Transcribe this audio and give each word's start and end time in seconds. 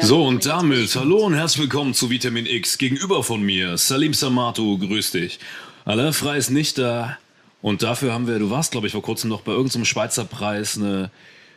So, 0.00 0.24
und 0.24 0.46
damit 0.46 0.94
hallo 0.96 1.24
und 1.26 1.34
herzlich 1.34 1.62
willkommen 1.62 1.94
zu 1.94 2.10
Vitamin 2.10 2.46
X. 2.46 2.78
Gegenüber 2.78 3.22
von 3.22 3.42
mir, 3.42 3.76
Salim 3.78 4.14
Samato, 4.14 4.78
grüß 4.78 5.12
dich. 5.12 5.38
Alain 5.84 6.12
Frey 6.12 6.38
ist 6.38 6.50
nicht 6.50 6.78
da. 6.78 7.18
Und 7.62 7.82
dafür 7.82 8.12
haben 8.12 8.26
wir, 8.26 8.38
du 8.38 8.50
warst, 8.50 8.72
glaube 8.72 8.86
ich, 8.86 8.92
vor 8.92 9.02
kurzem 9.02 9.28
noch 9.30 9.40
bei 9.42 9.52
irgendeinem 9.52 9.84
Schweizer 9.84 10.24
Preis 10.24 10.76
eine. 10.76 11.10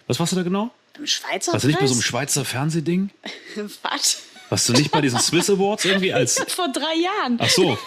Was 0.07 0.19
warst 0.19 0.31
du 0.31 0.35
da 0.38 0.44
genau? 0.44 0.72
Im 0.97 1.06
Schweizer 1.07 1.53
Warst 1.53 1.63
du 1.63 1.68
nicht 1.68 1.80
bei 1.80 1.88
so 1.88 1.94
einem 1.94 2.01
Preis? 2.01 2.07
Schweizer 2.09 2.46
Fernsehding? 2.46 3.09
Was? 3.84 4.24
Warst 4.50 4.68
du 4.69 4.74
nicht 4.74 4.91
bei 4.91 5.01
diesen 5.01 5.19
Swiss 5.19 5.50
Awards 5.50 5.85
irgendwie 5.85 6.12
als. 6.13 6.44
Vor 6.47 6.68
drei 6.74 6.96
Jahren. 7.01 7.38
Ach 7.40 7.50
so. 7.50 7.78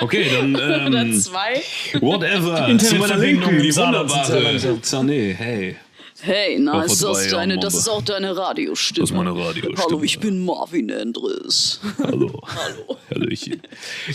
Okay, 0.00 0.28
dann. 0.30 0.56
Oder 0.56 1.02
Ähm, 1.02 1.20
zwei. 1.20 1.62
whatever. 2.00 2.76
Zu 2.78 2.96
meiner 2.96 3.16
Linken, 3.16 3.62
die 3.62 3.74
wunderbare 3.76 4.78
Zané. 4.82 5.34
Hey. 5.34 5.76
Hey, 6.22 6.58
na, 6.58 6.82
ist 6.82 7.02
das, 7.02 7.28
deine, 7.28 7.54
Jahren, 7.54 7.60
das 7.60 7.74
ist 7.74 7.88
auch 7.88 8.02
deine 8.02 8.36
Radiostimme. 8.36 9.00
Das 9.00 9.10
ist 9.10 9.16
meine 9.16 9.30
Radiostimme. 9.30 9.76
Hallo, 9.78 10.02
ich 10.02 10.20
bin 10.20 10.44
Marvin 10.44 10.90
Endres. 10.90 11.80
Hallo. 11.98 12.42
Hallo. 12.46 12.98
Hallöchen. 13.10 13.62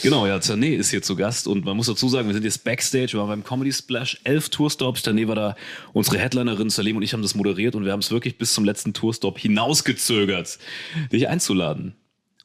Genau, 0.02 0.28
ja, 0.28 0.38
Tané 0.38 0.76
ist 0.76 0.92
hier 0.92 1.02
zu 1.02 1.16
Gast 1.16 1.48
und 1.48 1.66
man 1.66 1.76
muss 1.76 1.88
dazu 1.88 2.08
sagen, 2.08 2.28
wir 2.28 2.34
sind 2.34 2.44
jetzt 2.44 2.64
Backstage, 2.64 3.14
wir 3.14 3.20
waren 3.20 3.30
beim 3.30 3.44
Comedy 3.44 3.74
Splash, 3.74 4.20
elf 4.24 4.50
Tourstops. 4.50 5.04
Tané 5.04 5.28
war 5.28 5.36
da, 5.36 5.56
unsere 5.94 6.18
Headlinerin 6.18 6.70
Salim 6.70 6.98
und 6.98 7.04
ich 7.04 7.14
haben 7.14 7.22
das 7.22 7.36
moderiert 7.36 7.76
und 7.76 7.86
wir 7.86 7.92
haben 7.92 8.02
es 8.02 8.12
wirklich 8.12 8.38
bis 8.38 8.54
zum 8.54 8.66
letzten 8.66 8.94
Tourstop 8.94 9.40
hinausgezögert, 9.40 10.60
dich 11.12 11.28
einzuladen. 11.28 11.96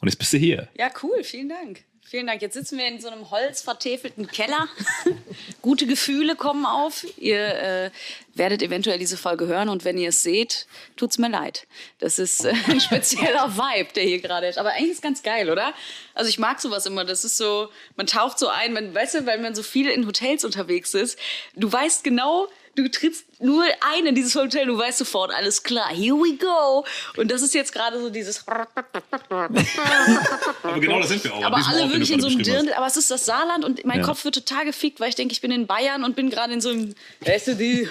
Und 0.01 0.09
jetzt 0.09 0.17
bist 0.17 0.33
du 0.33 0.39
hier. 0.39 0.69
Ja, 0.79 0.91
cool, 1.03 1.23
vielen 1.23 1.51
Dank. 1.51 1.85
Vielen 2.11 2.27
Dank. 2.27 2.43
Jetzt 2.43 2.55
sitzen 2.55 2.77
wir 2.77 2.89
in 2.89 3.01
so 3.01 3.07
einem 3.07 3.31
holzvertäfelten 3.31 4.27
Keller. 4.27 4.67
Gute 5.63 5.87
Gefühle 5.87 6.35
kommen 6.35 6.67
auf. 6.67 7.07
Ihr 7.17 7.39
äh, 7.39 7.91
werdet 8.35 8.65
eventuell 8.65 8.99
diese 8.99 9.17
Folge 9.17 9.47
hören 9.47 9.69
und 9.69 9.85
wenn 9.85 9.97
ihr 9.97 10.09
es 10.09 10.25
seht, 10.25 10.67
tut's 10.97 11.19
mir 11.19 11.29
leid. 11.29 11.69
Das 12.01 12.19
ist 12.19 12.45
äh, 12.45 12.53
ein 12.67 12.81
spezieller 12.81 13.57
Vibe, 13.57 13.93
der 13.93 14.03
hier 14.03 14.21
gerade 14.21 14.49
ist. 14.49 14.59
Aber 14.59 14.71
eigentlich 14.71 14.91
ist 14.91 14.97
es 14.97 15.03
ganz 15.03 15.23
geil, 15.23 15.51
oder? 15.51 15.73
Also 16.13 16.29
ich 16.29 16.41
mag 16.41 16.61
sowas 16.61 16.85
immer. 16.85 17.05
Das 17.05 17.25
ist 17.25 17.37
so, 17.37 17.69
man 17.95 18.09
taucht 18.09 18.41
so 18.41 18.49
ein, 18.49 18.73
man, 18.73 18.93
weißt 18.93 19.15
du, 19.15 19.27
weil 19.27 19.39
man 19.39 19.55
so 19.55 19.63
viel 19.63 19.89
in 19.89 20.05
Hotels 20.05 20.45
unterwegs 20.45 20.95
ist. 20.95 21.17
Du 21.55 21.73
weißt 21.73 22.03
genau, 22.03 22.49
du 22.75 22.89
trittst 22.89 23.25
nur 23.41 23.65
ein 23.95 24.07
in 24.07 24.15
dieses 24.15 24.35
Hotel, 24.35 24.67
du 24.67 24.77
weißt 24.79 24.99
sofort, 24.99 25.33
alles 25.35 25.63
klar, 25.63 25.89
here 25.89 26.15
we 26.17 26.37
go. 26.37 26.85
Und 27.17 27.31
das 27.31 27.43
ist 27.43 27.55
jetzt 27.55 27.73
gerade 27.73 28.01
so 28.01 28.11
dieses. 28.11 28.45
Aber 29.31 30.81
genau 30.81 31.01
das 31.01 31.09
sind 31.09 31.25
wir 31.25 31.35
auch. 31.35 31.45
Aber 31.45 31.57
alle 31.69 31.91
wirklich 31.91 32.11
in 32.13 32.21
so 32.21 32.29
einem 32.29 32.43
Dirndl. 32.43 32.73
Aber 32.75 32.87
es 32.87 32.97
ist 32.97 33.11
das 33.11 33.25
Saarland 33.25 33.65
und 33.65 33.85
mein 33.85 34.03
Kopf 34.03 34.25
wird 34.25 34.35
total 34.35 34.65
gefickt, 34.65 35.01
weil 35.01 35.09
ich 35.09 35.15
denke, 35.15 35.33
ich 35.33 35.41
bin 35.41 35.51
in 35.51 35.67
Bayern 35.67 36.05
und 36.05 36.17
bin 36.17 36.31
gerade 36.31 36.53
in 36.53 36.61
so 36.61 36.71
einem. 36.71 36.95
Weißt 37.21 37.49
du, 37.49 37.57
die. 37.57 37.89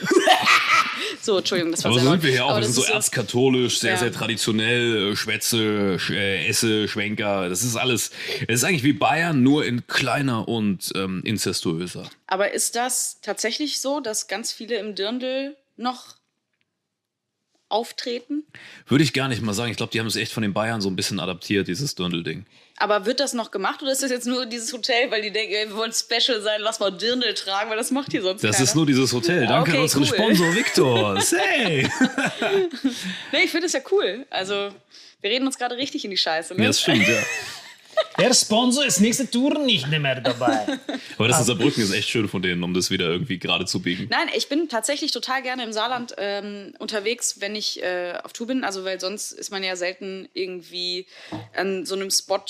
so, 1.22 1.38
Entschuldigung, 1.38 1.72
das 1.72 1.84
war 1.84 1.92
Aber 1.92 2.00
so 2.00 2.10
sind 2.12 2.24
wir 2.24 2.32
hier 2.32 2.46
auch. 2.46 2.56
Wir 2.58 2.64
sind 2.64 2.74
so 2.74 2.84
erzkatholisch, 2.84 3.80
sehr, 3.80 3.92
Ja. 3.94 3.98
sehr 3.98 4.12
traditionell, 4.12 5.12
äh, 5.12 5.16
Schwätze, 5.16 5.98
Sch- 6.00 6.14
äh, 6.14 6.48
Esse, 6.48 6.88
Schwenker. 6.88 7.50
Das 7.50 7.64
ist 7.64 7.76
alles. 7.76 8.12
Es 8.48 8.56
ist 8.56 8.64
eigentlich 8.64 8.84
wie 8.84 8.94
Bayern, 8.94 9.42
nur 9.44 9.66
in 9.66 9.86
kleiner 9.88 10.48
und 10.48 10.92
ähm, 10.96 11.22
inzestuöser. 11.26 12.10
Aber 12.28 12.54
ist 12.54 12.76
das 12.76 13.20
tatsächlich 13.22 13.82
so, 13.82 14.00
dass 14.02 14.28
ganz 14.28 14.52
viele 14.52 14.76
im 14.78 14.94
Dirndl 14.96 15.39
noch 15.80 16.16
auftreten? 17.72 18.46
Würde 18.88 19.04
ich 19.04 19.14
gar 19.14 19.28
nicht 19.28 19.44
mal 19.44 19.54
sagen. 19.54 19.70
Ich 19.70 19.78
glaube, 19.78 19.92
die 19.92 20.00
haben 20.00 20.08
es 20.08 20.16
echt 20.16 20.32
von 20.32 20.42
den 20.42 20.54
Bayern 20.54 20.82
so 20.82 20.90
ein 20.90 20.96
bisschen 20.96 21.20
adaptiert, 21.20 21.68
dieses 21.68 21.94
Dirndl-Ding. 21.94 22.46
Aber 22.78 23.06
wird 23.06 23.20
das 23.20 23.34
noch 23.34 23.52
gemacht 23.52 23.82
oder 23.84 23.92
ist 23.92 24.02
das 24.02 24.10
jetzt 24.10 24.26
nur 24.26 24.48
dieses 24.48 24.74
Hotel, 24.74 25.12
weil 25.12 25.22
die 25.22 25.30
denken, 25.32 25.54
ey, 25.54 25.68
wir 25.70 25.76
wollen 25.76 25.92
special 25.94 26.42
sein, 26.42 26.62
lass 26.62 26.80
mal 26.80 26.90
Dirndl 26.90 27.34
tragen, 27.36 27.70
weil 27.70 27.78
das 27.78 27.92
macht 27.92 28.12
hier 28.12 28.24
sonst 28.24 28.44
Das 28.44 28.56
keiner. 28.56 28.64
ist 28.64 28.76
nur 28.76 28.86
dieses 28.88 29.14
Hotel. 29.14 29.46
Danke 29.46 29.70
Okay, 29.70 29.78
an 29.78 29.84
unseren 29.84 30.02
cool. 30.04 30.08
Sponsor 30.08 30.56
Victor. 30.56 31.22
Hey! 31.38 31.88
Nee, 33.32 33.44
ich 33.44 33.52
finde 33.52 33.68
das 33.68 33.74
ja 33.74 33.82
cool. 33.92 34.26
Also, 34.32 34.72
wir 35.22 35.30
reden 35.30 35.46
uns 35.46 35.58
gerade 35.60 35.76
richtig 35.78 36.04
in 36.06 36.12
die 36.12 36.18
Scheiße. 36.18 36.56
Ne? 36.56 36.62
Ja, 36.64 36.68
das 36.70 36.82
stimmt, 36.82 37.08
ja. 37.08 37.22
Der 38.20 38.34
Sponsor 38.34 38.86
ist 38.86 39.00
nächste 39.00 39.30
Tour 39.30 39.58
nicht 39.60 39.88
mehr 39.88 40.20
dabei. 40.20 40.80
Aber 41.18 41.28
das 41.28 41.40
in 41.40 41.46
Saarbrücken 41.46 41.84
ist 41.84 41.94
echt 41.94 42.10
schön 42.10 42.28
von 42.28 42.42
denen, 42.42 42.64
um 42.64 42.74
das 42.74 42.92
wieder 42.92 43.06
irgendwie 43.06 43.40
gerade 43.40 43.66
zu 43.66 43.82
biegen. 43.82 44.08
Nein, 44.10 44.30
ich 44.36 44.50
bin 44.50 44.68
tatsächlich 44.68 45.12
total 45.12 45.42
gerne 45.42 45.64
im 45.64 45.72
Saarland 45.72 46.16
ähm, 46.18 46.74
unterwegs, 46.80 47.40
wenn 47.40 47.56
ich 47.56 47.82
äh, 47.82 48.14
auf 48.24 48.34
Tour 48.34 48.48
bin. 48.48 48.64
Also, 48.64 48.84
weil 48.84 49.00
sonst 49.00 49.32
ist 49.32 49.52
man 49.52 49.64
ja 49.64 49.76
selten 49.76 50.28
irgendwie 50.34 51.08
an 51.56 51.86
so 51.86 51.96
einem 51.96 52.12
Spot, 52.12 52.44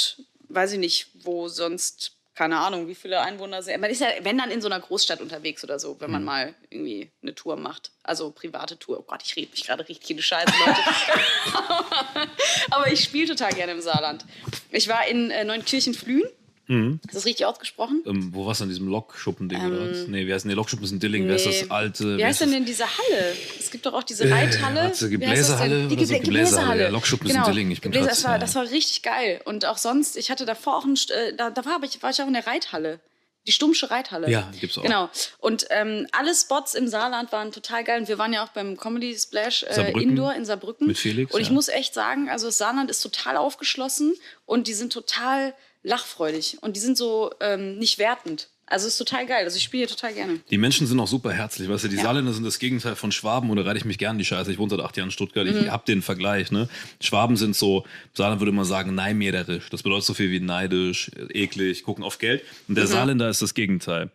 weiß 0.49 0.73
ich 0.73 0.79
nicht, 0.79 1.07
wo 1.21 1.47
sonst, 1.47 2.13
keine 2.33 2.57
Ahnung, 2.57 2.87
wie 2.87 2.95
viele 2.95 3.21
Einwohner 3.21 3.61
sind. 3.61 3.79
Man 3.79 3.91
ist 3.91 4.01
ja, 4.01 4.07
wenn 4.21 4.37
dann 4.37 4.49
in 4.49 4.61
so 4.61 4.67
einer 4.67 4.79
Großstadt 4.79 5.21
unterwegs 5.21 5.63
oder 5.63 5.77
so, 5.77 5.99
wenn 5.99 6.09
man 6.09 6.23
mal 6.23 6.55
irgendwie 6.69 7.11
eine 7.21 7.35
Tour 7.35 7.57
macht. 7.57 7.91
Also 8.01 8.31
private 8.31 8.79
Tour. 8.79 8.99
Oh 8.99 9.03
Gott, 9.03 9.21
ich 9.23 9.35
rede 9.35 9.51
mich 9.51 9.65
gerade 9.65 9.87
richtig 9.87 10.09
in 10.09 10.17
die 10.17 10.23
Scheiße, 10.23 10.51
Leute. 10.65 10.81
Aber 12.71 12.91
ich 12.91 13.03
spiele 13.03 13.27
total 13.27 13.53
gerne 13.53 13.73
im 13.73 13.81
Saarland. 13.81 14.25
Ich 14.71 14.87
war 14.87 15.07
in 15.07 15.31
äh, 15.31 15.43
Neunkirchen-Flühen. 15.45 16.23
Ist 16.71 17.15
das 17.15 17.25
richtig 17.25 17.47
ausgesprochen? 17.47 18.03
Ähm, 18.05 18.29
wo 18.31 18.45
war's 18.45 18.61
an 18.61 18.69
diesem 18.69 18.87
Lokschuppen-Ding 18.89 19.59
oder 19.65 19.89
was? 19.89 20.07
Nee, 20.07 20.27
wie 20.27 20.31
heißt 20.33 20.45
denn 20.45 20.49
der 20.49 20.55
Lokschuppen? 20.55 20.85
ist 20.85 20.91
in 20.91 20.99
Dilling. 20.99 21.27
Wer 21.27 21.35
ist 21.37 21.47
Nee. 21.47 21.61
das 21.61 21.71
alte? 21.71 22.15
Wie 22.19 22.23
heißt 22.23 22.41
denn 22.41 22.51
denn 22.51 22.63
diese 22.65 22.83
Halle? 22.85 23.35
Es 23.57 23.71
gibt 23.71 23.87
doch 23.87 23.93
auch 23.93 24.03
diese 24.03 24.29
Reithalle. 24.29 24.75
warte, 24.83 24.83
Wie 24.83 24.91
heißt 24.91 25.01
das 25.01 25.09
Gebläsehalle? 25.09 25.87
Die 25.87 25.95
oder 25.95 26.05
so? 26.05 26.13
Geblä- 26.13 26.19
Gebläsehalle, 26.21 26.83
ja, 26.83 26.89
Lokschuppen 26.89 27.27
ist 27.27 27.35
in 27.35 27.43
Dillingen. 27.43 27.71
Ich 27.71 27.81
bin 27.81 27.91
Gebläse, 27.91 28.05
grad- 28.09 28.17
das, 28.17 28.23
war, 28.23 28.31
ja. 28.33 28.37
das 28.37 28.53
war 28.53 28.69
richtig 28.69 29.01
geil. 29.01 29.41
Und 29.45 29.65
auch 29.65 29.79
sonst, 29.79 30.15
ich 30.15 30.29
hatte 30.29 30.45
davor 30.45 30.77
auch 30.77 30.85
ein, 30.85 30.93
äh, 30.93 31.33
da, 31.35 31.49
da 31.49 31.65
war, 31.65 31.81
ich, 31.83 32.03
war 32.03 32.11
ich 32.11 32.21
auch 32.21 32.27
in 32.27 32.33
der 32.33 32.45
Reithalle. 32.45 32.99
Die 33.47 33.51
Stummsche 33.51 33.89
Reithalle. 33.89 34.29
Ja, 34.29 34.49
die 34.53 34.59
gibt's 34.59 34.77
auch. 34.77 34.83
Genau. 34.83 35.09
Und 35.39 35.65
ähm, 35.69 36.07
alle 36.11 36.35
Spots 36.35 36.75
im 36.75 36.87
Saarland 36.87 37.31
waren 37.31 37.51
total 37.51 37.83
geil. 37.83 37.99
Und 37.99 38.07
wir 38.07 38.17
waren 38.17 38.33
ja 38.33 38.43
auch 38.43 38.49
beim 38.49 38.77
Comedy 38.77 39.17
Splash 39.17 39.63
äh. 39.63 39.91
Indoor 39.91 40.33
in 40.35 40.45
Saarbrücken. 40.45 40.87
Mit 40.87 40.97
Felix, 40.97 41.33
Und 41.33 41.41
ich 41.41 41.47
ja. 41.47 41.53
muss 41.53 41.67
echt 41.67 41.93
sagen, 41.93 42.29
also 42.29 42.47
das 42.47 42.57
Saarland 42.57 42.91
ist 42.91 43.01
total 43.01 43.37
aufgeschlossen 43.37 44.15
und 44.45 44.67
die 44.67 44.73
sind 44.73 44.93
total 44.93 45.53
lachfreudig. 45.83 46.57
Und 46.61 46.75
die 46.75 46.79
sind 46.79 46.97
so 46.97 47.31
ähm, 47.39 47.77
nicht 47.77 47.97
wertend. 47.97 48.49
Also 48.69 48.87
ist 48.87 48.97
total 48.97 49.25
geil. 49.25 49.43
Also 49.45 49.57
ich 49.57 49.63
spiele 49.63 49.81
hier 49.87 49.95
total 49.95 50.13
gerne. 50.13 50.39
Die 50.51 50.57
Menschen 50.57 50.85
sind 50.85 50.99
auch 50.99 51.07
super 51.07 51.31
herzlich. 51.31 51.67
Weißt 51.69 51.85
du, 51.85 51.87
die 51.87 51.95
Ja. 51.95 52.03
Saarländer 52.03 52.33
sind 52.33 52.43
das 52.43 52.59
Gegenteil 52.59 52.95
von 52.95 53.11
Schwaben 53.11 53.49
und 53.49 53.57
da 53.57 53.63
reite 53.63 53.77
ich 53.79 53.85
mich 53.85 53.97
gern 53.97 54.17
die 54.19 54.25
Scheiße. 54.25 54.51
Ich 54.51 54.57
wohne 54.59 54.69
seit 54.69 54.79
acht 54.79 54.95
Jahren 54.95 55.07
in 55.07 55.11
Stuttgart. 55.11 55.47
Mhm. 55.47 55.57
Ich 55.65 55.69
hab 55.71 55.85
den 55.85 56.01
Vergleich. 56.01 56.51
Ne? 56.51 56.69
Schwaben 57.01 57.35
sind 57.35 57.55
so, 57.55 57.85
Saarland 58.13 58.41
würde 58.41 58.51
man 58.51 58.65
sagen, 58.65 58.93
neimederisch. 58.95 59.69
Das 59.69 59.81
bedeutet 59.83 60.05
so 60.05 60.13
viel 60.13 60.29
wie 60.31 60.39
neidisch, 60.39 61.09
eklig, 61.33 61.83
gucken 61.83 62.03
auf 62.03 62.19
Geld. 62.19 62.41
Und 62.67 62.73
Mhm. 62.73 62.75
der 62.75 62.87
Saarländer 62.87 63.29
ist 63.29 63.41
das 63.41 63.53
Gegenteil. 63.55 64.11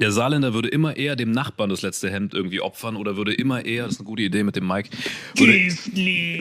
Der 0.00 0.10
Saarländer 0.10 0.54
würde 0.54 0.68
immer 0.70 0.96
eher 0.96 1.16
dem 1.16 1.32
Nachbarn 1.32 1.68
das 1.68 1.82
letzte 1.82 2.10
Hemd 2.10 2.32
irgendwie 2.32 2.62
opfern 2.62 2.96
oder 2.96 3.16
würde 3.18 3.34
immer 3.34 3.64
eher, 3.66 3.84
das 3.84 3.94
ist 3.94 4.00
eine 4.00 4.06
gute 4.06 4.22
Idee 4.22 4.42
mit 4.42 4.56
dem 4.56 4.66
Mike, 4.66 4.88
würde, 5.36 5.52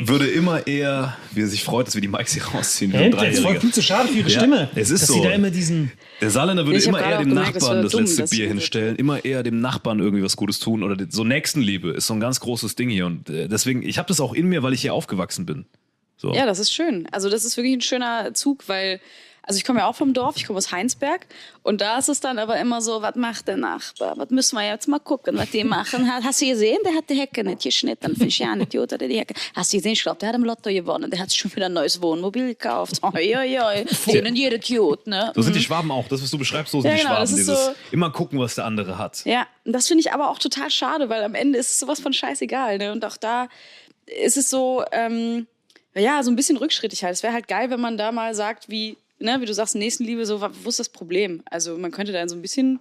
würde 0.08 0.28
immer 0.28 0.66
eher, 0.68 1.18
wie 1.34 1.42
er 1.42 1.48
sich 1.48 1.64
freut, 1.64 1.86
dass 1.88 1.96
wir 1.96 2.02
die 2.02 2.08
Mikes 2.08 2.34
hier 2.34 2.46
rausziehen. 2.46 2.94
Endlich, 2.94 3.12
das 3.12 3.22
war 3.22 3.30
Dreijähriger. 3.32 3.60
viel 3.62 3.74
zu 3.74 3.82
schade 3.82 4.08
für 4.08 4.20
ihre 4.20 4.30
Ja, 4.30 4.40
Stimme. 4.40 4.70
es 4.74 4.90
ist 4.90 5.02
dass 5.02 5.08
so. 5.10 5.14
sie 5.16 5.22
da 5.22 5.32
immer 5.32 5.50
diesen. 5.52 5.92
Der 6.22 6.30
Saarländer 6.30 6.66
würde 6.66 6.80
Ich 6.80 6.88
immer 6.88 7.02
eher 7.02 7.18
dem 7.20 7.30
gemerkt, 7.30 7.58
das 7.58 7.64
Nachbarn 7.64 7.76
war 7.78 7.84
das 7.84 7.92
dumm, 7.92 8.02
letzte 8.02 8.22
dass 8.22 8.30
Bier 8.30 8.48
hinstellen, 8.48 8.96
immer 8.96 9.26
eher 9.26 9.44
dem 9.44 9.60
Nachbarn 9.60 10.00
irgendwie 10.00 10.24
was 10.24 10.38
Gutes 10.38 10.60
tun 10.60 10.82
oder 10.82 10.96
so 11.10 11.26
Nächstenliebe 11.26 11.90
ist 11.92 12.08
so 12.08 12.14
ein 12.14 12.22
ganz 12.22 12.40
großes 12.40 12.76
Ding 12.76 12.90
hier 12.90 13.06
und 13.06 13.30
äh, 13.30 13.50
deswegen, 13.50 13.84
ich 13.84 13.98
habe 13.98 14.08
das 14.08 14.22
auch 14.22 14.34
in 14.34 14.48
mir, 14.48 14.64
weil 14.64 14.74
ich 14.74 14.82
hier 14.82 14.94
aufgewachsen 14.94 15.46
bin. 15.46 15.66
So. 16.16 16.34
Ja, 16.34 16.46
das 16.46 16.60
ist 16.60 16.72
schön. 16.72 17.08
Also 17.12 17.30
das 17.30 17.44
ist 17.44 17.58
wirklich 17.58 17.74
ein 17.76 17.82
schöner 17.82 18.34
Zug, 18.34 18.70
weil, 18.70 19.02
also 19.52 19.58
ich 19.58 19.66
komme 19.66 19.80
ja 19.80 19.88
auch 19.88 19.96
vom 19.96 20.14
Dorf, 20.14 20.38
ich 20.38 20.48
komme 20.48 20.58
aus 20.58 20.72
Heinsberg 20.72 21.26
und 21.62 21.82
da 21.82 21.98
ist 21.98 22.08
es 22.08 22.22
dann 22.22 22.40
aber 22.40 22.58
immer 22.58 22.80
so, 22.82 23.02
was 23.02 23.16
macht 23.16 23.50
der 23.50 23.58
Nachbar? 23.58 24.18
Was 24.18 24.30
müssen 24.30 24.56
wir 24.56 24.66
jetzt 24.66 24.88
mal 24.88 25.00
gucken, 25.00 25.38
was 25.38 25.50
die 25.52 25.66
machen? 25.66 26.10
Ha- 26.10 26.22
Hast 26.24 26.42
du 26.42 26.46
gesehen, 26.48 26.78
der 26.86 26.94
hat 26.96 27.10
die 27.10 27.16
Hecke 27.16 27.44
nicht 27.44 27.62
geschnitten, 27.64 28.12
finde 28.14 28.28
ich 28.28 28.40
ja 28.40 28.56
nicht 28.56 28.72
gut, 28.72 28.94
oder 28.94 29.08
die 29.10 29.20
Hecke. 29.20 29.34
Hast 29.54 29.74
du 29.74 29.78
gesehen, 29.78 29.92
ich 29.92 30.04
glaube, 30.04 30.20
der 30.20 30.30
hat 30.30 30.36
im 30.36 30.46
Lotto 30.46 30.70
gewonnen, 30.72 31.12
der 31.12 31.20
hat 31.20 31.34
schon 31.34 31.54
wieder 31.54 31.66
ein 31.66 31.74
neues 31.74 32.02
Wohnmobil 32.02 32.48
gekauft. 32.48 33.04
Oi, 33.04 33.36
oi, 33.36 33.60
oi, 33.60 33.86
denen 34.08 34.36
jede 34.38 34.58
gut, 34.58 35.06
ne? 35.06 35.34
So 35.36 35.42
sind 35.42 35.56
die 35.56 35.62
Schwaben 35.62 35.92
auch, 35.92 36.08
das, 36.08 36.24
was 36.24 36.32
du 36.32 36.38
beschreibst, 36.38 36.72
so 36.72 36.80
sind 36.80 36.90
Ja, 36.92 36.96
die 36.96 37.02
genau, 37.02 37.12
Schwaben. 37.16 37.22
das 37.24 37.32
ist 37.32 37.38
Dieses 37.40 37.66
so- 37.66 37.72
immer 37.92 38.10
gucken, 38.12 38.40
was 38.40 38.56
der 38.56 38.64
andere 38.66 38.98
hat. 38.98 39.26
Ja, 39.26 39.46
und 39.66 39.74
das 39.74 39.88
finde 39.88 40.00
ich 40.02 40.14
aber 40.14 40.30
auch 40.30 40.40
total 40.40 40.70
schade, 40.72 41.10
weil 41.10 41.22
am 41.24 41.36
Ende 41.36 41.60
ist 41.60 41.72
es 41.72 41.80
sowas 41.80 42.00
von 42.00 42.14
scheißegal. 42.14 42.78
Ne? 42.78 42.92
Und 42.94 43.04
auch 43.04 43.18
da 43.18 43.50
ist 44.06 44.38
es 44.38 44.50
so, 44.50 44.84
ähm, 44.94 45.48
ja, 45.94 46.24
so 46.24 46.32
ein 46.32 46.38
bisschen 46.38 46.56
rückschrittig 46.56 47.04
halt. 47.04 47.14
Es 47.16 47.22
wäre 47.24 47.34
halt 47.34 47.50
geil, 47.50 47.70
wenn 47.70 47.82
man 47.82 47.98
da 47.98 48.14
mal 48.14 48.34
sagt, 48.34 48.70
wie, 48.70 48.96
ne, 49.22 49.38
wie 49.42 49.46
du 49.46 49.54
sagst, 49.54 49.76
Nächstenliebe, 49.76 50.26
so, 50.26 50.42
wo 50.42 50.70
ist 50.70 50.80
das 50.80 50.90
Problem? 50.90 51.42
Also 51.50 51.78
man 51.78 51.92
könnte 51.92 52.12
da 52.12 52.28
so 52.28 52.36
ein 52.36 52.42
bisschen 52.42 52.80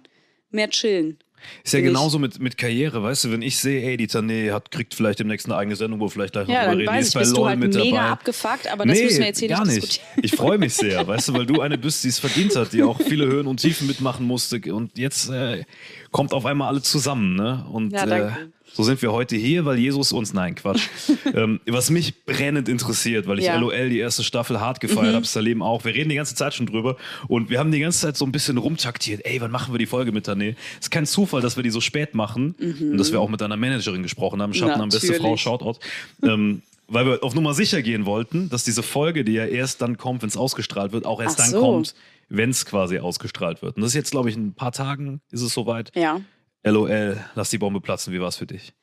mehr 0.51 0.69
chillen. 0.69 1.17
Ist 1.63 1.73
ja 1.73 1.79
ich. 1.79 1.85
genauso 1.85 2.19
mit, 2.19 2.39
mit 2.39 2.55
Karriere, 2.55 3.01
weißt 3.01 3.23
du, 3.23 3.31
wenn 3.31 3.41
ich 3.41 3.57
sehe, 3.57 3.81
ey, 3.81 3.97
die 3.97 4.07
Tané 4.07 4.51
hat, 4.53 4.69
kriegt 4.69 4.93
vielleicht 4.93 5.17
demnächst 5.17 5.47
eine 5.47 5.55
eigene 5.55 5.75
Sendung, 5.75 5.99
wo 5.99 6.07
vielleicht 6.07 6.33
gleich 6.33 6.47
noch 6.47 6.53
Ja, 6.53 6.67
drüber 6.69 6.83
dann 6.85 6.93
reden, 6.93 7.01
ist 7.01 7.13
bei 7.15 7.23
LOL 7.23 7.47
halt 7.49 7.59
mit 7.59 7.73
mega 7.73 7.95
dabei. 7.97 8.09
abgefuckt, 8.11 8.71
aber 8.71 8.85
das 8.85 8.99
müssen 8.99 9.19
wir 9.19 9.25
jetzt 9.25 9.39
hier 9.39 9.47
gar 9.47 9.65
nicht 9.65 9.73
nicht. 9.75 9.87
diskutieren. 9.87 10.19
Ich 10.23 10.31
freue 10.35 10.57
mich 10.59 10.75
sehr, 10.75 11.07
weißt 11.07 11.29
du, 11.29 11.33
weil 11.33 11.47
du 11.47 11.59
eine 11.61 11.79
bist, 11.79 12.03
die 12.03 12.09
es 12.09 12.19
verdient 12.19 12.55
hat, 12.55 12.73
die 12.73 12.83
auch 12.83 13.01
viele 13.01 13.25
Höhen 13.25 13.47
und 13.47 13.59
Tiefen 13.59 13.87
mitmachen 13.87 14.27
musste. 14.27 14.61
Und 14.71 14.99
jetzt 14.99 15.31
äh, 15.31 15.63
kommt 16.11 16.33
auf 16.33 16.45
einmal 16.45 16.67
alle 16.67 16.83
zusammen, 16.83 17.33
ne? 17.33 17.65
Und 17.71 17.91
Ja, 17.91 18.03
äh, 18.03 18.07
danke. 18.07 18.51
So 18.73 18.83
sind 18.83 19.01
wir 19.01 19.11
heute 19.11 19.35
hier, 19.35 19.65
weil 19.65 19.77
Jesus 19.77 20.11
uns, 20.11 20.33
nein, 20.33 20.55
Quatsch. 20.55 20.87
ähm, 21.33 21.59
was 21.67 21.89
mich 21.89 22.23
brennend 22.25 22.69
interessiert, 22.69 23.27
weil 23.27 23.39
ich 23.39 23.45
Ja. 23.45 23.55
Mhm. 23.57 23.61
LOL 23.63 23.89
die 23.89 23.99
erste 23.99 24.23
Staffel 24.23 24.59
hart 24.59 24.79
gefeiert 24.79 25.13
habe, 25.15 25.25
Salim 25.25 25.61
auch. 25.61 25.83
Wir 25.85 25.93
reden 25.93 26.09
die 26.09 26.15
ganze 26.15 26.35
Zeit 26.35 26.53
schon 26.53 26.65
drüber 26.65 26.97
und 27.27 27.49
wir 27.49 27.59
haben 27.59 27.71
die 27.71 27.79
ganze 27.79 27.99
Zeit 27.99 28.17
so 28.17 28.25
ein 28.25 28.31
bisschen 28.31 28.57
rumtaktiert. 28.57 29.25
Ey, 29.25 29.41
wann 29.41 29.51
machen 29.51 29.73
wir 29.73 29.79
die 29.79 29.85
Folge 29.85 30.11
mit 30.11 30.27
Tané? 30.27 30.55
Ist 30.79 30.91
kein 30.91 31.05
Zufall, 31.05 31.41
dass 31.41 31.55
wir 31.57 31.63
die 31.63 31.69
so 31.69 31.81
spät 31.81 32.15
machen 32.15 32.55
und 32.59 32.97
dass 32.97 33.11
wir 33.11 33.19
auch 33.19 33.29
mit 33.29 33.41
deiner 33.41 33.57
Managerin 33.57 34.03
gesprochen 34.03 34.41
haben. 34.41 34.53
Schatten 34.53 34.81
am 34.81 34.89
beste 34.89 35.13
Frau, 35.15 35.33
Mhm. 35.33 35.37
Shoutout. 35.37 35.79
ähm, 36.23 36.61
weil 36.87 37.05
wir 37.05 37.23
auf 37.23 37.33
Nummer 37.35 37.53
sicher 37.53 37.81
gehen 37.81 38.05
wollten, 38.05 38.49
dass 38.49 38.65
diese 38.65 38.83
Folge, 38.83 39.23
die 39.23 39.31
ja 39.33 39.45
erst 39.45 39.81
dann 39.81 39.97
kommt, 39.97 40.21
wenn 40.23 40.29
es 40.29 40.35
ausgestrahlt 40.35 40.91
wird, 40.91 41.05
auch 41.05 41.21
erst 41.21 41.39
Ach 41.39 41.43
dann 41.45 41.51
so. 41.51 41.59
kommt, 41.61 41.95
wenn 42.27 42.49
es 42.49 42.65
quasi 42.65 42.99
ausgestrahlt 42.99 43.61
wird. 43.61 43.77
Und 43.77 43.81
das 43.83 43.91
ist 43.91 43.95
jetzt, 43.95 44.11
glaube 44.11 44.29
ich, 44.29 44.35
in 44.35 44.47
ein 44.47 44.53
paar 44.53 44.73
Tagen 44.73 45.21
ist 45.31 45.41
es 45.41 45.53
soweit. 45.53 45.91
Ja. 45.95 46.19
LOL, 46.63 47.17
lass 47.35 47.49
die 47.49 47.57
Bombe 47.57 47.81
platzen. 47.81 48.13
Wie 48.13 48.19
war 48.21 48.27
es 48.27 48.37
für 48.37 48.45
dich? 48.47 48.73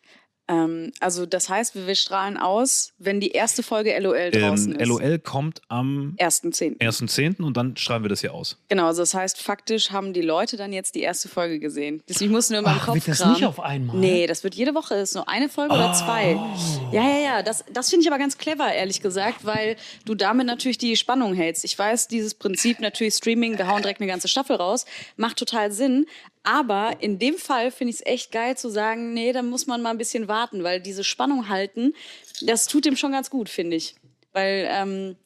Ähm, 0.51 0.93
also 1.01 1.27
das 1.27 1.51
heißt, 1.51 1.75
wir, 1.75 1.87
wir 1.87 1.95
strahlen 1.95 2.39
aus, 2.39 2.95
wenn 2.97 3.21
die 3.21 3.33
erste 3.33 3.63
Folge 3.63 3.95
LOL 4.01 4.31
draußen 4.31 4.73
Ähm, 4.73 4.81
ist. 4.81 4.89
LOL 4.89 5.19
kommt 5.19 5.61
am 5.69 6.17
1.10. 6.19 6.79
1.10. 6.79 7.43
und 7.43 7.55
dann 7.59 7.77
strahlen 7.77 8.03
wir 8.03 8.09
das 8.09 8.23
hier 8.23 8.33
aus. 8.33 8.57
Genau, 8.71 8.87
also 8.87 9.03
das 9.03 9.13
heißt, 9.13 9.43
faktisch 9.43 9.91
haben 9.91 10.15
die 10.15 10.23
Leute 10.23 10.57
dann 10.57 10.73
jetzt 10.73 10.95
die 10.95 11.03
erste 11.03 11.29
Folge 11.29 11.59
gesehen. 11.61 12.03
Deswegen 12.09 12.33
muss 12.33 12.49
nur 12.49 12.61
in 12.61 12.65
meinem 12.65 12.79
Ach, 12.81 12.87
Kopf 12.87 12.95
wird 12.95 13.09
das 13.09 13.19
kramen. 13.19 13.35
nicht 13.35 13.45
auf 13.45 13.61
einmal? 13.61 13.97
Nee, 13.97 14.27
das 14.27 14.43
wird 14.43 14.55
jede 14.55 14.75
Woche. 14.75 14.95
Ist 14.95 15.15
nur 15.15 15.29
eine 15.29 15.51
Folge 15.51 15.75
oder 15.75 15.93
zwei. 15.93 16.37
Oh. 16.37 16.95
Ja, 16.95 17.03
ja, 17.03 17.19
ja. 17.19 17.43
Das, 17.43 17.67
das 17.71 17.91
finde 17.91 18.05
ich 18.05 18.09
aber 18.09 18.19
ganz 18.19 18.39
clever, 18.39 18.73
ehrlich 18.73 19.03
gesagt, 19.03 19.45
weil 19.45 19.77
du 20.07 20.15
damit 20.15 20.47
natürlich 20.47 20.79
die 20.79 20.97
Spannung 20.97 21.35
hältst. 21.35 21.63
Ich 21.67 21.79
weiß, 21.79 22.09
dieses 22.09 22.33
Prinzip 22.35 22.81
natürlich 22.81 23.13
Streaming, 23.13 23.59
wir 23.59 23.69
hauen 23.69 23.83
direkt 23.83 24.01
eine 24.01 24.11
ganze 24.11 24.29
Staffel 24.29 24.57
raus, 24.57 24.87
macht 25.19 25.37
total 25.37 25.73
Sinn. 25.73 26.07
Aber 26.43 26.97
in 27.01 27.19
dem 27.19 27.37
Fall 27.37 27.71
finde 27.71 27.91
ich 27.91 28.01
es 28.01 28.07
echt 28.07 28.33
geil 28.33 28.57
zu 28.57 28.69
sagen, 28.71 29.13
nee, 29.15 29.33
da 29.33 29.43
muss 29.43 29.67
man 29.67 29.83
mal 29.83 29.91
ein 29.91 29.99
bisschen 29.99 30.29
warten, 30.29 30.63
weil 30.63 30.81
diese 30.81 31.05
Spannung 31.05 31.49
halten, 31.49 31.95
das 32.43 32.67
tut 32.67 32.85
dem 32.85 32.97
schon 32.97 33.13
ganz 33.13 33.31
gut, 33.31 33.49
finde 33.49 33.77
ich. 33.77 33.97
Weil 34.33 34.69
ähm, 34.71 35.17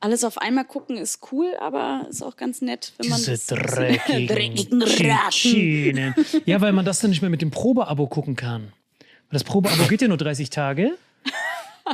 alles 0.00 0.24
auf 0.24 0.38
einmal 0.38 0.64
gucken 0.64 0.96
ist 0.96 1.20
cool, 1.30 1.54
aber 1.60 2.06
ist 2.08 2.22
auch 2.22 2.36
ganz 2.36 2.62
nett, 2.62 2.92
wenn 2.98 3.10
man 3.10 3.18
Diese 3.18 3.32
das 3.32 3.46
dreckigen, 3.46 4.26
dreckigen 4.26 4.82
Ratten. 4.82 6.14
Ja, 6.46 6.60
weil 6.60 6.72
man 6.72 6.84
das 6.84 7.00
dann 7.00 7.10
nicht 7.10 7.20
mehr 7.20 7.30
mit 7.30 7.42
dem 7.42 7.50
Probeabo 7.50 8.06
gucken 8.06 8.34
kann. 8.36 8.72
Weil 9.02 9.38
das 9.38 9.44
Probeabo 9.44 9.84
geht 9.88 10.00
ja 10.02 10.08
nur 10.08 10.16
30 10.16 10.48
Tage. 10.50 10.96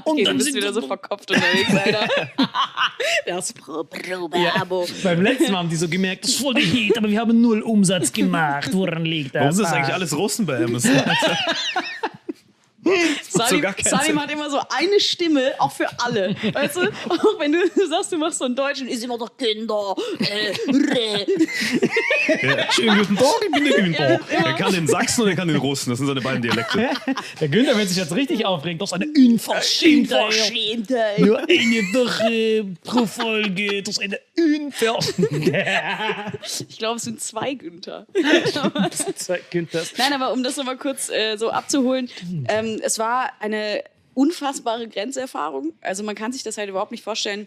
Und 0.05 0.13
Okay, 0.13 0.19
du 0.23 0.25
dann 0.29 0.37
bist 0.37 0.47
sind 0.53 0.57
wieder 0.57 0.73
so 0.73 0.83
verkopft 0.83 1.31
unterwegs, 1.31 1.71
Alter. 1.75 2.09
das 3.27 3.53
Pro- 3.53 3.85
Probeabo. 3.85 4.87
Beim 5.03 5.23
letzten 5.23 5.53
Mal 5.53 5.59
haben 5.59 5.69
die 5.69 5.77
so 5.77 5.89
gemerkt, 5.89 6.25
das 6.25 6.33
ist 6.33 6.41
voll 6.41 6.55
der 6.55 6.63
Hit, 6.65 6.97
aber 6.99 7.09
wir 7.09 7.19
haben 7.21 7.41
null 7.41 7.63
Umsatz 7.63 8.13
gemacht. 8.13 8.69
Woran 8.73 9.05
liegt 9.05 9.35
das? 9.35 9.41
Warum 9.43 9.53
sind 9.53 9.65
das 9.65 9.73
eigentlich 9.73 9.95
alles 9.95 10.17
Russen 10.17 10.47
bei 10.47 10.63
Amazon? 10.65 10.93
Salim, 13.29 13.65
Salim 13.85 14.21
hat 14.21 14.31
immer 14.31 14.51
so 14.51 14.59
eine 14.71 15.01
Stimme, 15.01 15.53
auch 15.59 15.73
für 15.73 15.87
alle. 16.05 16.35
Weißt 16.53 16.77
du? 16.77 16.81
Auch 17.09 17.39
wenn 17.39 17.53
du 17.53 17.59
sagst, 17.89 18.13
du 18.13 18.19
machst 18.19 18.39
so 18.39 18.45
einen 18.45 18.57
Deutschen, 18.57 18.89
ist 18.89 19.03
immer 19.05 19.19
doch 19.19 19.37
Kinder. 19.37 19.95
Äh, 20.21 20.53
ja, 22.43 22.73
schönen 22.73 22.99
guten 22.99 23.17
Tag, 23.17 23.35
ich 23.45 23.51
bin 23.53 23.65
der 23.65 23.83
Günther. 23.83 24.21
Ja, 24.31 24.47
Er 24.47 24.53
kann 24.55 24.73
den 24.73 24.87
Sachsen 24.87 25.23
und 25.23 25.29
er 25.29 25.37
kann 25.37 25.49
den 25.49 25.57
Russen. 25.57 25.91
Das 25.91 25.99
sind 25.99 26.07
seine 26.09 26.21
beiden 26.21 26.43
Dialekte. 26.43 26.91
Der 27.41 27.49
Günther 27.49 27.77
wird 27.77 27.89
sich 27.89 27.99
jetzt 27.99 28.15
richtig 28.15 28.45
aufregen. 28.45 28.79
Das 28.79 28.91
ist 28.91 28.95
eine 28.95 29.07
Unverschämtheit. 29.07 30.25
Unverschämtheit. 30.27 31.19
Nur 31.21 31.39
eine 31.39 31.83
Woche 31.93 32.67
pro 32.85 33.07
Folge. 33.07 33.83
Das 33.83 33.99
ist 33.99 34.03
eine 34.03 34.19
Unverschämtheit. 34.37 36.39
Ich 36.69 36.79
glaube, 36.79 36.97
es 36.97 37.03
sind 37.03 37.21
zwei 37.21 37.55
Günther. 37.55 38.07
Zwei 39.17 39.41
Günthers. 39.51 39.93
Nein, 39.97 40.13
aber 40.13 40.33
um 40.33 40.43
das 40.43 40.57
nochmal 40.57 40.77
kurz 40.77 41.09
äh, 41.09 41.37
so 41.37 41.51
abzuholen, 41.51 42.09
ähm, 42.49 42.76
es 42.81 42.99
war 42.99 43.31
eine 43.41 43.85
unfassbare 44.15 44.89
Grenzerfahrung. 44.89 45.75
Also 45.81 46.03
man 46.03 46.15
kann 46.15 46.33
sich 46.33 46.43
das 46.43 46.59
halt 46.59 46.69
überhaupt 46.69 46.91
nicht 46.93 47.05
vorstellen. 47.05 47.47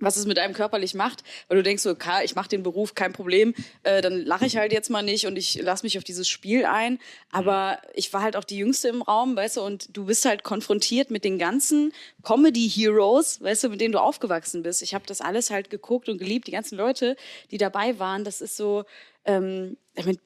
was 0.00 0.16
es 0.16 0.26
mit 0.26 0.38
einem 0.38 0.54
körperlich 0.54 0.94
macht, 0.94 1.22
weil 1.48 1.56
du 1.56 1.62
denkst 1.62 1.82
so, 1.82 1.90
okay, 1.90 2.24
ich 2.24 2.34
mache 2.34 2.48
den 2.48 2.64
Beruf, 2.64 2.94
kein 2.94 3.12
Problem, 3.12 3.54
äh, 3.84 4.02
dann 4.02 4.24
lache 4.24 4.44
ich 4.44 4.56
halt 4.56 4.72
jetzt 4.72 4.90
mal 4.90 5.02
nicht 5.02 5.26
und 5.26 5.36
ich 5.36 5.60
lasse 5.62 5.86
mich 5.86 5.96
auf 5.98 6.04
dieses 6.04 6.28
Spiel 6.28 6.64
ein. 6.64 6.98
Aber 7.30 7.78
ich 7.94 8.12
war 8.12 8.22
halt 8.22 8.36
auch 8.36 8.44
die 8.44 8.58
Jüngste 8.58 8.88
im 8.88 9.02
Raum, 9.02 9.36
weißt 9.36 9.58
du, 9.58 9.62
und 9.62 9.96
du 9.96 10.06
bist 10.06 10.24
halt 10.24 10.42
konfrontiert 10.42 11.10
mit 11.10 11.24
den 11.24 11.38
ganzen 11.38 11.92
Comedy-Heroes, 12.24 13.40
weißt 13.40 13.64
du, 13.64 13.68
mit 13.68 13.80
denen 13.80 13.92
du 13.92 14.00
aufgewachsen 14.00 14.62
bist. 14.62 14.82
Ich 14.82 14.94
habe 14.94 15.06
das 15.06 15.20
alles 15.20 15.50
halt 15.50 15.70
geguckt 15.70 16.08
und 16.08 16.18
geliebt, 16.18 16.48
die 16.48 16.52
ganzen 16.52 16.76
Leute, 16.76 17.16
die 17.52 17.58
dabei 17.58 17.98
waren, 17.98 18.24
das 18.24 18.40
ist 18.40 18.56
so, 18.56 18.84
ähm, 19.24 19.76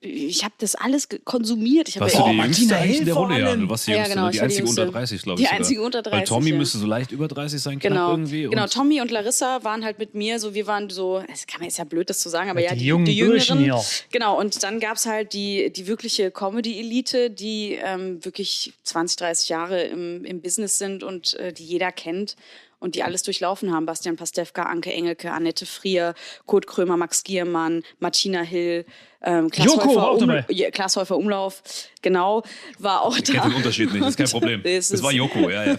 ich 0.01 0.45
habe 0.45 0.55
das 0.59 0.75
alles 0.75 1.09
konsumiert. 1.25 1.89
Ich 1.91 1.99
habe 2.01 2.11
ja- 2.11 2.19
du 2.23 2.31
die 2.31 2.37
Martina 2.37 2.47
Jüngste 2.47 2.77
eigentlich 2.77 2.99
in 3.01 3.05
der 3.05 3.15
Runde? 3.15 3.39
Ja, 3.39 3.55
du 3.57 3.69
warst 3.69 3.87
die 3.87 3.91
Ja, 3.91 3.97
Jüngste, 3.99 4.15
genau, 4.15 4.25
ne? 4.27 4.31
die 4.33 4.39
die 4.39 4.43
einzige 4.45 4.63
Jüngste. 4.65 4.81
unter 4.83 4.93
30, 4.93 5.23
glaube 5.23 5.37
Die 5.37 5.43
ich. 5.43 5.49
sogar. 5.49 5.59
einzige 5.59 5.83
unter 5.83 5.99
Weil 5.99 6.11
30, 6.13 6.29
Tommy 6.29 6.51
ja. 6.51 6.57
müsste 6.57 6.79
so 6.79 6.87
leicht 6.87 7.13
über 7.13 7.29
30 7.29 7.61
sein, 7.61 7.79
Genau, 7.79 8.11
irgendwie. 8.13 8.43
genau. 8.45 8.63
Und 8.63 8.73
Tommy 8.73 9.01
und 9.03 9.11
Larissa 9.11 9.63
waren 9.65 9.85
halt 9.85 9.99
mit 9.99 10.15
mir 10.15 10.39
so, 10.41 10.55
wir 10.55 10.67
waren 10.67 10.89
so, 10.89 11.23
es 11.31 11.47
kann 11.47 11.61
man 11.61 11.69
ist 11.69 11.77
ja 11.79 11.85
blöd, 11.85 12.09
das 12.09 12.21
zu 12.21 12.31
sagen, 12.31 12.49
aber 12.49 12.61
ja, 12.61 12.73
die 12.73 12.79
die, 12.81 12.87
jungen 12.87 13.05
die 13.05 13.17
Jüngeren. 13.17 13.59
hier. 13.59 13.79
Genau, 14.11 14.39
und 14.39 14.63
dann 14.63 14.81
gab's 14.81 15.05
halt 15.05 15.35
die, 15.35 15.71
die 15.71 15.87
wirkliche 15.87 16.31
Comedy-Elite, 16.31 17.31
die 17.31 17.79
ähm, 17.85 18.25
wirklich 18.25 18.73
20, 18.85 19.17
30 19.19 19.49
Jahre 19.51 19.83
im, 19.83 20.25
im 20.25 20.41
Business 20.41 20.79
sind 20.79 21.03
und 21.03 21.35
äh, 21.35 21.53
die 21.53 21.65
jeder 21.65 21.93
kennt 21.93 22.37
und 22.81 22.95
die 22.95 23.03
alles 23.03 23.23
durchlaufen 23.23 23.73
haben. 23.73 23.87
Bastian 23.87 24.17
Pastewka, 24.17 24.63
Anke 24.63 24.93
Engelke, 24.93 25.33
Annette 25.33 25.67
Frier, 25.67 26.15
Kurt 26.47 26.67
Krömer, 26.67 26.97
Max 26.97 27.25
Giermann, 27.25 27.83
Martina 27.99 28.43
Hill, 28.43 28.85
ähm, 29.21 29.51
Klaas, 29.51 29.67
Joko 29.67 29.79
war 29.81 29.89
Häufer, 29.89 30.11
auch 30.11 30.21
um, 30.21 30.29
dabei. 30.29 30.45
ja, 30.49 30.71
Klaas 30.71 30.97
Häufer 30.97 31.17
Umlauf, 31.17 31.63
genau, 32.03 32.45
war 32.79 33.03
auch 33.03 33.17
ich 33.17 33.25
kenne 33.25 33.39
da. 33.39 33.49
den 33.49 33.55
Unterschied 33.57 33.93
nicht, 33.93 34.03
das 34.03 34.11
ist 34.11 34.17
kein 34.17 34.29
Problem. 34.31 34.61
Es 34.63 34.91
Das 34.91 35.03
war 35.03 35.11
Joko, 35.11 35.51
ja, 35.51 35.65
ja. 35.65 35.77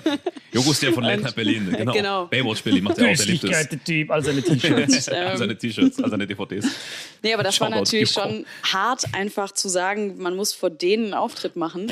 Joko 0.51 0.71
ist 0.71 0.83
der 0.83 0.91
von 0.91 1.03
Late 1.05 1.21
Night 1.21 1.35
Berlin, 1.35 1.73
genau. 1.77 1.93
Genau. 1.93 2.25
Baywatch 2.25 2.61
Berlin 2.63 2.83
macht 2.83 2.97
er 2.97 3.11
auch, 3.11 3.15
der 3.15 3.25
liebt 3.25 3.43
es. 3.45 3.69
Typ, 3.85 4.11
all 4.11 4.23
seine 4.23 4.41
T-Shirts. 4.41 5.07
All 5.09 5.37
seine 5.37 5.57
T-Shirts, 5.57 6.03
all 6.03 6.09
seine 6.09 6.27
DVDs. 6.27 6.65
Nee, 7.23 7.33
aber 7.33 7.43
das 7.43 7.59
war 7.61 7.67
Shoutout, 7.67 7.79
natürlich 7.79 8.13
Joko. 8.13 8.27
schon 8.27 8.45
hart, 8.73 9.05
einfach 9.13 9.51
zu 9.53 9.69
sagen, 9.69 10.17
man 10.17 10.35
muss 10.35 10.53
vor 10.53 10.69
denen 10.69 11.05
einen 11.05 11.13
Auftritt 11.13 11.55
machen. 11.55 11.91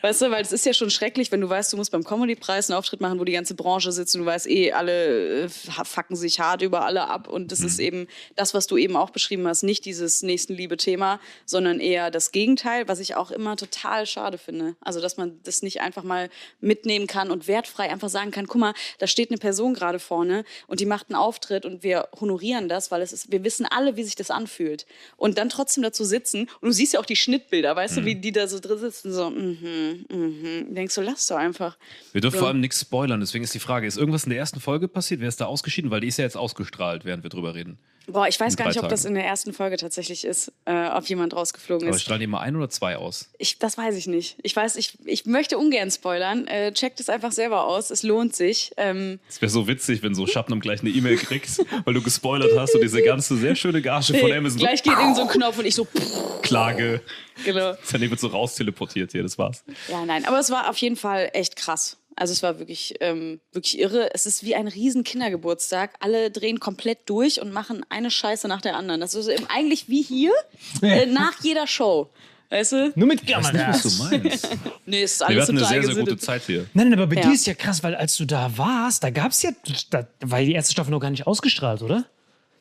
Weißt 0.00 0.22
du, 0.22 0.30
weil 0.30 0.42
es 0.42 0.52
ist 0.52 0.64
ja 0.64 0.72
schon 0.72 0.90
schrecklich, 0.90 1.32
wenn 1.32 1.40
du 1.40 1.48
weißt, 1.48 1.72
du 1.72 1.76
musst 1.76 1.90
beim 1.90 2.04
Comedy-Preis 2.04 2.70
einen 2.70 2.78
Auftritt 2.78 3.00
machen, 3.00 3.18
wo 3.18 3.24
die 3.24 3.32
ganze 3.32 3.54
Branche 3.54 3.90
sitzt 3.90 4.14
und 4.14 4.22
du 4.22 4.26
weißt 4.26 4.48
eh, 4.48 4.72
alle 4.72 5.44
äh, 5.44 5.48
fucken 5.48 6.14
sich 6.14 6.38
hart 6.38 6.62
über 6.62 6.84
alle 6.84 7.08
ab 7.08 7.28
und 7.28 7.50
das 7.50 7.60
ist 7.60 7.78
eben 7.80 8.06
das, 8.36 8.54
was 8.54 8.66
du 8.66 8.76
eben 8.76 8.96
auch 8.96 9.10
beschrieben 9.10 9.46
hast, 9.48 9.64
nicht 9.64 9.84
dieses 9.84 10.22
Nächstenliebe-Thema, 10.22 11.20
sondern 11.46 11.80
eher 11.80 12.10
das 12.10 12.30
Gegenteil, 12.30 12.86
was 12.86 13.00
ich 13.00 13.16
auch 13.16 13.30
immer 13.30 13.56
total 13.56 14.06
schade 14.06 14.38
finde. 14.38 14.76
Also, 14.80 15.00
dass 15.00 15.16
man 15.16 15.40
das 15.42 15.62
nicht 15.62 15.80
einfach 15.80 16.04
mal 16.04 16.30
mitnehmen 16.60 17.06
kann 17.06 17.30
und 17.30 17.48
wertfrei 17.48 17.90
einfach 17.90 18.08
sagen 18.08 18.30
kann, 18.30 18.46
guck 18.46 18.60
mal, 18.60 18.74
da 18.98 19.06
steht 19.06 19.30
eine 19.30 19.38
Person 19.38 19.74
gerade 19.74 19.98
vorne 19.98 20.44
und 20.68 20.80
die 20.80 20.86
macht 20.86 21.10
einen 21.10 21.16
Auftritt 21.16 21.66
und 21.66 21.82
wir 21.82 22.08
honorieren 22.20 22.68
das, 22.68 22.90
weil 22.90 23.02
es 23.02 23.12
ist, 23.12 23.32
wir 23.32 23.42
wissen 23.44 23.66
alle, 23.66 23.96
wie 23.96 24.04
sich 24.04 24.16
das 24.16 24.30
anfühlt. 24.30 24.86
Und 25.16 25.38
dann 25.38 25.48
trotzdem 25.48 25.82
dazu 25.82 26.04
sitzen 26.04 26.48
und 26.60 26.68
du 26.68 26.72
siehst 26.72 26.92
ja 26.92 27.00
auch 27.00 27.06
die 27.06 27.16
Schnittbilder, 27.16 27.74
weißt 27.74 27.96
du, 27.96 28.04
wie 28.04 28.14
die 28.14 28.32
da 28.32 28.46
so 28.46 28.60
drin 28.60 28.78
sitzen, 28.78 29.12
so, 29.12 29.30
mhm, 29.30 29.87
mhm. 30.08 30.74
Denkst 30.74 30.94
du, 30.94 31.00
lass 31.02 31.26
doch 31.26 31.36
einfach. 31.36 31.76
Wir 32.12 32.20
dürfen 32.20 32.36
Ja. 32.36 32.40
vor 32.40 32.48
allem 32.48 32.60
nichts 32.60 32.80
spoilern, 32.80 33.20
deswegen 33.20 33.44
ist 33.44 33.54
die 33.54 33.58
Frage, 33.60 33.86
ist 33.86 33.96
irgendwas 33.98 34.24
in 34.24 34.30
der 34.30 34.38
ersten 34.38 34.60
Folge 34.60 34.88
passiert? 34.88 35.20
Wer 35.20 35.28
ist 35.28 35.40
da 35.40 35.46
ausgeschieden? 35.46 35.90
Weil 35.90 36.00
die 36.00 36.08
ist 36.08 36.18
ja 36.18 36.24
jetzt 36.24 36.36
ausgestrahlt, 36.36 37.04
während 37.04 37.22
wir 37.22 37.30
drüber 37.30 37.54
reden. 37.54 37.78
Boah, 38.10 38.26
ich 38.26 38.40
weiß 38.40 38.56
gar 38.56 38.68
nicht, 38.68 38.82
ob 38.82 38.88
das 38.88 39.04
in 39.04 39.14
der 39.14 39.24
ersten 39.24 39.52
Folge 39.52 39.76
tatsächlich 39.76 40.24
ist, 40.24 40.50
äh, 40.64 40.88
ob 40.88 41.06
jemand 41.08 41.34
rausgeflogen 41.36 41.86
Aber 41.88 41.96
ist. 41.96 42.02
strahlen 42.02 42.20
die 42.20 42.26
mal 42.26 42.40
ein 42.40 42.56
oder 42.56 42.70
zwei 42.70 42.96
aus? 42.96 43.30
Ich, 43.38 43.58
das 43.58 43.76
weiß 43.76 43.94
ich 43.96 44.06
nicht. 44.06 44.36
Ich 44.42 44.56
weiß, 44.56 44.76
ich, 44.76 44.98
ich 45.04 45.26
möchte 45.26 45.58
ungern 45.58 45.90
spoilern. 45.90 46.46
Äh, 46.46 46.72
checkt 46.72 47.00
es 47.00 47.10
einfach 47.10 47.32
selber 47.32 47.64
aus. 47.64 47.90
Es 47.90 48.02
lohnt 48.02 48.34
sich. 48.34 48.72
Ähm, 48.78 49.20
Es 49.28 49.42
wäre 49.42 49.50
so 49.50 49.68
witzig, 49.68 50.02
wenn 50.02 50.14
so 50.14 50.26
Schatten 50.26 50.58
gleich 50.60 50.80
eine 50.80 50.90
E-Mail 50.90 51.16
kriegst, 51.18 51.62
weil 51.84 51.94
du 51.94 52.02
gespoilert 52.02 52.52
hast 52.58 52.74
und 52.74 52.80
diese 52.82 53.02
ganze 53.02 53.36
sehr 53.36 53.54
schöne 53.54 53.82
Gage 53.82 54.14
von 54.18 54.32
Amazon 54.32 54.58
gleich 54.58 54.82
geht 54.82 54.94
irgend 54.94 55.16
so 55.16 55.22
ein 55.22 55.28
Knopf 55.28 55.58
und 55.58 55.66
ich 55.66 55.74
so, 55.74 55.86
Klage. 56.42 57.02
genau. 57.44 57.74
Dann 57.92 58.00
wird 58.00 58.20
so 58.20 58.28
rausteleportiert 58.28 59.12
hier, 59.12 59.22
das 59.22 59.36
war's. 59.38 59.64
Ja, 59.88 60.04
nein, 60.06 60.24
aber 60.24 60.38
es 60.38 60.50
war 60.50 60.70
auf 60.70 60.78
jeden 60.78 60.96
Fall 60.96 61.30
echt 61.34 61.56
krass. 61.56 61.98
Also 62.18 62.32
es 62.32 62.42
war 62.42 62.58
wirklich, 62.58 62.94
ähm, 63.00 63.40
wirklich 63.52 63.78
irre. 63.78 64.10
Es 64.14 64.26
ist 64.26 64.42
wie 64.44 64.54
ein 64.54 64.66
riesen 64.68 65.04
Kindergeburtstag. 65.04 65.94
Alle 66.00 66.30
drehen 66.30 66.58
komplett 66.60 67.08
durch 67.08 67.40
und 67.40 67.52
machen 67.52 67.84
eine 67.88 68.10
Scheiße 68.10 68.48
nach 68.48 68.60
der 68.60 68.76
anderen. 68.76 69.00
Das 69.00 69.14
ist 69.14 69.28
eben 69.28 69.46
eigentlich 69.48 69.88
wie 69.88 70.02
hier 70.02 70.32
äh, 70.82 71.06
nach 71.06 71.40
jeder 71.42 71.66
Show. 71.66 72.10
Weißt 72.50 72.72
du? 72.72 72.92
Nur 72.94 73.06
mit 73.08 73.20
Was 73.30 73.50
Kameras. 73.52 73.82
du 73.82 74.02
meinst. 74.04 74.48
Nee, 74.86 75.02
ist 75.02 75.20
Wir 75.20 75.26
alles 75.26 75.42
hatten 75.42 75.58
eine 75.58 75.66
sehr, 75.66 75.82
sehr 75.82 75.94
gute. 75.96 76.16
Zeit 76.16 76.42
hier. 76.46 76.64
Nein, 76.72 76.88
nein, 76.88 76.98
aber 76.98 77.06
bei 77.14 77.16
Ja. 77.20 77.28
dir 77.28 77.34
ist 77.34 77.46
ja 77.46 77.52
krass, 77.52 77.82
weil 77.82 77.94
als 77.94 78.16
du 78.16 78.24
da 78.24 78.50
warst, 78.56 79.04
da 79.04 79.10
gab 79.10 79.32
es 79.32 79.42
ja, 79.42 79.50
da 79.90 80.08
war 80.20 80.40
die 80.40 80.52
erste 80.54 80.72
Staffel 80.72 80.90
noch 80.92 81.00
gar 81.00 81.10
nicht 81.10 81.26
ausgestrahlt, 81.26 81.82
oder? 81.82 82.06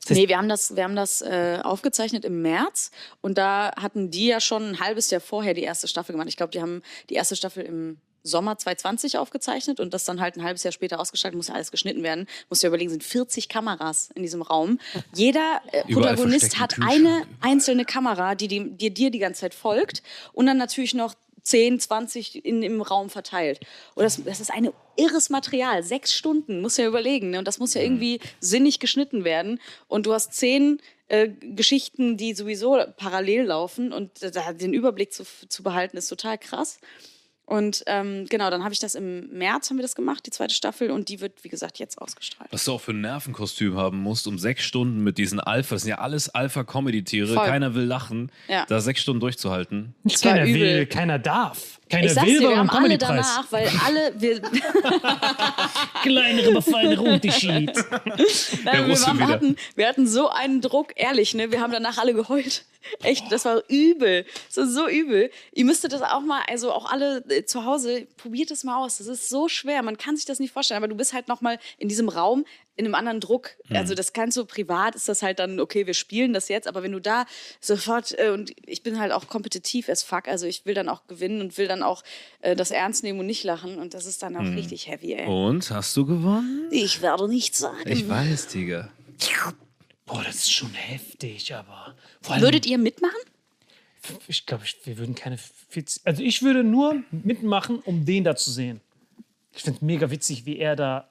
Nee, 0.10 0.28
wir 0.28 0.38
haben 0.38 0.50
das, 0.50 0.76
wir 0.76 0.84
haben 0.84 0.96
das 0.98 1.22
äh, 1.22 1.60
aufgezeichnet 1.64 2.26
im 2.26 2.42
März 2.42 2.92
und 3.22 3.38
da 3.38 3.72
hatten 3.78 4.12
die 4.12 4.28
ja 4.28 4.40
schon 4.42 4.64
ein 4.72 4.80
halbes 4.82 5.10
Jahr 5.10 5.22
vorher 5.22 5.54
die 5.54 5.64
erste 5.64 5.88
Staffel 5.88 6.12
gemacht. 6.14 6.28
Ich 6.30 6.38
glaube, 6.38 6.52
die 6.52 6.62
haben 6.62 6.82
die 7.10 7.16
erste 7.16 7.36
Staffel 7.38 7.64
im 7.64 7.98
Sommer 8.28 8.58
2020 8.58 9.18
aufgezeichnet 9.18 9.80
und 9.80 9.94
das 9.94 10.06
dann 10.06 10.22
halt 10.22 10.38
ein 10.38 10.44
halbes 10.44 10.64
Jahr 10.64 10.72
später 10.72 11.00
ausgestrahlt, 11.00 11.36
muss 11.36 11.48
ja 11.48 11.56
alles 11.56 11.72
geschnitten 11.72 12.04
werden. 12.04 12.28
Muss 12.50 12.62
ja 12.62 12.68
überlegen, 12.68 12.90
sind 12.90 13.04
40 13.04 13.50
Kameras 13.50 14.10
in 14.16 14.22
diesem 14.22 14.42
Raum. 14.42 14.80
Jeder 15.14 15.62
äh, 15.72 15.84
Protagonist 15.92 16.60
hat 16.60 16.76
eine 16.82 17.24
einzelne 17.42 17.86
Kamera, 17.86 18.36
die, 18.36 18.48
die, 18.48 18.72
die 18.72 18.94
dir 18.94 19.12
die 19.12 19.20
ganze 19.20 19.42
Zeit 19.42 19.54
folgt 19.54 20.04
und 20.34 20.46
dann 20.46 20.58
natürlich 20.58 20.94
noch 20.94 21.14
10, 21.48 21.80
20 21.80 22.46
in, 22.46 22.62
im 22.62 22.82
Raum 22.82 23.10
verteilt. 23.10 23.62
Und 23.96 24.04
das, 24.04 24.22
das 24.24 24.42
ist 24.42 24.52
eine 24.52 24.74
irres 24.98 25.30
Material. 25.30 25.82
Sechs 25.82 26.14
Stunden, 26.14 26.62
muss 26.62 26.76
ja 26.76 26.86
überlegen. 26.86 27.30
Ne? 27.30 27.40
Und 27.40 27.48
das 27.48 27.58
muss 27.58 27.74
ja 27.74 27.82
irgendwie 27.82 28.20
sinnig 28.42 28.80
geschnitten 28.80 29.24
werden. 29.24 29.62
Und 29.88 30.06
du 30.06 30.14
hast 30.14 30.34
zehn 30.34 30.82
äh, 31.08 31.30
Geschichten, 31.30 32.18
die 32.18 32.34
sowieso 32.34 32.78
parallel 32.98 33.46
laufen. 33.46 33.94
Und 33.94 34.12
da 34.36 34.52
den 34.52 34.74
Überblick 34.74 35.14
zu, 35.14 35.24
zu 35.48 35.64
behalten, 35.64 35.96
ist 35.96 36.10
total 36.10 36.38
krass. 36.38 36.80
Und 37.48 37.84
ähm, 37.88 38.26
genau, 38.30 38.50
dann 38.50 38.64
habe 38.66 38.74
ich 38.74 38.80
das 38.82 38.94
im 38.94 39.30
März, 39.30 39.70
haben 39.70 39.78
wir 39.78 39.82
das 39.82 39.96
gemacht, 39.96 40.26
die 40.26 40.32
zweite 40.32 40.54
Staffel. 40.54 40.92
Und 40.92 41.08
die 41.08 41.22
wird, 41.22 41.46
wie 41.46 41.48
gesagt, 41.50 41.80
jetzt 41.80 41.98
ausgestrahlt. 41.98 42.52
Was 42.52 42.66
du 42.66 42.74
auch 42.74 42.82
für 42.82 42.92
ein 42.92 43.00
Nervenkostüm 43.00 43.78
haben 43.78 44.00
musst, 44.00 44.28
um 44.28 44.38
sechs 44.38 44.64
Stunden 44.66 45.02
mit 45.02 45.18
diesen 45.18 45.40
Alpha, 45.40 45.76
das 45.76 45.84
sind 45.84 45.92
ja 45.92 46.00
alles 46.00 46.28
Alpha-Comedy-Tiere, 46.28 47.36
keiner 47.36 47.74
will 47.74 47.86
lachen, 47.86 48.34
Ja. 48.50 48.66
da 48.68 48.82
sechs 48.82 49.00
Stunden 49.02 49.22
durchzuhalten. 49.22 49.96
Nicht 50.04 50.22
keiner 50.22 50.44
übel. 50.44 50.60
will, 50.60 50.86
keiner 50.88 51.20
darf. 51.20 51.80
Keiner 51.90 52.06
Ich 52.06 52.14
sag's 52.14 52.28
will 52.28 52.40
dir, 52.40 52.50
wir 52.50 52.58
haben 52.58 52.70
alle 52.70 52.98
danach, 52.98 53.46
weil 53.52 53.70
alle, 53.86 54.14
wir, 54.18 54.42
Kleinere, 56.04 56.50
aber 56.50 56.62
feinere 56.62 57.02
Unterschied. 57.02 57.72
Nein, 58.64 58.88
wir, 58.88 59.02
waren, 59.02 59.18
wieder. 59.18 59.28
hatten, 59.28 59.56
wir 59.76 59.88
hatten 59.88 60.08
so 60.08 60.30
einen 60.30 60.62
Druck, 60.62 60.94
ehrlich, 60.96 61.34
ne? 61.34 61.52
Wir 61.52 61.62
haben 61.62 61.72
danach 61.72 61.98
alle 61.98 62.14
geheult. 62.14 62.66
Echt, 63.04 63.32
das 63.32 63.46
war 63.46 63.62
übel. 63.68 64.26
Das 64.48 64.58
war 64.58 64.68
so 64.68 64.88
übel. 64.88 65.32
Ihr 65.54 65.66
müsstet 65.66 65.94
das 65.94 66.02
auch 66.02 66.22
mal, 66.22 66.42
also 66.50 66.72
auch 66.72 66.92
alle 66.92 67.24
äh, 67.30 67.46
zu 67.46 67.66
Hause, 67.66 68.08
probiert 68.18 68.52
das 68.52 68.64
mal 68.64 68.78
aus. 68.78 68.98
Das 68.98 69.08
ist 69.08 69.30
so 69.30 69.48
schwer. 69.48 69.82
Man 69.84 69.98
kann 69.98 70.16
sich 70.16 70.26
das 70.26 70.40
nicht 70.40 70.52
vorstellen, 70.52 70.78
aber 70.78 70.88
du 70.88 70.96
bist 70.96 71.14
halt 71.14 71.28
noch 71.28 71.42
mal 71.42 71.60
in 71.78 71.90
diesem 71.90 72.10
Raum 72.10 72.46
in 72.78 72.86
einem 72.86 72.96
anderen 72.96 73.20
Druck. 73.20 73.58
Also 73.70 73.96
das 73.96 74.14
kannst 74.14 74.38
du 74.38 74.46
privat, 74.46 74.96
ist 74.96 75.10
das 75.10 75.24
halt 75.24 75.40
dann, 75.40 75.60
okay, 75.60 75.88
wir 75.88 75.96
spielen 75.96 76.32
das 76.32 76.48
jetzt, 76.48 76.68
aber 76.68 76.84
wenn 76.84 76.92
du 76.92 77.02
da 77.02 77.26
sofort, 77.60 78.18
äh, 78.18 78.30
und 78.30 78.54
ich 78.66 78.84
bin 78.84 79.00
halt 79.00 79.12
auch 79.12 79.28
kompetitiv 79.28 79.90
as 79.90 80.04
fuck, 80.04 80.28
also 80.28 80.46
ich 80.46 80.66
will 80.66 80.76
dann 80.76 80.88
auch 80.88 81.08
gewinnen 81.08 81.42
und 81.42 81.58
will 81.58 81.68
dann 81.68 81.82
auch 81.84 82.04
äh, 82.42 82.56
das 82.56 82.72
ernst 82.72 83.04
nehmen 83.04 83.20
und 83.20 83.26
nicht 83.26 83.44
lachen 83.44 83.80
und 83.80 83.94
das 83.94 84.06
ist 84.06 84.22
dann 84.24 84.36
auch 84.38 84.56
richtig 84.56 84.88
heavy, 84.88 85.14
ey. 85.14 85.26
Und, 85.26 85.70
hast 85.72 85.98
du 85.98 86.06
gewonnen? 86.06 86.68
Ich 86.72 87.02
werde 87.02 87.28
nichts 87.28 87.58
sagen. 87.58 87.82
Ich 87.86 88.08
weiß, 88.08 88.48
Tiger. 88.48 88.92
Boah, 90.06 90.24
das 90.24 90.36
ist 90.36 90.54
schon 90.54 90.74
heftig, 90.74 91.54
aber. 91.54 91.96
Vor 92.22 92.36
allem, 92.36 92.44
Würdet 92.44 92.66
ihr 92.66 92.78
mitmachen? 92.78 93.16
ich 94.28 94.46
glaube, 94.46 94.64
wir 94.86 94.98
würden 94.98 95.16
keine 95.16 95.38
40. 95.38 96.04
Also, 96.06 96.24
ich 96.24 96.42
würde 96.44 96.64
nur 96.64 97.04
mitmachen, 97.12 97.80
um 97.80 98.06
den 98.06 98.24
da 98.24 98.36
zu 98.36 98.52
sehen. 98.52 98.80
Ich 99.54 99.64
finde 99.64 99.78
es 99.78 99.82
mega 99.82 100.10
witzig, 100.10 100.46
wie 100.46 100.60
er 100.60 100.76
da 100.76 101.10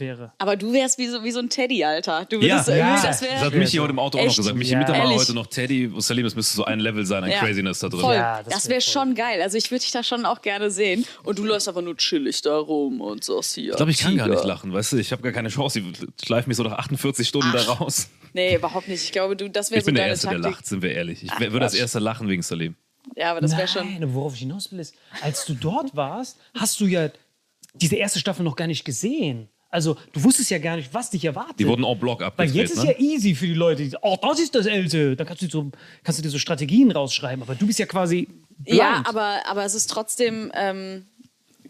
wäre. 0.00 0.32
Aber 0.38 0.56
du 0.56 0.72
wärst 0.72 0.98
wie 0.98 1.06
so, 1.08 1.22
wie 1.24 1.30
so 1.30 1.38
ein 1.40 1.48
Teddy, 1.48 1.84
Alter. 1.84 2.24
Du 2.26 2.40
würdest, 2.40 2.68
Ja, 2.68 2.76
ja. 2.76 2.92
das 2.94 3.02
Das 3.02 3.22
wäre. 3.22 3.40
hat 3.40 3.54
Michi 3.54 3.76
heute 3.78 3.90
im 3.90 3.98
Auto 3.98 4.18
auch 4.18 4.22
noch 4.22 4.28
Echt? 4.28 4.36
gesagt. 4.36 4.56
Michi 4.56 4.72
Ja. 4.72 4.78
Mittermeier 4.78 5.02
Ehrlich? 5.04 5.18
heute 5.18 5.34
noch 5.34 5.46
Teddy. 5.46 5.90
Salim, 5.98 6.26
es 6.26 6.34
müsste 6.34 6.56
so 6.56 6.64
ein 6.64 6.80
Level 6.80 7.04
sein, 7.06 7.24
ein 7.24 7.30
Ja. 7.30 7.38
Craziness 7.38 7.78
da 7.80 7.88
drin. 7.88 8.00
Voll. 8.00 8.14
Ja, 8.14 8.42
das 8.42 8.54
das 8.54 8.64
wär 8.64 8.70
wäre 8.70 8.80
voll. 8.80 8.92
schon 8.92 9.14
geil. 9.14 9.42
Also 9.42 9.58
ich 9.58 9.70
würde 9.70 9.82
dich 9.82 9.90
da 9.92 10.02
schon 10.02 10.24
auch 10.26 10.42
gerne 10.42 10.70
sehen. 10.70 11.04
Und 11.24 11.38
du 11.38 11.44
läufst 11.44 11.68
aber 11.68 11.82
nur 11.82 11.96
chillig 11.96 12.42
da 12.42 12.56
rum 12.56 13.00
und 13.00 13.24
sagst 13.24 13.54
hier. 13.54 13.70
Ich 13.70 13.76
glaube, 13.76 13.90
ich 13.90 13.98
kann 13.98 14.16
gar 14.16 14.26
Tiger. 14.26 14.36
nicht 14.36 14.46
lachen, 14.46 14.72
weißt 14.72 14.92
du? 14.92 14.96
Ich 14.98 15.12
habe 15.12 15.22
gar 15.22 15.32
keine 15.32 15.48
Chance. 15.48 15.80
Ich 15.80 16.26
schleife 16.26 16.48
mich 16.48 16.56
so 16.56 16.62
nach 16.62 16.72
48 16.78 17.26
Stunden 17.28 17.52
da 17.52 17.62
raus. 17.62 18.08
Nee, 18.32 18.56
überhaupt 18.56 18.88
nicht. 18.88 19.04
Ich 19.04 19.12
glaube, 19.12 19.36
du, 19.36 19.48
das 19.48 19.70
wäre 19.70 19.78
Ich 19.78 19.84
so 19.84 19.86
bin 19.86 19.94
der 19.94 20.04
deine 20.04 20.12
Erste, 20.12 20.26
der 20.28 20.36
Taktik. 20.40 20.52
lacht, 20.56 20.66
sind 20.66 20.82
wir 20.82 20.92
ehrlich. 20.92 21.22
Ich 21.22 21.30
Ach, 21.32 21.40
würde 21.40 21.60
als. 21.64 21.74
Erster 21.74 22.00
lachen 22.00 22.28
wegen 22.28 22.42
Salim. 22.42 22.74
Ja, 23.16 23.30
aber 23.30 23.40
das 23.40 23.56
wäre 23.56 23.68
schon. 23.68 23.84
Nein, 23.92 24.14
worauf 24.14 24.32
ich 24.34 24.40
hinaus 24.40 24.72
will, 24.72 24.78
ist, 24.80 24.94
als 25.20 25.44
du 25.44 25.54
dort 25.54 25.94
warst, 25.94 26.38
hast 26.54 26.80
du 26.80 26.86
ja 26.86 27.10
diese 27.74 27.96
erste 27.96 28.18
Staffel 28.18 28.42
noch 28.44 28.56
gar 28.56 28.66
nicht 28.66 28.84
gesehen. 28.84 29.48
Also, 29.74 29.96
du 30.12 30.22
wusstest 30.22 30.50
ja 30.50 30.58
gar 30.58 30.76
nicht, 30.76 30.94
was 30.94 31.10
dich 31.10 31.24
erwartet. 31.24 31.58
Die 31.58 31.66
wurden 31.66 31.84
en 31.84 31.98
bloc 31.98 32.20
Weil 32.20 32.26
abgedreht, 32.28 32.54
jetzt 32.54 32.70
ist 32.74 32.84
ne? 32.84 32.92
ja 32.92 32.98
easy 32.98 33.34
für 33.34 33.46
die 33.46 33.54
Leute. 33.54 33.82
die- 33.84 33.96
Oh, 34.02 34.16
das 34.22 34.38
ist 34.40 34.54
das 34.54 34.66
Else. 34.66 35.16
Da 35.16 35.24
kannst 35.24 35.42
du, 35.42 35.48
so, 35.50 35.70
kannst 36.02 36.18
du 36.18 36.22
dir 36.22 36.30
so 36.30 36.38
Strategien 36.38 36.90
rausschreiben. 36.92 37.42
Aber 37.42 37.54
du 37.54 37.66
bist 37.66 37.78
ja 37.80 37.86
quasi 37.86 38.28
blind. 38.58 38.78
Ja, 38.78 39.02
aber, 39.04 39.40
aber 39.46 39.64
es 39.64 39.74
ist 39.74 39.90
trotzdem. 39.90 40.50
Ähm, 40.54 41.06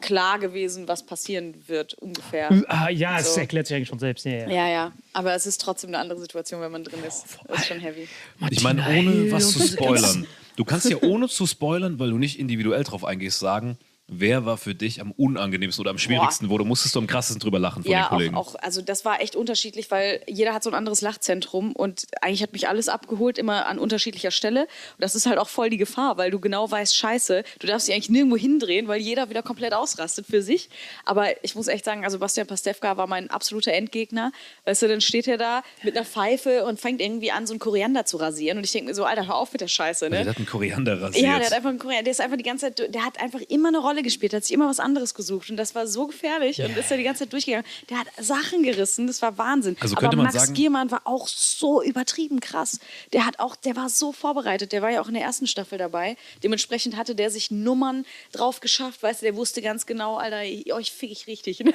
klar 0.00 0.38
gewesen, 0.38 0.86
was 0.86 1.06
passieren 1.06 1.54
wird, 1.66 1.94
ungefähr. 1.94 2.50
Ah, 2.68 2.90
ja, 2.90 3.18
es 3.20 3.34
So. 3.34 3.40
erklärt 3.40 3.68
sich 3.68 3.76
eigentlich 3.76 3.88
schon 3.88 3.98
selbst. 4.00 4.26
Ja, 4.26 4.32
ja. 4.32 4.48
Ja, 4.50 4.68
ja. 4.68 4.92
Aber 5.14 5.32
es 5.34 5.46
ist 5.46 5.62
trotzdem 5.62 5.90
eine 5.90 5.98
andere 5.98 6.20
Situation, 6.20 6.60
wenn 6.60 6.72
man 6.72 6.84
drin 6.84 6.98
ist. 7.06 7.24
Das 7.48 7.60
ist 7.60 7.66
schon 7.68 7.80
heavy. 7.80 8.06
Ich 8.50 8.62
meine, 8.62 8.82
ohne 8.86 9.32
was 9.32 9.52
zu 9.52 9.66
spoilern. 9.66 10.26
Du 10.56 10.64
kannst 10.64 10.90
ja 10.90 10.98
ohne 11.00 11.28
zu 11.28 11.46
spoilern, 11.46 11.98
weil 11.98 12.10
du 12.10 12.18
nicht 12.18 12.38
individuell 12.38 12.84
drauf 12.84 13.02
eingehst, 13.04 13.38
sagen, 13.38 13.78
wer 14.06 14.44
war 14.44 14.58
für 14.58 14.74
dich 14.74 15.00
am 15.00 15.12
unangenehmsten 15.12 15.80
oder 15.82 15.90
am 15.90 15.98
schwierigsten, 15.98 16.50
wo 16.50 16.58
du 16.58 16.64
musstest 16.64 16.94
du 16.94 16.98
am 16.98 17.06
krassesten 17.06 17.40
drüber 17.40 17.58
lachen 17.58 17.82
von 17.82 17.90
den 17.90 17.98
Ja, 17.98 18.08
Kollegen. 18.08 18.34
auch, 18.34 18.54
auch, 18.54 18.62
also 18.62 18.82
das 18.82 19.04
war 19.04 19.20
echt 19.20 19.34
unterschiedlich, 19.34 19.90
weil 19.90 20.22
jeder 20.28 20.52
hat 20.52 20.62
so 20.62 20.70
ein 20.70 20.74
anderes 20.74 21.00
Lachzentrum 21.00 21.72
und 21.72 22.04
eigentlich 22.20 22.42
hat 22.42 22.52
mich 22.52 22.68
alles 22.68 22.88
abgeholt, 22.88 23.38
immer 23.38 23.66
an 23.66 23.78
unterschiedlicher 23.78 24.30
Stelle. 24.30 24.62
Und 24.62 24.68
das 24.98 25.14
ist 25.14 25.26
halt 25.26 25.38
auch 25.38 25.48
voll 25.48 25.70
die 25.70 25.78
Gefahr, 25.78 26.18
weil 26.18 26.30
du 26.30 26.38
genau 26.38 26.70
weißt, 26.70 26.94
scheiße, 26.96 27.44
du 27.60 27.66
darfst 27.66 27.88
dich 27.88 27.94
eigentlich 27.94 28.10
nirgendwo 28.10 28.36
hindrehen, 28.36 28.88
weil 28.88 29.00
jeder 29.00 29.30
wieder 29.30 29.42
komplett 29.42 29.72
ausrastet 29.72 30.26
für 30.26 30.42
sich. 30.42 30.68
Aber 31.06 31.42
ich 31.42 31.54
muss 31.54 31.68
echt 31.68 31.84
sagen, 31.84 32.04
also 32.04 32.18
Bastian 32.18 32.46
Pastewka 32.46 32.96
war 32.96 33.06
mein 33.06 33.30
absoluter 33.30 33.72
Endgegner. 33.72 34.32
Weißt 34.66 34.82
du, 34.82 34.88
dann 34.88 35.00
steht 35.00 35.26
er 35.28 35.38
da 35.38 35.62
mit 35.82 35.96
einer 35.96 36.04
Pfeife 36.04 36.64
und 36.66 36.78
fängt 36.78 37.00
irgendwie 37.00 37.32
an, 37.32 37.46
so 37.46 37.54
einen 37.54 37.60
Koriander 37.60 38.04
zu 38.04 38.18
rasieren. 38.18 38.58
Und 38.58 38.64
ich 38.64 38.72
denke 38.72 38.88
mir 38.90 38.94
so, 38.94 39.04
Alter, 39.04 39.26
hör 39.26 39.36
auf 39.36 39.52
mit 39.52 39.60
der 39.62 39.68
Scheiße, 39.68 40.10
Der 40.10 40.24
ne? 40.24 40.30
hat 40.30 40.36
einen 40.36 40.46
Koriander 40.46 41.00
rasiert. 41.00 41.24
Ja, 41.24 41.38
der 41.38 41.46
hat 41.46 41.52
einfach 41.54 41.70
einen 41.70 41.78
Koreaner, 41.78 42.02
der 42.02 42.10
ist 42.10 42.20
einfach 42.20 42.36
die 42.36 42.42
ganze 42.44 42.66
Zeit, 42.74 42.94
der 42.94 43.04
hat 43.04 43.20
einfach 43.20 43.40
immer 43.48 43.68
eine 43.68 43.78
Rolle 43.78 43.93
gespielt, 44.02 44.32
der 44.32 44.38
hat 44.38 44.44
sich 44.44 44.52
immer 44.52 44.68
was 44.68 44.80
anderes 44.80 45.14
gesucht 45.14 45.50
und 45.50 45.56
das 45.56 45.74
war 45.74 45.86
so 45.86 46.06
gefährlich 46.06 46.60
und 46.60 46.76
ist 46.76 46.90
da 46.90 46.96
die 46.96 47.02
ganze 47.04 47.20
Zeit 47.24 47.32
durchgegangen. 47.32 47.64
Der 47.90 47.98
hat 48.00 48.06
Sachen 48.20 48.62
gerissen, 48.62 49.06
das 49.06 49.22
war 49.22 49.38
Wahnsinn. 49.38 49.76
Also 49.80 49.94
Aber 49.94 50.00
könnte 50.00 50.16
man 50.16 50.24
Max 50.26 50.36
sagen- 50.36 50.54
Giermann 50.54 50.90
war 50.90 51.02
auch 51.04 51.28
so 51.28 51.82
übertrieben 51.82 52.40
krass. 52.40 52.80
Der 53.12 53.26
hat 53.26 53.38
auch, 53.38 53.56
der 53.56 53.76
war 53.76 53.88
so 53.88 54.12
vorbereitet, 54.12 54.72
der 54.72 54.82
war 54.82 54.90
ja 54.90 55.00
auch 55.00 55.08
in 55.08 55.14
der 55.14 55.22
ersten 55.22 55.46
Staffel 55.46 55.78
dabei. 55.78 56.16
Dementsprechend 56.42 56.96
hatte 56.96 57.14
der 57.14 57.30
sich 57.30 57.50
Nummern 57.50 58.04
drauf 58.32 58.60
geschafft, 58.60 59.02
weißt 59.02 59.22
du, 59.22 59.26
der 59.26 59.36
wusste 59.36 59.62
ganz 59.62 59.86
genau, 59.86 60.16
Alter, 60.16 60.42
euch 60.74 60.90
fick 60.92 61.10
ich 61.10 61.26
richtig. 61.26 61.62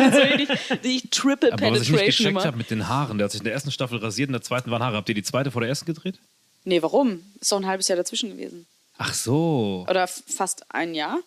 Also 0.00 0.18
richtig 0.20 0.48
die 0.84 1.00
Triple 1.10 1.52
Aber 1.52 1.62
was 1.70 1.82
ich 1.82 1.90
nicht 1.90 1.98
Penetration 1.98 2.28
gecheckt 2.34 2.46
habe 2.46 2.56
mit 2.56 2.70
den 2.70 2.88
Haaren, 2.88 3.18
der 3.18 3.26
hat 3.26 3.32
sich 3.32 3.40
in 3.40 3.44
der 3.44 3.52
ersten 3.52 3.70
Staffel 3.70 3.98
rasiert, 3.98 4.28
in 4.28 4.32
der 4.32 4.42
zweiten 4.42 4.70
waren 4.70 4.82
Haare. 4.82 4.96
Habt 4.96 5.08
ihr 5.08 5.14
die 5.14 5.22
zweite 5.22 5.50
vor 5.50 5.60
der 5.60 5.68
ersten 5.68 5.86
gedreht? 5.86 6.18
Nee, 6.64 6.82
warum? 6.82 7.22
Ist 7.40 7.50
doch 7.52 7.58
ein 7.58 7.66
halbes 7.66 7.88
Jahr 7.88 7.96
dazwischen 7.96 8.30
gewesen. 8.30 8.66
Ach 8.98 9.14
so. 9.14 9.86
Oder 9.88 10.06
fast 10.06 10.64
ein 10.70 10.94
Jahr. 10.94 11.18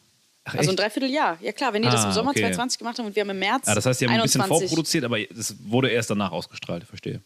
Ach, 0.45 0.55
Also 0.55 0.71
ein? 0.71 0.75
Dreivierteljahr. 0.75 1.37
Ja 1.41 1.51
klar, 1.53 1.73
wenn 1.73 1.81
die 1.83 1.89
das 1.89 2.01
Ah, 2.03 2.07
im 2.07 2.11
Sommer 2.13 2.31
okay. 2.31 2.41
2020 2.41 2.79
gemacht 2.79 2.99
haben 2.99 3.05
und 3.05 3.15
wir 3.15 3.21
haben 3.21 3.29
im 3.29 3.39
März 3.39 3.67
Ah, 3.67 3.75
das 3.75 3.85
heißt, 3.85 4.01
die 4.01 4.05
haben 4.05 4.13
ein 4.15 4.21
bisschen 4.23 4.41
21. 4.41 4.69
vorproduziert, 4.69 5.03
aber 5.05 5.19
es 5.19 5.55
wurde 5.65 5.89
erst 5.89 6.09
danach 6.09 6.31
ausgestrahlt, 6.31 6.83
verstehe. 6.83 7.21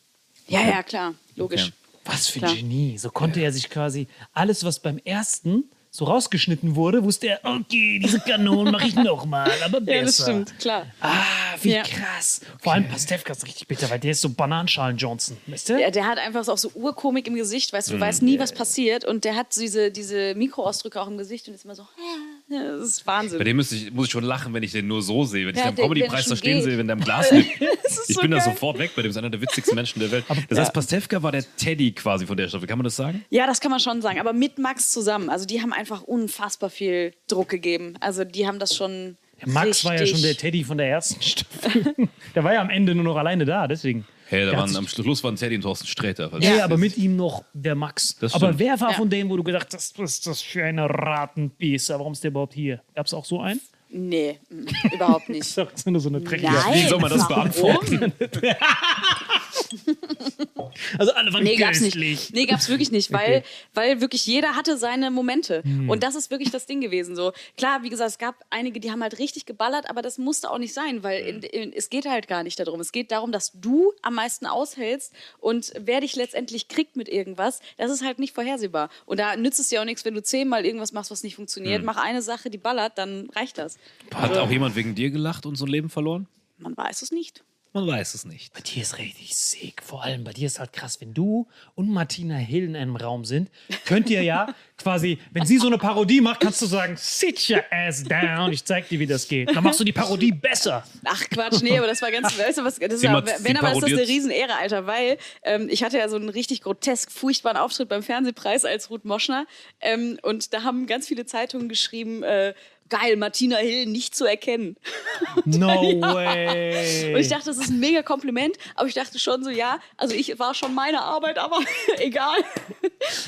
Ja, 0.48 0.62
ja, 0.62 0.84
klar, 0.84 1.14
logisch. 1.36 1.64
Okay. 1.64 1.72
Was 2.06 2.28
für 2.30 2.46
ein 2.46 2.56
Genie. 2.56 2.98
So 2.98 3.10
konnte 3.10 3.42
er 3.42 3.52
sich 3.52 3.70
quasi 3.70 4.08
alles, 4.34 4.64
was 4.64 4.80
beim 4.80 4.98
ersten 5.00 5.66
so 5.90 6.06
rausgeschnitten 6.06 6.76
wurde, 6.76 7.04
wusste 7.04 7.28
er, 7.28 7.40
okay, 7.44 8.00
diese 8.00 8.20
Kanonen 8.20 8.72
mache 8.72 8.88
ich 8.88 8.96
nochmal, 8.96 9.52
aber 9.64 9.82
besser. 9.82 9.96
Ja, 9.98 10.04
das 10.06 10.22
stimmt, 10.22 10.60
klar. 10.60 10.86
Ah, 11.02 11.24
wie 11.62 11.72
Ja. 11.74 11.82
krass. 11.84 12.42
Vor 12.62 12.74
allem 12.74 12.88
Pastewka 12.88 13.34
ist 13.34 13.44
richtig 13.46 13.68
bitter, 13.68 13.90
weil 13.90 14.00
der 14.00 14.12
ist 14.12 14.22
so 14.22 14.30
Bananenschalen-Johnson, 14.30 15.38
weißt 15.48 15.70
du? 15.70 15.78
Der, 15.78 15.90
der 15.92 16.06
hat 16.06 16.20
einfach 16.20 16.48
auch 16.48 16.58
so 16.58 16.70
Urkomik 16.76 17.26
im 17.28 17.34
Gesicht, 17.36 17.74
weißt 17.74 17.90
du, 17.90 17.94
du 17.94 18.00
weißt 18.00 18.22
nie, 18.22 18.38
was 18.38 18.54
passiert 18.54 19.06
und 19.06 19.24
der 19.26 19.36
hat 19.36 19.56
diese, 19.56 19.90
diese 19.92 20.36
Mikroausdrücke 20.36 21.02
auch 21.02 21.08
im 21.08 21.18
Gesicht 21.18 21.48
und 21.48 21.56
ist 21.56 21.66
immer 21.66 21.76
so, 21.76 21.82
ja, 21.84 22.16
das 22.50 22.82
ist 22.90 23.08
Wahnsinn. 23.08 23.38
Bei 23.38 23.44
dem 23.44 23.58
muss 23.58 23.72
ich, 23.72 23.92
muss 23.92 24.06
ich 24.08 24.12
schon 24.12 24.24
lachen, 24.24 24.54
wenn 24.54 24.64
ich 24.64 24.72
den 24.72 24.88
nur 24.88 25.02
so 25.02 25.24
sehe. 25.26 25.46
Wenn 25.48 25.54
ich 25.56 25.60
Ja, 25.60 25.66
den 25.66 25.70
am 25.70 25.76
der- 25.76 25.86
Comedy-Preis 25.86 26.26
er 26.28 26.30
da 26.32 26.36
stehen 26.38 26.56
geht. 26.58 26.64
sehe, 26.64 26.78
wenn 26.78 26.88
der 26.88 26.96
im 26.98 27.04
Glas 27.04 27.32
liegt. 27.32 27.62
ist 27.62 28.10
Ich 28.10 28.16
so 28.16 28.22
bin 28.22 28.32
da 28.32 28.38
geil. 28.38 28.46
sofort 28.46 28.78
weg 28.80 28.92
bei 28.96 29.02
dem. 29.02 29.12
ist 29.12 29.18
einer 29.18 29.30
der 29.30 29.42
witzigsten 29.42 29.76
Menschen 29.76 30.00
der 30.00 30.12
Welt. 30.12 30.26
Das 30.50 30.58
heißt, 30.60 30.74
Pastewka 30.74 31.22
war 31.24 31.32
der 31.32 31.44
Teddy 31.58 31.92
quasi 31.92 32.26
von 32.26 32.38
der 32.38 32.48
Staffel. 32.48 32.68
Kann 32.68 32.78
man 32.78 32.84
das 32.86 32.96
sagen? 32.96 33.26
Ja, 33.30 33.48
das 33.48 33.60
kann 33.60 33.72
man 33.72 33.80
schon 33.80 34.02
sagen, 34.02 34.20
aber 34.20 34.34
mit 34.34 34.58
Max 34.60 34.92
zusammen. 34.92 35.30
Also 35.30 35.46
die 35.46 35.62
haben 35.62 35.74
einfach 35.74 36.04
unfassbar 36.04 36.70
viel 36.70 37.14
Druck 37.28 37.50
gegeben. 37.50 37.96
Also 38.00 38.24
die 38.24 38.48
haben 38.48 38.60
das 38.60 38.76
schon. 38.76 39.18
Max 39.46 39.86
war 39.86 39.94
ja 39.94 40.00
richtig- 40.02 40.18
schon 40.20 40.28
der 40.28 40.36
Teddy 40.38 40.64
von 40.64 40.78
der 40.78 40.90
ersten 40.90 41.22
Staffel. 41.22 41.94
der 42.36 42.44
war 42.44 42.54
ja 42.54 42.62
am 42.62 42.70
Ende 42.70 42.96
nur 42.96 43.04
noch 43.04 43.18
alleine 43.18 43.46
da, 43.46 43.68
deswegen. 43.68 44.06
Hey, 44.30 44.46
da 44.46 44.58
waren, 44.58 44.76
am 44.76 44.88
Schluss 44.88 45.24
waren 45.24 45.36
Teddy 45.38 45.56
und 45.56 45.62
Thorsten 45.62 45.88
Sträter. 45.88 46.30
Ja, 46.42 46.58
du 46.58 46.64
aber 46.64 46.78
mit 46.78 46.98
ihm 46.98 47.16
noch 47.16 47.44
der 47.54 47.76
Max. 47.76 48.16
Das 48.20 48.34
aber 48.34 48.60
wer 48.60 48.80
war 48.80 48.92
Ja. 48.92 48.98
von 48.98 49.10
denen, 49.10 49.30
wo 49.30 49.38
du 49.38 49.44
gedacht 49.44 49.68
hast, 49.74 49.98
was 50.00 50.16
ist 50.16 50.28
das 50.28 50.42
für 50.42 50.64
eine 50.66 50.90
Ratenbiester? 50.90 51.98
Warum 52.00 52.14
ist 52.14 52.24
der 52.24 52.32
überhaupt 52.32 52.54
hier? 52.54 52.82
Gab 52.96 53.06
es 53.06 53.14
auch 53.14 53.26
so 53.26 53.40
einen? 53.40 53.62
Nee, 53.90 54.38
mm, 54.50 54.94
überhaupt 54.96 55.30
nicht. 55.30 55.44
Das 55.58 55.68
ist 55.74 55.88
nur 55.88 56.02
so 56.02 56.10
eine 56.10 56.20
dreckige. 56.20 56.52
Nein, 56.52 56.74
Wie 56.74 56.88
soll 56.90 57.00
man 57.00 57.10
das 57.10 57.22
warum? 57.30 57.36
beantworten? 57.36 58.12
Also 60.98 61.12
alle 61.14 61.34
waren 61.34 61.44
Nee, 61.44 61.56
gab's 61.56 61.82
nicht. 61.82 61.96
Nee, 62.34 62.46
gab's 62.46 62.70
wirklich 62.70 62.92
nicht, 62.92 63.12
weil, 63.12 63.44
weil 63.74 64.02
wirklich 64.02 64.26
jeder 64.26 64.56
hatte 64.56 64.78
seine 64.78 65.12
Momente. 65.12 65.64
Hm. 65.64 65.90
Und 65.90 66.04
das 66.04 66.16
ist 66.16 66.30
wirklich 66.32 66.52
das 66.52 66.66
Ding 66.66 66.82
gewesen. 66.82 67.16
So 67.16 67.32
klar, 67.58 67.84
wie 67.84 67.90
gesagt, 67.90 68.12
es 68.12 68.18
gab 68.18 68.36
einige, 68.50 68.80
die 68.80 68.92
haben 68.92 69.02
halt 69.02 69.20
richtig 69.20 69.46
geballert, 69.46 69.90
aber 69.90 70.02
das 70.02 70.18
musste 70.18 70.50
auch 70.52 70.58
nicht 70.58 70.74
sein, 70.74 71.04
weil 71.04 71.26
in, 71.26 71.42
in, 71.42 71.74
es 71.74 71.90
geht 71.90 72.06
halt 72.06 72.28
gar 72.28 72.44
nicht 72.44 72.60
darum. 72.60 72.80
Es 72.80 72.92
geht 72.92 73.12
darum, 73.12 73.32
dass 73.32 73.52
du 73.54 73.94
am 74.02 74.16
meisten 74.16 74.46
aushältst 74.46 75.14
und 75.40 75.74
wer 75.80 76.02
dich 76.02 76.16
letztendlich 76.16 76.68
kriegt 76.68 76.96
mit 76.96 77.10
irgendwas, 77.10 77.60
das 77.78 77.92
ist 77.92 78.04
halt 78.04 78.20
nicht 78.20 78.34
vorhersehbar. 78.34 78.90
Und 79.06 79.20
da 79.20 79.36
nützt 79.36 79.60
es 79.60 79.70
dir 79.70 79.82
auch 79.82 79.86
nichts, 79.86 80.06
wenn 80.06 80.14
du 80.14 80.22
zehnmal 80.24 80.66
irgendwas 80.66 80.92
machst, 80.92 81.12
was 81.12 81.24
nicht 81.24 81.34
Hm. 81.34 81.38
funktioniert. 81.38 81.84
Mach 81.84 81.98
eine 81.98 82.22
Sache, 82.22 82.50
die 82.50 82.58
ballert, 82.58 82.98
dann 82.98 83.30
reicht 83.32 83.58
das. 83.58 83.78
Hat 84.14 84.36
auch 84.38 84.50
jemand 84.50 84.76
wegen 84.76 84.96
dir 84.96 85.10
gelacht 85.12 85.46
und 85.46 85.56
so 85.56 85.66
ein 85.66 85.70
Leben 85.72 85.90
verloren? 85.90 86.28
Man 86.58 86.76
weiß 86.76 87.02
es 87.02 87.12
nicht. 87.12 87.44
Man 87.78 87.86
weiß 87.86 88.16
es 88.16 88.26
nicht. 88.26 88.56
Bei 88.56 88.62
dir 88.62 88.82
ist 88.82 88.98
richtig 88.98 89.36
sick. 89.36 89.84
Vor 89.84 90.04
allem 90.04 90.24
bei 90.24 90.34
dir 90.34 90.48
ist 90.48 90.58
halt 90.58 90.74
krass, 90.74 91.00
wenn 91.00 91.14
du 91.14 91.48
und 91.76 91.92
Martina 91.92 92.34
Hill 92.36 92.64
in 92.64 92.76
einem 92.76 92.96
Raum 92.96 93.24
sind, 93.24 93.52
könnt 93.86 94.10
ihr 94.10 94.24
ja 94.24 94.56
quasi, 94.80 95.20
wenn 95.30 95.46
sie 95.46 95.60
so 95.60 95.68
eine 95.68 95.78
Parodie 95.78 96.20
macht, 96.20 96.40
kannst 96.40 96.60
du 96.60 96.66
sagen, 96.66 96.96
sit 96.98 97.48
your 97.52 97.64
ass 97.70 98.04
down, 98.04 98.52
ich 98.52 98.66
zeig 98.66 98.90
dir, 98.90 99.00
wie 99.00 99.06
das 99.06 99.28
geht. 99.28 99.56
Dann 99.56 99.64
machst 99.64 99.80
du 99.80 99.84
die 99.84 99.92
Parodie 99.92 100.32
besser. 100.32 100.84
Ach 101.06 101.24
Quatsch, 101.30 101.62
nee, 101.62 101.78
aber 101.78 101.86
das 101.86 102.02
war 102.02 102.10
ganz, 102.12 102.36
weißt 102.36 102.58
du 102.58 102.64
was, 102.64 102.80
das 102.80 102.94
ist 102.94 103.04
ja, 103.04 103.12
wenn 103.12 103.18
aber 103.20 103.28
ist 103.28 103.42
das 103.42 103.46
eine 103.46 103.60
parodiert- 103.60 104.08
Riesenehre, 104.08 104.56
Alter, 104.56 104.88
weil 104.88 105.20
ähm, 105.44 105.68
ich 105.70 105.84
hatte 105.84 106.00
ja 106.00 106.10
so 106.10 106.16
einen 106.16 106.30
richtig 106.30 106.62
grotesk 106.64 107.12
furchtbaren 107.12 107.58
Auftritt 107.58 107.90
beim 107.90 108.02
Fernsehpreis 108.02 108.66
als 108.66 108.90
Ruth 108.90 109.06
Moschner 109.06 109.46
ähm, 109.82 110.18
und 110.24 110.52
da 110.52 110.64
haben 110.64 110.88
ganz 110.88 111.08
viele 111.08 111.28
Zeitungen 111.28 111.70
geschrieben, 111.70 112.24
äh, 112.24 112.56
geil, 112.90 113.16
Martina 113.18 113.58
Hill 113.58 113.86
nicht 113.86 114.16
zu 114.16 114.26
erkennen. 114.26 114.76
No 115.46 115.80
Und 115.80 116.02
way. 116.02 117.18
ich 117.20 117.28
dachte, 117.30 117.46
das 117.46 117.58
ist 117.58 117.70
ein 117.70 117.80
mega 117.80 118.02
Kompliment, 118.02 118.58
aber 118.76 118.88
ich 118.88 118.94
dachte 118.94 119.20
schon 119.20 119.44
so, 119.44 119.50
ja, 119.50 119.80
also 119.96 120.14
ich 120.16 120.38
war 120.40 120.54
schon 120.54 120.74
meine 120.74 121.02
Arbeit, 121.02 121.38
aber 121.38 121.60
egal. 121.98 122.38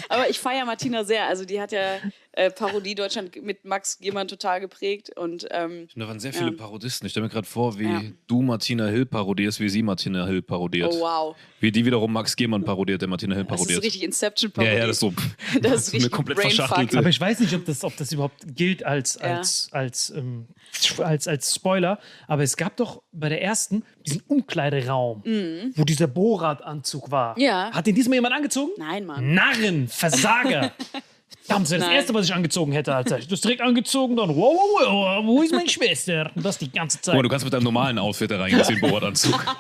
aber 0.10 0.30
ich 0.30 0.40
feiere 0.40 0.66
Martina 0.66 1.04
sehr, 1.04 1.26
also 1.26 1.46
die 1.46 1.60
hat 1.62 1.72
ja 1.72 1.98
äh, 2.34 2.52
Parodie 2.52 2.96
Deutschland 2.96 3.36
mit 3.44 3.66
Max 3.66 3.98
jemand 4.02 4.30
total 4.30 4.60
geprägt 4.60 5.10
und 5.18 5.48
ähm, 5.52 5.88
Da 5.96 6.08
waren 6.08 6.20
sehr 6.20 6.32
viele 6.32 6.52
Ja. 6.52 6.58
Parodisten. 6.58 7.06
Ich 7.08 7.12
stelle 7.12 7.26
mir 7.26 7.32
gerade 7.32 7.48
vor, 7.48 7.80
wie 7.80 7.84
Ja. 7.86 8.02
du 8.28 8.42
Martina 8.42 8.86
Hill 8.88 9.06
parodierst, 9.06 9.60
wie 9.60 9.68
sie 9.70 9.82
Martina 9.82 10.26
Hill 10.28 10.42
parodiert. 10.42 10.92
oh 10.94 11.00
wow, 11.02 11.36
Wie 11.60 11.72
die 11.72 11.86
wiederum 11.86 12.14
Max 12.14 12.36
Gehmann 12.36 12.64
parodiert, 12.64 13.02
der 13.02 13.10
Martina 13.10 13.36
Hill 13.36 13.46
das 13.46 13.54
ist 13.54 13.58
parodiert. 13.68 13.84
richtig 13.84 14.04
Inception 14.04 14.52
ja, 14.52 14.56
Parodie. 14.64 14.78
ja, 14.78 14.88
das 14.88 14.96
ist 14.96 15.00
so. 15.00 15.14
Das 15.62 15.72
ist 15.82 15.88
eine 15.94 15.96
richtig 15.96 16.12
komplett 16.12 16.38
Brainfuck. 16.38 16.56
verschachtelte. 16.58 16.98
Aber 17.00 17.10
ich 17.10 17.20
weiß 17.20 17.40
nicht, 17.40 17.54
ob 17.56 17.66
das, 17.66 17.84
ob 17.84 17.98
das 17.98 18.12
überhaupt 18.12 18.56
gilt 18.56 18.86
als, 18.86 19.16
Ja. 19.22 19.38
als, 19.38 19.70
als, 19.72 20.10
ähm, 20.16 20.48
als, 21.00 21.28
als 21.28 21.56
Spoiler. 21.56 22.00
Aber 22.28 22.44
es 22.44 22.56
gab 22.58 22.78
doch 22.78 23.02
bei 23.12 23.30
der 23.30 23.42
ersten 23.42 23.84
diesen 24.06 24.22
Umkleideraum, 24.28 25.24
wo 25.76 25.84
dieser 25.84 26.08
Borat-Anzug 26.08 27.12
war. 27.12 27.36
Mhm. 27.36 27.42
Ja. 27.44 27.72
Hat 27.72 27.88
den 27.88 27.96
diesmal 27.96 28.16
jemand 28.16 28.36
angezogen? 28.36 28.72
Nein, 28.78 29.06
Mann. 29.06 29.34
Narren, 29.34 29.88
Versager. 29.88 30.72
Verdammt, 31.50 31.66
das 31.66 31.72
wäre 31.72 31.80
das 31.80 31.88
Nein. 31.88 31.96
Erste, 31.98 32.14
was 32.14 32.26
ich 32.26 32.34
angezogen 32.34 32.72
hätte, 32.72 32.94
Alter. 32.96 33.18
Ich 33.18 33.24
hab 33.26 33.30
das 33.30 33.42
direkt 33.42 33.62
angezogen, 33.62 34.16
dann, 34.16 34.30
wow, 34.30 34.54
wow, 34.56 34.88
wow, 34.92 35.26
wo 35.26 35.42
ist 35.42 35.52
meine 35.52 35.68
Schwester? 35.70 36.32
Und 36.36 36.46
das 36.46 36.58
die 36.58 36.72
ganze 36.72 37.02
Zeit. 37.02 37.16
Mal, 37.16 37.24
du 37.24 37.30
kannst 37.30 37.44
mit 37.46 37.54
deinem 37.54 37.64
normalen 37.64 37.98
Outfit 37.98 38.30
da 38.32 38.40
reingehen, 38.40 38.66
den 38.68 38.80
Borat-Anzug. 38.82 39.44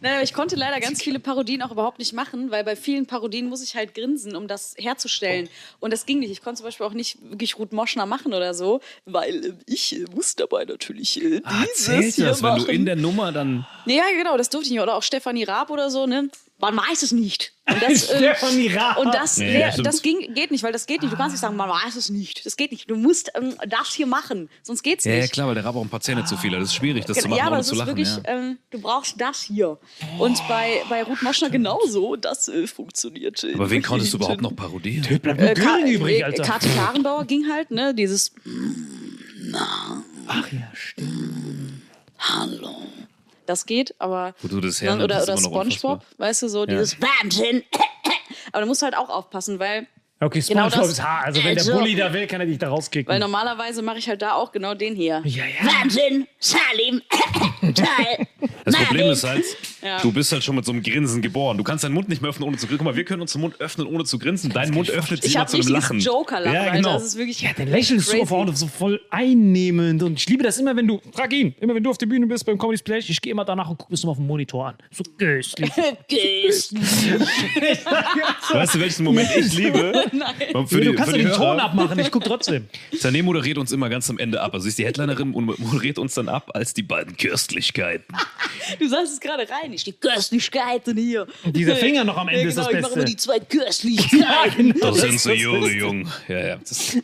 Nein, 0.00 0.14
aber 0.14 0.22
ich 0.22 0.34
konnte 0.34 0.56
leider 0.56 0.80
ganz 0.80 1.02
viele 1.02 1.18
Parodien 1.20 1.62
auch 1.62 1.70
überhaupt 1.70 1.98
nicht 1.98 2.12
machen, 2.12 2.50
weil 2.50 2.64
bei 2.64 2.76
vielen 2.76 3.06
Parodien 3.06 3.48
muss 3.48 3.62
ich 3.62 3.76
halt 3.76 3.94
grinsen, 3.94 4.34
um 4.36 4.48
das 4.48 4.74
herzustellen. 4.76 5.48
Und 5.80 5.92
das 5.92 6.04
ging 6.04 6.18
nicht. 6.18 6.30
Ich 6.30 6.42
konnte 6.42 6.58
zum 6.58 6.66
Beispiel 6.66 6.84
auch 6.84 6.92
nicht 6.92 7.18
wirklich 7.22 7.58
Ruth 7.58 7.72
Moschner 7.72 8.06
machen 8.06 8.34
oder 8.34 8.54
so, 8.54 8.80
weil 9.04 9.44
äh, 9.46 9.52
ich 9.66 9.96
äh, 9.96 10.04
muss 10.14 10.34
dabei 10.36 10.64
natürlich 10.64 11.22
äh, 11.22 11.40
Ah, 11.44 11.62
dieses 11.62 11.84
zählt 11.84 12.14
hier 12.16 12.24
das, 12.26 12.42
wenn 12.42 12.50
machen. 12.50 12.64
du 12.66 12.72
in 12.72 12.84
der 12.86 12.96
Nummer 12.96 13.32
dann. 13.32 13.66
ja, 13.86 14.02
genau, 14.16 14.36
das 14.36 14.50
durfte 14.50 14.66
ich 14.66 14.72
nicht. 14.72 14.80
Oder 14.82 14.94
auch 14.96 15.02
Stefanie 15.02 15.44
Raab 15.44 15.70
oder 15.70 15.90
so, 15.90 16.06
ne? 16.06 16.28
Man 16.58 16.74
weiß 16.74 17.02
es 17.02 17.12
nicht. 17.12 17.52
Und 17.68 17.82
das, 17.82 18.08
äh. 18.10 18.32
Und 18.98 19.14
das, 19.14 19.36
Nee, 19.36 19.58
ja, 19.60 19.66
das 19.66 19.74
stimmt. 19.74 19.86
das 19.88 20.00
ging, 20.02 20.32
geht 20.34 20.50
nicht, 20.50 20.62
weil 20.64 20.72
das 20.72 20.86
geht 20.86 21.02
nicht. 21.02 21.12
Du 21.12 21.16
kannst 21.16 21.34
nicht 21.34 21.40
sagen, 21.40 21.54
man 21.56 21.68
weiß 21.68 21.96
es 21.96 22.08
nicht. 22.08 22.46
Das 22.46 22.56
geht 22.56 22.70
nicht. 22.72 22.88
Du 22.90 22.96
musst 22.96 23.30
ähm, 23.34 23.54
das 23.68 23.92
hier 23.92 24.06
machen, 24.06 24.48
sonst 24.62 24.82
geht's 24.82 25.04
Ja, 25.04 25.12
nicht. 25.16 25.20
ja, 25.22 25.26
klar, 25.28 25.48
weil 25.48 25.54
der 25.54 25.64
Rab 25.66 25.76
auch 25.76 25.82
ein 25.82 25.90
paar 25.90 26.00
Zähne 26.00 26.24
zu 26.24 26.36
viel 26.38 26.52
hat. 26.52 26.60
Das 26.62 26.68
ist 26.70 26.74
schwierig, 26.76 27.04
das 27.04 27.18
zu 27.18 27.28
machen, 27.28 27.38
ja, 27.38 27.44
aber 27.44 27.52
ohne 27.56 27.60
es 27.60 27.66
zu 27.66 27.74
ist 27.74 27.78
lachen. 27.78 27.88
wirklich, 27.88 28.08
ja. 28.08 28.22
ähm, 28.24 28.58
du 28.70 28.80
brauchst 28.80 29.20
das 29.20 29.42
hier. 29.42 29.78
Und 30.18 30.40
bei, 30.48 30.82
bei 30.88 31.02
Ruth 31.02 31.22
Moschner 31.22 31.50
genauso, 31.50 32.16
das 32.16 32.48
äh, 32.48 32.66
funktioniert. 32.66 33.44
Aber 33.54 33.68
wen 33.68 33.82
konntest 33.82 34.12
du 34.14 34.16
überhaupt 34.16 34.40
noch 34.40 34.56
parodieren? 34.56 35.20
Bleibt 35.20 35.40
nur 35.40 35.50
Äh, 35.50 35.54
Ka 35.54 35.78
übrig, 35.80 36.20
äh, 36.20 36.24
Alter. 36.24 36.42
Kati 36.42 36.68
Karrenbauer 36.70 37.24
ging 37.26 37.50
halt, 37.52 37.70
ne? 37.70 37.94
Dieses 37.94 38.32
Ach 40.28 40.52
ja, 40.52 40.70
stimmt. 40.74 41.82
Hallo. 42.18 42.74
Das 43.46 43.66
geht, 43.66 43.94
aber. 44.00 44.34
Wo 44.42 44.48
du 44.48 44.60
das 44.60 44.80
Ne, 44.80 44.88
hernimmst, 44.88 45.04
oder 45.04 45.22
oder 45.22 45.38
Spongebob, 45.38 46.02
weißt 46.18 46.42
du, 46.42 46.48
so 46.48 46.66
dieses 46.66 47.00
Wahnsinn. 47.00 47.62
aber 48.52 48.62
du 48.62 48.66
musst 48.66 48.82
halt 48.82 48.96
auch 48.96 49.08
aufpassen, 49.08 49.58
weil 49.58 49.86
Okay, 50.18 50.40
Genau 50.48 50.62
SpongeBob 50.70 50.80
das. 50.82 50.92
ist 50.92 51.02
hart. 51.02 51.26
Also 51.26 51.44
wenn 51.44 51.58
Also- 51.58 51.72
der 51.72 51.78
Bully 51.78 51.94
da 51.94 52.10
will, 52.12 52.26
kann 52.26 52.40
er 52.40 52.46
dich 52.46 52.56
da 52.58 52.68
rauskicken. 52.70 53.12
Weil 53.12 53.18
normalerweise 53.20 53.82
mache 53.82 53.98
ich 53.98 54.08
halt 54.08 54.22
da 54.22 54.32
auch 54.32 54.50
genau 54.50 54.72
den 54.74 54.94
hier. 54.96 55.20
ja, 55.24 55.44
ja. 55.44 55.66
Wahnsinn, 55.82 56.26
Salim, 56.38 57.02
toll. 57.74 58.26
Das 58.64 58.74
Problem 58.76 59.10
ist 59.10 59.24
halt, 59.24 59.44
Ja. 59.82 59.98
du 60.00 60.10
bist 60.12 60.32
halt 60.32 60.42
schon 60.42 60.56
mit 60.56 60.64
so 60.64 60.72
einem 60.72 60.82
Grinsen 60.82 61.20
geboren. 61.20 61.58
Du 61.58 61.64
kannst 61.64 61.84
deinen 61.84 61.92
Mund 61.92 62.08
nicht 62.08 62.22
mehr 62.22 62.30
öffnen, 62.30 62.48
ohne 62.48 62.56
zu 62.56 62.66
grinsen. 62.66 62.78
Guck 62.78 62.86
mal, 62.86 62.96
wir 62.96 63.04
können 63.04 63.20
uns 63.20 63.32
den 63.32 63.42
Mund 63.42 63.60
öffnen, 63.60 63.86
ohne 63.86 64.04
zu 64.04 64.18
grinsen. 64.18 64.50
Dein 64.52 64.70
Mund 64.72 64.88
öffnet 64.90 65.20
sich 65.22 65.32
Ich 65.32 65.36
immer 65.36 65.46
zu 65.48 65.58
einem 65.58 65.68
Lachen. 65.68 66.00
Joker-Lachen, 66.00 66.54
Ja, 66.54 66.60
Alter. 66.62 66.76
genau. 66.76 66.92
Das 66.94 67.04
ist 67.04 67.18
wirklich 67.18 67.42
Ja, 67.42 67.52
der 67.52 67.66
lächelst 67.66 68.06
so 68.06 68.12
crazy. 68.12 68.22
auf 68.22 68.32
Auto, 68.32 68.52
so 68.52 68.66
voll 68.68 69.00
einnehmend. 69.10 70.02
Und 70.02 70.18
ich 70.18 70.26
liebe 70.28 70.42
das 70.42 70.56
immer, 70.58 70.74
wenn 70.76 70.86
du, 70.88 70.98
frag 71.12 71.30
ihn, 71.34 71.54
immer 71.60 71.74
wenn 71.74 71.84
du 71.84 71.90
auf 71.90 71.98
der 71.98 72.06
Bühne 72.06 72.26
bist 72.26 72.46
beim 72.46 72.56
Comedy 72.58 72.78
Splash, 72.78 73.10
ich 73.10 73.20
gehe 73.20 73.32
immer 73.32 73.44
danach 73.44 73.68
und 73.68 73.76
gucke 73.76 73.92
es 73.92 74.02
mal 74.02 74.12
auf 74.12 74.16
dem 74.16 74.26
Monitor 74.26 74.68
an. 74.68 74.74
So 74.90 75.04
köstlich. 75.18 75.70
Weißt 78.52 78.74
du, 78.74 78.80
welchen 78.80 79.04
Moment 79.04 79.28
ich 79.36 79.52
liebe? 79.54 80.05
Und 80.54 80.68
Für 80.68 80.80
du 80.80 80.90
die, 80.90 80.96
kannst 80.96 81.12
für 81.12 81.18
ja 81.18 81.24
den 81.28 81.32
Ton 81.32 81.46
Hörer, 81.56 81.64
abmachen, 81.64 81.98
ich 81.98 82.10
gucke 82.10 82.26
trotzdem. 82.28 82.68
Sané 82.94 83.22
moderiert 83.22 83.58
uns 83.58 83.72
immer 83.72 83.88
ganz 83.88 84.08
am 84.10 84.18
Ende 84.18 84.40
ab. 84.40 84.54
Also 84.54 84.64
sie 84.64 84.68
ist 84.70 84.78
die 84.78 84.84
Headlinerin 84.86 85.32
und 85.34 85.58
moderiert 85.58 85.98
uns 85.98 86.14
dann 86.14 86.28
ab 86.28 86.50
als 86.54 86.74
die 86.74 86.82
beiden 86.82 87.16
Köstlichkeiten. 87.16 88.04
Du 88.78 88.88
sagst 88.88 89.12
es 89.14 89.20
gerade 89.20 89.46
rein, 89.48 89.72
ich 89.72 89.84
die 89.84 89.92
Köstlichkeiten 89.92 90.96
hier. 90.96 91.26
Und 91.44 91.56
dieser 91.56 91.76
Finger 91.76 92.04
noch 92.04 92.16
am 92.16 92.28
Ende 92.28 92.42
ja, 92.42 92.48
ist 92.48 92.58
das 92.58 92.68
genau, 92.68 92.78
Ich 92.78 92.82
mache 92.82 92.94
Beste. 92.94 93.00
immer 93.00 93.08
die 93.08 93.16
zwei 93.16 93.38
Köstlichkeiten. 93.40 94.72
genau. 94.72 94.90
Das 94.90 95.00
sind 95.00 95.20
so 95.20 95.32
junge 95.32 95.70
Jungen. 95.70 96.08
Ja, 96.28 96.38
ja. 96.46 96.56
Das 96.56 96.96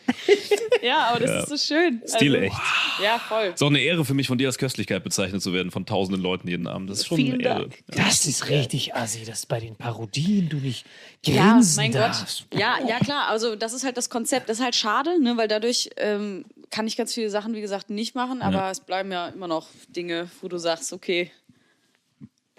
ja, 0.83 1.07
aber 1.11 1.21
das 1.21 1.49
ist 1.51 1.67
so 1.69 1.75
schön. 1.75 2.03
Stil 2.07 2.35
Also, 2.35 2.47
echt. 2.47 2.57
Ja, 3.03 3.19
voll. 3.19 3.53
ist 3.55 3.62
auch 3.62 3.69
eine 3.69 3.81
Ehre 3.81 4.05
für 4.05 4.15
mich, 4.15 4.27
von 4.27 4.38
dir 4.38 4.49
als 4.49 4.59
Köstlichkeit 4.59 5.05
bezeichnet 5.05 5.43
zu 5.43 5.53
werden, 5.53 5.71
von 5.71 5.87
tausenden 5.87 6.23
Leuten 6.23 6.49
jeden 6.49 6.67
Abend. 6.67 6.91
Das 6.91 6.99
ist 7.01 7.07
schon 7.07 7.17
Vielen 7.19 7.35
eine 7.35 7.43
Ehre. 7.45 7.61
Dank. 7.61 7.79
Das 7.88 8.27
ist 8.27 8.49
richtig 8.49 8.95
assi, 8.95 9.25
dass 9.25 9.47
bei 9.47 9.61
den 9.61 9.77
Parodien 9.77 10.49
du 10.49 10.57
nicht 10.57 10.85
Ja, 11.25 11.53
grinsen 11.53 11.77
mein 11.77 11.93
darfst. 11.93 12.47
Gott. 12.51 12.61
Ja, 12.61 12.75
ja, 12.88 12.92
klar. 12.99 13.29
Also, 13.29 13.57
das 13.57 13.73
ist 13.73 13.85
halt 13.85 13.97
das 13.97 14.11
Konzept. 14.11 14.49
Das 14.49 14.59
ist 14.59 14.65
halt 14.65 14.75
schade, 14.75 15.21
ne, 15.21 15.37
weil 15.37 15.49
dadurch 15.49 15.91
ähm, 15.97 16.45
kann 16.71 16.87
ich 16.87 16.97
ganz 16.97 17.15
viele 17.15 17.31
Sachen, 17.31 17.55
wie 17.55 17.61
gesagt, 17.61 17.91
nicht 17.91 18.15
machen. 18.15 18.43
Aber 18.43 18.71
es 18.71 18.81
bleiben 18.81 19.13
ja 19.13 19.29
immer 19.29 19.49
noch 19.49 19.69
Dinge, 19.89 20.31
wo 20.41 20.49
du 20.49 20.59
sagst, 20.59 20.93
okay, 20.93 21.31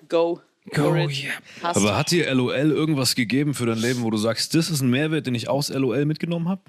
go. 0.07 0.41
Go, 0.71 0.95
yeah. 0.95 1.33
Passt. 1.59 1.77
Aber 1.77 1.97
hat 1.97 2.11
dir 2.11 2.33
LOL 2.33 2.71
irgendwas 2.71 3.15
gegeben 3.15 3.53
für 3.53 3.65
dein 3.65 3.79
Leben, 3.79 4.01
wo 4.03 4.09
du 4.09 4.17
sagst, 4.17 4.55
das 4.55 4.69
ist 4.69 4.81
ein 4.81 4.89
Mehrwert, 4.89 5.27
den 5.27 5.35
ich 5.35 5.49
aus 5.49 5.67
LOL 5.69 6.05
mitgenommen 6.05 6.47
habe? 6.47 6.61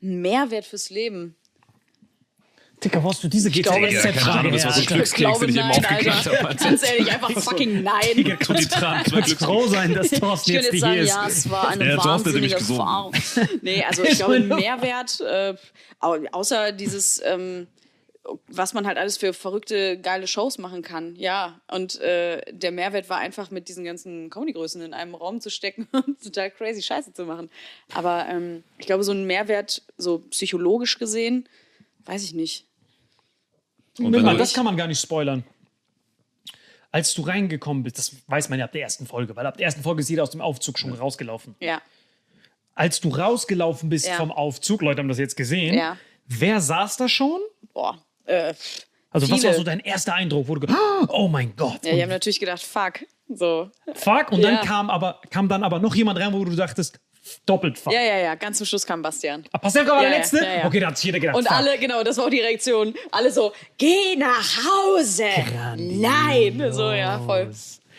Ein 0.00 0.20
Mehrwert 0.20 0.64
fürs 0.64 0.90
Leben. 0.90 1.34
Dicker, 2.84 3.00
brauchst 3.00 3.22
du 3.24 3.28
diese 3.28 3.50
glaube, 3.50 3.86
GTS-Frage 3.88 4.50
das 4.50 4.64
war 4.64 4.72
so 4.72 4.80
ein 4.80 4.86
Glückskeks, 4.86 5.38
den 5.38 5.48
ich 5.50 5.56
eben 5.56 5.64
Alter. 5.70 6.42
habe. 6.42 6.54
Ganz 6.56 6.82
ehrlich, 6.88 7.12
einfach 7.12 7.30
fucking 7.30 7.82
nein. 7.82 8.36
Und 8.48 8.58
die 8.58 8.66
Tranen, 8.66 9.04
zwei 9.04 9.20
Kannst 9.20 9.38
froh 9.44 9.66
sein, 9.68 9.94
dass 9.94 10.10
Thorsten 10.10 10.50
Ich 10.50 10.56
jetzt 10.56 10.70
hier 10.70 10.80
sagen, 10.80 10.98
ist. 11.00 11.08
ja, 11.08 11.26
es 11.28 11.50
war 11.50 11.68
eine 11.68 11.88
Ja, 11.90 12.04
wahnsinnige. 12.04 12.54
Erfahrung. 12.54 13.12
Nee, 13.62 13.84
also 13.84 14.02
ich 14.04 14.16
glaube, 14.16 14.34
ein 14.34 14.48
Mehrwert, 14.48 15.20
äh, 15.20 15.54
au- 16.00 16.18
außer 16.32 16.72
dieses, 16.72 17.22
ähm, 17.24 17.66
was 18.48 18.72
man 18.72 18.86
halt 18.86 18.98
alles 18.98 19.16
für 19.16 19.32
verrückte, 19.32 19.98
geile 20.00 20.26
Shows 20.26 20.58
machen 20.58 20.82
kann. 20.82 21.16
Ja, 21.16 21.60
und 21.70 22.00
äh, 22.00 22.40
der 22.52 22.70
Mehrwert 22.72 23.08
war 23.10 23.18
einfach, 23.18 23.50
mit 23.50 23.68
diesen 23.68 23.84
ganzen 23.84 24.30
Comedy-Größen 24.30 24.80
in 24.82 24.94
einem 24.94 25.14
Raum 25.14 25.40
zu 25.40 25.50
stecken 25.50 25.88
und 25.92 26.22
total 26.22 26.50
crazy 26.50 26.82
Scheiße 26.82 27.12
zu 27.12 27.24
machen. 27.24 27.50
Aber 27.94 28.26
ähm, 28.28 28.62
ich 28.78 28.86
glaube, 28.86 29.02
so 29.04 29.12
ein 29.12 29.24
Mehrwert, 29.26 29.82
so 29.98 30.18
psychologisch 30.30 30.98
gesehen, 30.98 31.48
weiß 32.04 32.22
ich 32.24 32.34
nicht. 32.34 32.66
Und 33.98 34.04
Nimm 34.06 34.12
wenn 34.14 34.22
mal, 34.22 34.32
du- 34.32 34.38
das 34.38 34.52
kann 34.54 34.64
man 34.64 34.76
gar 34.76 34.86
nicht 34.86 35.00
spoilern. 35.00 35.44
Als 36.90 37.14
du 37.14 37.22
reingekommen 37.22 37.82
bist, 37.82 37.96
das 37.98 38.14
weiß 38.26 38.48
man 38.50 38.58
ja 38.58 38.66
ab 38.66 38.72
der 38.72 38.82
ersten 38.82 39.06
Folge, 39.06 39.34
weil 39.34 39.46
ab 39.46 39.56
der 39.56 39.64
ersten 39.66 39.82
Folge 39.82 40.00
ist 40.02 40.10
jeder 40.10 40.22
aus 40.24 40.30
dem 40.30 40.42
Aufzug 40.42 40.78
schon 40.78 40.92
rausgelaufen. 40.92 41.54
Ja. 41.60 41.80
Als 42.74 43.00
du 43.00 43.08
rausgelaufen 43.10 43.88
bist 43.88 44.06
Ja. 44.06 44.14
vom 44.16 44.30
Aufzug, 44.30 44.82
Leute 44.82 45.00
haben 45.00 45.08
das 45.08 45.18
jetzt 45.18 45.36
gesehen, 45.36 45.74
Ja. 45.74 45.96
wer 46.26 46.60
saß 46.60 46.96
da 46.98 47.08
schon? 47.08 47.40
Boah. 47.72 47.98
Äh, 48.26 48.54
Also 49.10 49.28
was 49.30 49.40
Viele. 49.40 49.50
war 49.52 49.58
so 49.58 49.62
dein 49.64 49.80
erster 49.80 50.14
Eindruck, 50.14 50.48
wo 50.48 50.54
du 50.54 50.74
oh 51.08 51.28
mein 51.28 51.54
Gott, 51.54 51.84
ja, 51.84 51.94
die 51.94 52.02
haben 52.02 52.08
natürlich 52.08 52.40
gedacht, 52.40 52.62
fuck. 52.62 53.04
So. 53.28 53.70
fuck. 53.94 54.30
Und 54.32 54.40
Ja. 54.40 54.52
dann 54.56 54.66
kam 54.66 54.88
aber 54.90 55.20
kam 55.30 55.48
dann 55.48 55.62
aber 55.64 55.78
noch 55.80 55.94
jemand 55.94 56.18
rein, 56.18 56.32
wo 56.32 56.44
du 56.44 56.54
dachtest, 56.56 56.98
doppelt 57.46 57.78
fuck. 57.78 57.92
Ja, 57.92 58.00
ja, 58.02 58.18
ja. 58.18 58.34
Ganz 58.34 58.58
zum 58.58 58.66
Schluss 58.66 58.84
kam 58.86 59.02
Bastian. 59.02 59.44
Ah, 59.52 59.58
Pastewka 59.58 59.90
war 59.92 59.96
Ja, 59.96 60.02
der 60.02 60.10
ja, 60.12 60.16
letzte? 60.18 60.36
ja, 60.38 60.54
ja. 60.60 60.66
Okay, 60.66 60.80
da 60.80 60.86
hat 60.88 60.96
sich 60.98 61.04
jeder 61.06 61.20
gedacht, 61.20 61.36
Und 61.36 61.46
fuck. 61.46 61.56
alle, 61.56 61.78
genau, 61.78 62.02
das 62.02 62.16
war 62.18 62.26
auch 62.26 62.30
die 62.30 62.40
Reaktion. 62.40 62.94
Alle 63.10 63.30
so, 63.32 63.52
geh 63.78 64.16
nach 64.16 64.58
Hause. 64.64 65.24
Nein. 65.76 66.62
So, 66.72 66.90
ja, 66.92 67.18
voll. 67.20 67.50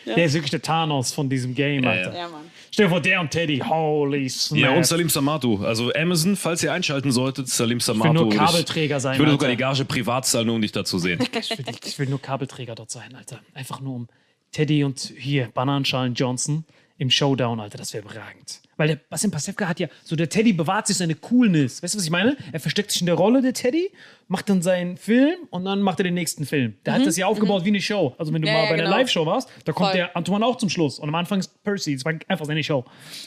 Der 0.06 0.24
ist 0.26 0.34
wirklich 0.34 0.50
der 0.50 0.60
Thanos 0.60 1.12
von 1.12 1.30
diesem 1.30 1.54
Game, 1.54 1.86
Alter. 1.86 2.14
Ja, 2.14 2.28
Mann. 2.28 2.50
Stell 2.70 2.86
dir 2.86 2.90
vor, 2.90 3.00
der 3.00 3.20
und 3.20 3.30
Teddy, 3.30 3.58
holy 3.66 4.28
snap. 4.28 4.58
Ja, 4.60 4.70
und 4.72 4.84
Salim 4.84 5.08
Samatu. 5.08 5.64
Also 5.64 5.92
Amazon, 5.94 6.36
falls 6.36 6.62
ihr 6.62 6.72
einschalten 6.72 7.10
solltet, 7.12 7.48
Salim 7.48 7.80
Samatu. 7.80 8.12
nur 8.12 8.22
Und 8.24 8.36
Kabelträger 8.36 9.00
sein, 9.00 9.14
Ich 9.14 9.18
würde 9.20 9.30
sogar 9.32 9.48
die 9.48 9.56
Gage 9.56 9.84
privat 9.84 10.26
zahlen, 10.26 10.46
nur 10.48 10.56
um 10.56 10.60
dich 10.62 10.72
da 10.72 10.84
zu 10.84 10.98
sehen. 10.98 11.20
Ich 11.40 11.50
will, 11.56 11.64
ich 11.84 11.98
will 11.98 12.08
nur 12.08 12.20
Kabelträger 12.20 12.74
dort 12.74 12.90
sein, 12.90 13.14
Alter. 13.14 13.38
Einfach 13.54 13.80
nur 13.80 13.94
um 13.94 14.08
Teddy 14.52 14.84
und 14.84 15.12
hier 15.16 15.48
Bananenschalen 15.54 16.14
Johnson 16.14 16.64
im 16.98 17.10
Showdown, 17.10 17.58
Alter. 17.60 17.78
Das 17.78 17.92
wäre 17.92 18.04
überragend. 18.04 18.60
Weil 18.76 18.88
der 18.88 18.96
Bastian 18.96 19.30
Pastewka 19.30 19.68
hat 19.68 19.78
ja, 19.78 19.88
so 20.02 20.16
der 20.16 20.28
Teddy 20.28 20.52
bewahrt 20.52 20.86
sich 20.88 20.96
seine 20.96 21.14
Coolness. 21.14 21.82
Weißt 21.82 21.94
du, 21.94 21.98
was 21.98 22.04
ich 22.04 22.10
meine? 22.10 22.36
Er 22.52 22.58
versteckt 22.60 22.90
sich 22.90 23.00
in 23.02 23.06
der 23.06 23.14
Rolle, 23.14 23.40
der 23.40 23.52
Teddy, 23.52 23.90
macht 24.26 24.48
dann 24.48 24.62
seinen 24.62 24.96
Film 24.96 25.34
und 25.50 25.64
dann 25.64 25.80
macht 25.80 26.00
er 26.00 26.04
den 26.04 26.14
nächsten 26.14 26.44
Film. 26.44 26.74
Der 26.84 26.94
hat 26.94 27.06
das 27.06 27.16
ja 27.16 27.26
aufgebaut 27.26 27.64
wie 27.64 27.68
eine 27.68 27.80
Show. 27.80 28.14
Also 28.18 28.32
wenn 28.32 28.42
du 28.42 28.48
Ja, 28.48 28.54
mal 28.54 28.62
ja, 28.64 28.68
bei 28.68 28.74
einer 28.74 28.82
genau. 28.84 28.96
Live-Show 28.96 29.26
warst, 29.26 29.48
da 29.64 29.72
kommt 29.72 29.90
Voll. 29.90 29.96
der 29.98 30.16
Antoine 30.16 30.44
auch 30.44 30.56
zum 30.56 30.68
Schluss. 30.70 30.98
Und 30.98 31.08
am 31.08 31.14
Anfang 31.14 31.38
ist 31.40 31.62
Percy. 31.62 31.94
Das 31.94 32.04
war 32.04 32.14
einfach 32.26 32.46
seine 32.46 32.64
Show. 32.64 32.78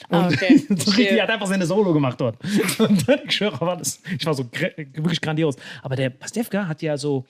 Und 0.09 0.15
Ah, 0.17 0.27
okay. 0.27 0.57
so 0.69 0.91
richtig, 0.91 1.11
er 1.17 1.23
hat 1.23 1.29
einfach 1.29 1.47
seine 1.47 1.65
Solo 1.65 1.93
gemacht 1.93 2.19
dort. 2.19 2.37
Und 2.79 3.07
dann, 3.07 3.19
ich 3.25 3.31
schwöre, 3.33 3.59
war 3.61 3.77
das, 3.77 4.01
ich 4.17 4.25
war 4.25 4.33
so 4.33 4.49
wirklich 4.51 5.21
grandios. 5.21 5.55
Aber 5.81 5.95
der 5.95 6.09
Pastewka 6.09 6.67
hat 6.67 6.81
ja 6.81 6.97
so, 6.97 7.25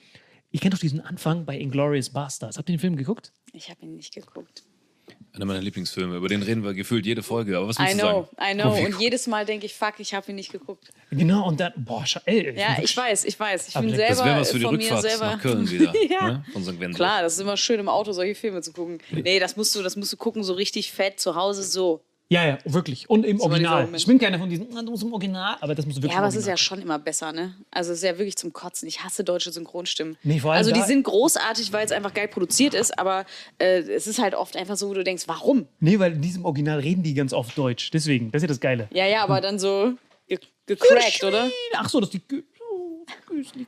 ich 0.50 0.60
kenne 0.60 0.70
doch 0.74 0.80
diesen 0.80 1.00
Anfang 1.00 1.44
bei 1.44 1.56
Inglourious 1.58 2.10
Bastards. 2.10 2.58
Habt 2.58 2.68
ihr 2.68 2.76
den 2.76 2.80
Film 2.80 2.96
geguckt? 2.96 3.32
Ich 3.52 3.70
habe 3.70 3.82
ihn 3.82 3.94
nicht 3.94 4.14
geguckt. 4.14 4.64
Einer 5.34 5.44
meiner 5.44 5.60
Lieblingsfilme. 5.60 6.16
Über 6.16 6.28
den 6.28 6.42
reden 6.42 6.64
wir 6.64 6.74
gefühlt 6.74 7.06
jede 7.06 7.22
Folge. 7.22 7.56
Aber 7.56 7.68
was 7.68 7.76
I 7.76 7.80
willst 7.80 7.94
du 7.94 7.98
know, 8.00 8.28
sagen? 8.36 8.58
I 8.58 8.62
know. 8.62 8.86
Und 8.86 9.00
jedes 9.00 9.26
Mal 9.26 9.44
denke 9.44 9.66
ich, 9.66 9.74
fuck, 9.74 9.94
ich 9.98 10.14
habe 10.14 10.30
ihn 10.30 10.36
nicht 10.36 10.50
geguckt. 10.50 10.88
Genau, 11.10 11.46
und 11.46 11.60
dann, 11.60 11.72
boah, 11.76 12.04
ey, 12.24 12.58
Ja, 12.58 12.78
ich 12.82 12.96
weiß, 12.96 13.24
ich 13.24 13.38
weiß. 13.38 13.68
Ich 13.68 13.74
bin 13.74 13.90
selber 13.90 14.08
Das 14.08 14.24
wäre 14.24 14.40
was 14.40 14.50
für 14.50 14.58
die 14.58 14.64
von 14.64 14.76
mir 14.76 14.80
Rückfahrt 14.82 15.02
selber. 15.02 15.26
nach 15.26 15.40
Köln 15.40 15.70
wieder. 15.70 15.92
ja. 16.10 16.26
ne? 16.28 16.44
Von 16.52 16.62
St. 16.64 16.70
Wendel. 16.80 16.94
Klar, 16.94 17.22
das 17.22 17.34
ist 17.34 17.40
immer 17.40 17.56
schön 17.56 17.78
im 17.78 17.88
Auto 17.88 18.12
solche 18.12 18.34
Filme 18.34 18.62
zu 18.62 18.72
gucken. 18.72 18.98
Nee, 19.10 19.38
das 19.38 19.56
musst 19.56 19.74
du, 19.76 19.82
das 19.82 19.96
musst 19.96 20.12
du 20.12 20.16
gucken, 20.16 20.42
so 20.42 20.54
richtig 20.54 20.92
fett 20.92 21.20
zu 21.20 21.34
Hause 21.34 21.62
so. 21.62 22.02
Ja, 22.30 22.44
ja, 22.46 22.58
wirklich. 22.66 23.08
Und 23.08 23.24
im 23.24 23.38
dieser 23.38 23.48
Original. 23.48 23.88
Ich 23.94 24.06
bin 24.06 24.18
keiner 24.18 24.38
von 24.38 24.50
diesen, 24.50 24.66
"Na, 24.70 24.82
du 24.82 24.90
musst 24.90 25.02
im 25.02 25.12
Original, 25.14 25.56
aber 25.62 25.74
das 25.74 25.86
muss 25.86 25.96
wirklich 25.96 26.12
Ja, 26.12 26.18
aber 26.18 26.28
es 26.28 26.34
ist 26.36 26.46
ja 26.46 26.58
schon 26.58 26.82
immer 26.82 26.98
besser, 26.98 27.32
ne? 27.32 27.54
Also 27.70 27.92
es 27.92 27.98
ist 27.98 28.04
ja 28.04 28.18
wirklich 28.18 28.36
zum 28.36 28.52
Kotzen. 28.52 28.86
Ich 28.86 29.02
hasse 29.02 29.24
deutsche 29.24 29.50
Synchronstimmen. 29.50 30.18
Nee, 30.22 30.38
vor 30.40 30.52
allem 30.52 30.58
also 30.58 30.70
die 30.72 30.82
sind 30.82 31.04
großartig, 31.04 31.72
weil 31.72 31.86
es 31.86 31.92
einfach 31.92 32.12
geil 32.12 32.28
produziert 32.28 32.74
ist, 32.74 32.98
aber 32.98 33.24
äh, 33.58 33.78
es 33.80 34.06
ist 34.06 34.18
halt 34.18 34.34
oft 34.34 34.56
einfach 34.58 34.76
so, 34.76 34.90
wo 34.90 34.94
du 34.94 35.04
denkst, 35.04 35.24
warum? 35.26 35.68
Nee, 35.80 35.98
weil 35.98 36.12
in 36.12 36.20
diesem 36.20 36.44
Original 36.44 36.80
reden 36.80 37.02
die 37.02 37.14
ganz 37.14 37.32
oft 37.32 37.56
Deutsch. 37.56 37.90
Deswegen, 37.92 38.30
das 38.30 38.40
ist 38.40 38.44
ja 38.44 38.48
das 38.48 38.60
Geile. 38.60 38.88
Ja, 38.92 39.06
ja, 39.06 39.22
aber 39.22 39.40
dann 39.40 39.58
so 39.58 39.94
ge 40.28 40.38
gecrackt, 40.66 41.24
oder? 41.24 41.48
Ach 41.76 41.88
so, 41.88 41.98
das 42.00 42.10
ist 42.10 42.12
die. 42.30 42.36
Gü- 42.36 42.44
oh, 42.70 43.06
Güsli. 43.26 43.66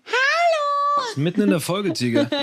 Mitten 1.17 1.41
in 1.41 1.49
der 1.49 1.61
Folge, 1.61 1.95
Tiger. 1.95 2.29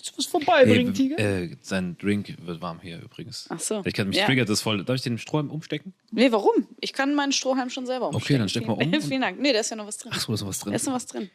Willst 0.00 0.12
du 0.12 0.18
was 0.18 0.26
vorbeibringen, 0.26 0.88
Ey, 0.88 0.92
Tiger? 0.94 1.18
äh, 1.18 1.56
sein 1.60 1.96
Drink 1.98 2.34
wird 2.46 2.60
warm 2.62 2.80
hier 2.80 3.00
übrigens. 3.02 3.46
Ach 3.50 3.60
so. 3.60 3.82
Ich 3.84 3.92
kann 3.92 4.08
mich 4.08 4.16
Ja. 4.16 4.24
triggert 4.26 4.48
das 4.48 4.62
voll. 4.62 4.82
Darf 4.82 4.96
ich 4.96 5.02
den 5.02 5.18
Strohhalm 5.18 5.50
umstecken? 5.50 5.92
Nee, 6.10 6.32
warum? 6.32 6.66
Ich 6.80 6.92
kann 6.94 7.14
meinen 7.14 7.32
Strohhalm 7.32 7.68
schon 7.68 7.84
selber 7.86 8.08
umstecken. 8.08 8.38
dann 8.40 8.48
steck 8.48 8.66
mal 8.66 8.72
um 8.82 9.00
Vielen, 9.02 9.20
Dank. 9.20 9.38
Nee, 9.40 9.52
da 9.52 9.60
ist 9.60 9.68
ja 9.70 9.76
noch 9.76 9.86
was 9.86 9.98
drin. 9.98 10.12
Ach 10.14 10.20
so, 10.20 10.28
da 10.28 10.34
ist 10.34 10.40
noch 10.40 10.48
was 10.48 10.58
Da 10.60 10.64
drin. 10.64 10.74
ist 10.74 10.86
noch 10.86 10.94
was 10.94 11.06
drin. 11.06 11.30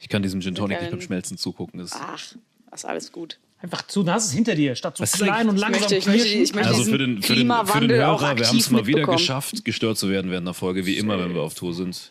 Ich 0.00 0.08
kann 0.08 0.22
diesem 0.22 0.40
Gin 0.40 0.54
Tonic 0.54 0.80
nicht 0.80 0.90
beim 0.90 1.00
Schmelzen 1.00 1.38
zugucken. 1.38 1.78
Das 1.80 1.92
Ach, 1.94 2.34
das 2.70 2.80
ist 2.80 2.84
alles 2.84 3.12
gut. 3.12 3.38
Einfach 3.62 3.86
zu, 3.86 4.06
hast 4.10 4.26
du 4.26 4.30
es 4.30 4.34
hinter 4.34 4.54
dir, 4.54 4.74
statt 4.74 4.96
so 4.96 5.02
Was 5.02 5.14
ist 5.14 5.22
klein 5.22 5.48
und 5.48 5.56
langsam 5.58 5.80
möchte- 5.82 5.96
ich 5.96 6.06
möchte- 6.06 6.26
ich 6.28 6.54
möchte- 6.54 6.68
also 6.70 6.82
für 6.84 6.98
den, 6.98 7.22
für 7.22 7.34
den, 7.34 7.46
für 7.66 7.80
den 7.80 7.90
Hörer, 7.90 8.36
wir 8.38 8.46
haben 8.48 8.56
es 8.58 8.70
mal 8.70 8.86
wieder 8.86 9.04
geschafft, 9.04 9.64
gestört 9.64 9.98
zu 9.98 10.08
werden 10.08 10.30
während 10.30 10.46
der 10.46 10.54
Folge, 10.54 10.86
wie 10.86 10.96
immer, 10.96 11.18
wenn 11.18 11.34
wir 11.34 11.42
auf 11.42 11.54
Tour 11.54 11.74
sind. 11.74 12.10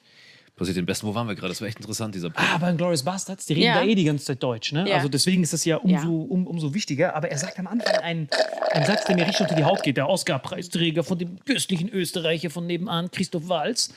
Passiert 0.60 0.78
den 0.78 0.86
Besten. 0.86 1.08
Wo 1.08 1.15
waren 1.15 1.28
wir 1.28 1.36
gerade? 1.36 1.48
Das 1.50 1.62
war 1.62 1.67
echt 1.67 1.80
interessant, 1.80 2.13
dieser 2.13 2.30
Punkt. 2.30 2.48
Ah, 2.52 2.56
aber 2.56 2.69
in 2.69 2.78
Glorious 2.78 3.04
Bastards, 3.04 3.45
die 3.45 3.54
reden 3.54 3.65
Ja. 3.65 3.76
da 3.76 3.84
eh 3.84 3.95
die 3.95 4.04
ganze 4.04 4.26
Zeit 4.26 4.43
Deutsch, 4.43 4.72
ne? 4.74 4.88
Ja. 4.88 4.98
Also 4.98 5.08
deswegen 5.10 5.41
ist 5.41 5.54
das 5.54 5.65
ja 5.65 5.78
umso, 5.78 5.95
Ja. 5.95 6.06
um, 6.08 6.45
umso 6.45 6.74
wichtiger. 6.74 7.15
Aber 7.15 7.30
er 7.32 7.38
sagt 7.38 7.58
am 7.58 7.65
Anfang 7.67 7.95
einen, 7.95 8.28
einen 8.72 8.86
Satz, 8.86 9.06
der 9.06 9.15
mir 9.15 9.24
richtig 9.26 9.41
unter 9.41 9.56
die 9.56 9.63
Haut 9.63 9.82
geht. 9.84 9.98
Der 9.98 10.08
Oscar-Preisträger 10.10 11.04
von 11.04 11.17
dem 11.17 11.39
köstlichen 11.45 11.89
Österreicher 11.89 12.50
von 12.50 12.67
nebenan, 12.67 13.10
Christoph 13.10 13.48
Walz. 13.48 13.93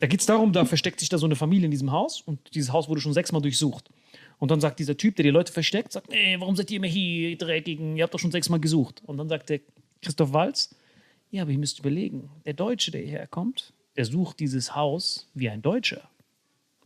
Da 0.00 0.06
geht 0.06 0.20
es 0.20 0.26
darum, 0.26 0.52
da 0.52 0.64
versteckt 0.64 1.00
sich 1.00 1.08
da 1.08 1.18
so 1.18 1.26
eine 1.26 1.36
Familie 1.36 1.66
in 1.66 1.70
diesem 1.70 1.92
Haus 1.92 2.22
und 2.22 2.38
dieses 2.54 2.72
Haus 2.72 2.88
wurde 2.88 3.00
schon 3.00 3.12
sechsmal 3.12 3.40
durchsucht. 3.42 3.88
Und 4.38 4.50
dann 4.50 4.60
sagt 4.60 4.78
dieser 4.78 4.96
Typ, 4.96 5.16
der 5.16 5.22
die 5.22 5.30
Leute 5.30 5.52
versteckt, 5.52 5.92
sagt, 5.92 6.12
ey, 6.12 6.36
warum 6.38 6.56
seid 6.56 6.70
ihr 6.70 6.76
immer 6.78 6.86
hier, 6.86 7.30
ihr 7.30 7.38
Dreckigen? 7.38 7.96
Ihr 7.96 8.04
habt 8.04 8.12
doch 8.12 8.18
schon 8.18 8.32
sechsmal 8.32 8.60
gesucht. 8.60 9.02
Und 9.06 9.16
dann 9.18 9.28
sagt 9.28 9.48
der 9.50 9.60
Christoph 10.02 10.32
Walz, 10.32 10.74
ja, 11.30 11.42
aber 11.42 11.50
ihr 11.50 11.58
müsst 11.58 11.78
überlegen, 11.78 12.28
der 12.44 12.52
Deutsche, 12.54 12.90
der 12.90 13.00
hierher 13.02 13.26
kommt, 13.26 13.72
der 13.96 14.04
sucht 14.04 14.40
dieses 14.40 14.74
Haus 14.74 15.28
wie 15.34 15.48
ein 15.48 15.62
Deutscher. 15.62 16.08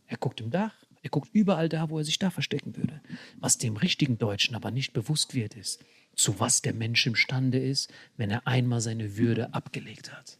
Er 0.07 0.17
guckt 0.17 0.41
im 0.41 0.51
Dach, 0.51 0.73
er 1.03 1.09
guckt 1.09 1.29
überall 1.33 1.69
da, 1.69 1.89
wo 1.89 1.97
er 1.97 2.03
sich 2.03 2.19
da 2.19 2.29
verstecken 2.29 2.75
würde. 2.77 3.01
Was 3.39 3.57
dem 3.57 3.75
richtigen 3.75 4.17
Deutschen 4.17 4.55
aber 4.55 4.71
nicht 4.71 4.93
bewusst 4.93 5.33
wird, 5.33 5.55
ist, 5.55 5.83
zu 6.15 6.39
was 6.39 6.61
der 6.61 6.73
Mensch 6.73 7.05
imstande 7.07 7.57
ist, 7.59 7.91
wenn 8.17 8.29
er 8.29 8.45
einmal 8.45 8.81
seine 8.81 9.17
Würde 9.17 9.53
abgelegt 9.53 10.11
hat. 10.13 10.37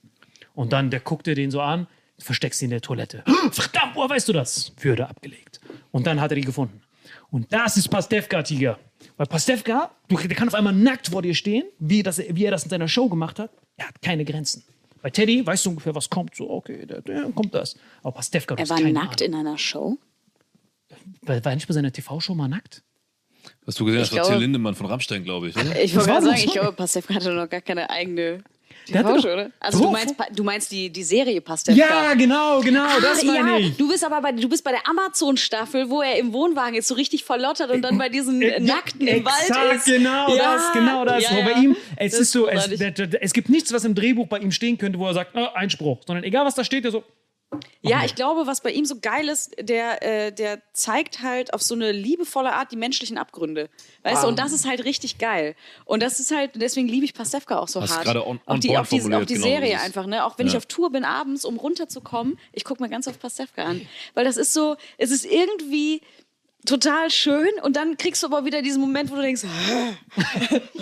Und 0.53 0.73
dann, 0.73 0.91
der 0.91 0.99
guckte 0.99 1.33
den 1.33 1.49
so 1.49 1.61
an, 1.61 1.87
versteckst 2.19 2.59
sie 2.59 2.65
in 2.65 2.71
der 2.71 2.81
Toilette. 2.81 3.23
Verdammt, 3.51 3.95
woher 3.95 4.09
weißt 4.09 4.27
du 4.27 4.33
das? 4.33 4.73
Würde 4.79 5.07
abgelegt. 5.07 5.59
Und 5.91 6.05
dann 6.05 6.21
hat 6.21 6.31
er 6.31 6.35
die 6.35 6.41
gefunden. 6.41 6.81
Und 7.31 7.51
das 7.51 7.77
ist 7.77 7.87
Pastewka, 7.87 8.43
Tiger. 8.43 8.77
Weil 9.17 9.25
Pastewka, 9.25 9.91
der 10.09 10.35
kann 10.35 10.47
auf 10.47 10.53
einmal 10.53 10.73
nackt 10.73 11.07
vor 11.07 11.21
dir 11.21 11.33
stehen, 11.33 11.63
wie, 11.79 12.03
das, 12.03 12.19
wie 12.19 12.45
er 12.45 12.51
das 12.51 12.63
in 12.63 12.69
seiner 12.69 12.87
Show 12.87 13.09
gemacht 13.09 13.39
hat. 13.39 13.51
Er 13.77 13.87
hat 13.87 14.01
keine 14.01 14.25
Grenzen. 14.25 14.63
Bei 15.01 15.09
Teddy 15.09 15.45
weißt 15.45 15.65
du 15.65 15.71
ungefähr, 15.71 15.95
was 15.95 16.09
kommt. 16.09 16.35
So, 16.35 16.49
okay, 16.49 16.85
da, 16.85 17.01
da 17.01 17.29
kommt 17.33 17.53
das. 17.53 17.75
Aber 18.03 18.13
Pastewka, 18.13 18.55
du 18.55 18.59
Er 18.59 18.63
hast 18.63 18.69
war 18.69 18.77
keine 18.77 18.93
nackt 18.93 19.21
Ahnung. 19.21 19.33
in 19.41 19.47
einer 19.47 19.57
Show. 19.57 19.97
War, 21.23 21.43
war 21.43 21.51
er 21.51 21.55
nicht 21.55 21.67
bei 21.67 21.73
seiner 21.73 21.91
TV-Show 21.91 22.35
mal 22.35 22.47
nackt? 22.47 22.83
Hast 23.65 23.79
du 23.79 23.85
gesehen, 23.85 23.99
das 24.01 24.11
Ich 24.11 24.17
war 24.17 24.27
Till 24.27 24.37
Lindemann 24.37 24.75
von 24.75 24.85
Rammstein, 24.85 25.23
glaube 25.23 25.49
ich. 25.49 25.55
Oder? 25.57 25.81
Ich 25.83 25.95
wollte 25.95 26.09
gerade 26.09 26.25
sagen, 26.25 26.37
ich 26.43 26.51
glaube, 26.51 26.73
Pastewka 26.73 27.15
hatte 27.15 27.33
noch 27.33 27.49
gar 27.49 27.61
keine 27.61 27.89
eigene 27.89 28.43
Der 28.93 29.03
doch- 29.03 29.23
oder? 29.23 29.51
Also 29.59 29.83
du 29.83 29.91
meinst, 29.91 30.15
du 30.35 30.43
meinst 30.43 30.71
die, 30.71 30.89
die 30.89 31.03
Serie 31.03 31.41
Pastewka. 31.41 31.77
Ja, 31.79 32.13
genau, 32.13 32.59
genau, 32.61 32.85
das 33.01 33.21
Ah, 33.21 33.25
meine 33.25 33.51
ja, 33.51 33.57
ich. 33.67 33.77
du 33.77 33.87
bist 33.87 34.03
aber 34.03 34.21
bei, 34.21 34.31
du 34.31 34.47
bist 34.49 34.63
bei 34.63 34.71
der 34.71 34.87
Amazon-Staffel, 34.87 35.89
wo 35.89 36.01
er 36.01 36.17
im 36.17 36.33
Wohnwagen 36.33 36.75
ist, 36.75 36.87
so 36.87 36.95
richtig 36.95 37.23
verlottert 37.23 37.71
und 37.71 37.81
dann 37.81 37.97
bei 37.97 38.09
diesen 38.09 38.41
Äh, 38.41 38.59
Nackten 38.59 39.07
im 39.07 39.23
Wald 39.25 39.35
exakt, 39.47 39.73
ist. 39.75 39.85
genau 39.85 40.35
Ja, 40.35 40.55
das, 40.55 40.71
genau 40.73 41.05
das. 41.05 41.23
ja, 41.23 41.37
ja. 41.39 41.45
bei 41.45 41.59
ihm, 41.59 41.75
es 41.95 42.11
Das 42.11 42.21
ist 42.21 42.31
so, 42.31 42.47
es, 42.47 42.67
es 42.69 43.33
gibt 43.33 43.49
nichts, 43.49 43.71
was 43.73 43.83
im 43.85 43.95
Drehbuch 43.95 44.27
bei 44.27 44.39
ihm 44.39 44.51
stehen 44.51 44.77
könnte, 44.77 44.99
wo 44.99 45.07
er 45.07 45.13
sagt, 45.13 45.31
oh, 45.35 45.47
Einspruch, 45.53 45.99
sondern 46.05 46.23
egal 46.23 46.45
was 46.45 46.55
da 46.55 46.63
steht, 46.63 46.85
er 46.85 46.91
so, 46.91 47.03
Ja, 47.81 48.05
ich 48.05 48.15
glaube, 48.15 48.47
was 48.47 48.61
bei 48.61 48.71
ihm 48.71 48.85
so 48.85 48.99
geil 49.01 49.27
ist, 49.27 49.53
der, 49.59 50.01
äh, 50.03 50.31
der 50.31 50.61
zeigt 50.71 51.21
halt 51.21 51.53
auf 51.53 51.61
so 51.61 51.75
eine 51.75 51.91
liebevolle 51.91 52.53
Art 52.53 52.71
die 52.71 52.77
menschlichen 52.77 53.17
Abgründe. 53.17 53.69
Weißt 54.03 54.23
du, 54.23 54.27
und 54.27 54.39
das 54.39 54.53
ist 54.53 54.65
halt 54.67 54.85
richtig 54.85 55.17
geil. 55.17 55.55
Und 55.83 56.01
das 56.01 56.19
ist 56.21 56.31
halt, 56.33 56.51
deswegen 56.55 56.87
liebe 56.87 57.03
ich 57.05 57.13
Pastewka 57.13 57.59
auch 57.59 57.67
so 57.67 57.81
Hast 57.81 57.97
hart. 57.97 58.07
on- 58.07 58.39
auch 58.45 58.53
on 58.53 58.59
die, 58.61 58.69
point 58.69 58.79
auch 58.79 58.87
die, 58.87 59.01
auch 59.15 59.25
die 59.25 59.33
genau 59.33 59.45
Serie 59.47 59.71
dieses- 59.71 59.83
einfach, 59.83 60.05
ne? 60.05 60.23
Auch 60.25 60.37
wenn 60.37 60.47
ich 60.47 60.53
Ja. 60.53 60.59
auf 60.59 60.65
Tour 60.65 60.91
bin 60.91 61.03
abends, 61.03 61.43
um 61.43 61.57
runterzukommen, 61.57 62.39
ich 62.53 62.63
gucke 62.63 62.81
mir 62.81 62.89
ganz 62.89 63.07
auf 63.07 63.19
Pastewka 63.19 63.63
an. 63.65 63.85
Weil 64.13 64.23
das 64.23 64.37
ist 64.37 64.53
so, 64.53 64.77
es 64.97 65.11
ist 65.11 65.25
irgendwie 65.25 66.01
total 66.65 67.09
schön 67.09 67.49
und 67.63 67.75
dann 67.75 67.97
kriegst 67.97 68.21
du 68.23 68.27
aber 68.27 68.45
wieder 68.45 68.61
diesen 68.61 68.81
Moment, 68.81 69.11
wo 69.11 69.15
du 69.15 69.21
denkst, 69.21 69.43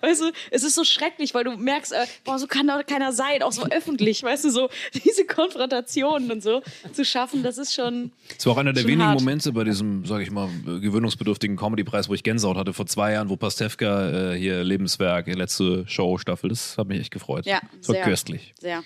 weißt 0.00 0.20
du, 0.20 0.32
es 0.50 0.64
ist 0.64 0.74
so 0.74 0.84
schrecklich, 0.84 1.34
weil 1.34 1.44
du 1.44 1.56
merkst, 1.56 1.92
äh, 1.92 2.06
boah, 2.24 2.38
so 2.38 2.46
kann 2.46 2.66
doch 2.66 2.84
keiner 2.86 3.12
sein, 3.12 3.42
auch 3.42 3.52
so 3.52 3.64
öffentlich, 3.70 4.22
weißt 4.22 4.44
du, 4.46 4.50
so 4.50 4.68
diese 5.04 5.24
Konfrontationen 5.24 6.30
und 6.30 6.42
so 6.42 6.62
zu 6.92 7.04
schaffen, 7.04 7.42
das 7.42 7.58
ist 7.58 7.74
schon. 7.74 8.10
Das 8.36 8.46
war 8.46 8.54
auch 8.54 8.58
einer 8.58 8.72
der 8.72 8.84
wenigen 8.84 9.04
hart. 9.04 9.20
Momente 9.20 9.52
bei 9.52 9.64
diesem, 9.64 10.04
sage 10.04 10.22
ich 10.22 10.30
mal, 10.30 10.48
gewöhnungsbedürftigen 10.64 11.56
Comedy-Preis, 11.56 12.08
wo 12.08 12.14
ich 12.14 12.22
Gänsehaut 12.22 12.56
hatte 12.56 12.72
vor 12.72 12.86
zwei 12.86 13.12
Jahren, 13.12 13.28
wo 13.28 13.36
Pastewka 13.36 14.32
äh, 14.32 14.38
hier 14.38 14.64
Lebenswerk, 14.64 15.26
letzte 15.28 15.86
Show-Staffel, 15.86 16.50
das 16.50 16.76
hat 16.78 16.88
mich 16.88 17.00
echt 17.00 17.12
gefreut. 17.12 17.46
Ja, 17.46 17.60
das 17.78 17.88
war 17.88 17.94
sehr. 17.94 18.04
köstlich. 18.04 18.54
Sehr. 18.60 18.82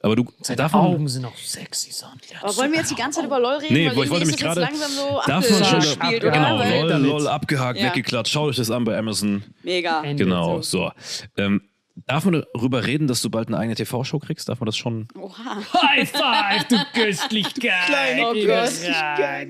Aber 0.00 0.14
du, 0.14 0.24
seine 0.42 0.56
davon, 0.56 0.80
Augen 0.80 1.08
sind 1.08 1.24
auch 1.24 1.36
sexy, 1.36 1.90
son. 1.90 2.10
Aber 2.40 2.56
wollen 2.56 2.70
wir 2.70 2.78
jetzt 2.78 2.90
die 2.90 2.94
ganze 2.94 3.16
Zeit 3.18 3.26
über 3.26 3.40
LOL 3.40 3.54
reden? 3.56 3.74
Nee, 3.74 3.90
weil 3.96 4.04
ich 4.04 4.10
wollte 4.10 4.26
mich 4.26 4.36
gerade. 4.36 4.60
langsam 4.60 4.90
so 4.92 5.20
Darf 5.26 5.50
man 5.50 5.64
schon. 5.64 5.98
oder? 5.98 6.30
Genau, 6.30 6.62
lol, 6.62 7.02
lol, 7.02 7.26
abgehakt, 7.26 7.78
Ja. 7.80 7.86
weggeklatscht. 7.86 8.32
Schaut 8.32 8.50
euch 8.50 8.56
das 8.56 8.70
an 8.70 8.84
bei 8.84 8.96
Amazon. 8.96 9.42
Mega. 9.64 10.02
Ende. 10.04 10.22
Genau, 10.24 10.62
so. 10.62 10.92
Ähm, 11.36 11.62
darf 12.06 12.24
man 12.26 12.44
darüber 12.54 12.86
reden, 12.86 13.08
dass 13.08 13.22
du 13.22 13.28
bald 13.30 13.48
eine 13.48 13.58
eigene 13.58 13.74
TV-Show 13.74 14.20
kriegst? 14.20 14.48
Darf 14.48 14.60
man 14.60 14.66
das 14.66 14.76
schon? 14.76 15.08
Oha. 15.20 15.56
High 15.82 16.08
five, 16.08 16.64
du 16.68 16.76
Köstlichkeit. 16.94 17.72
Kleiner 17.86 18.32
Köstlichkeit. 18.34 19.48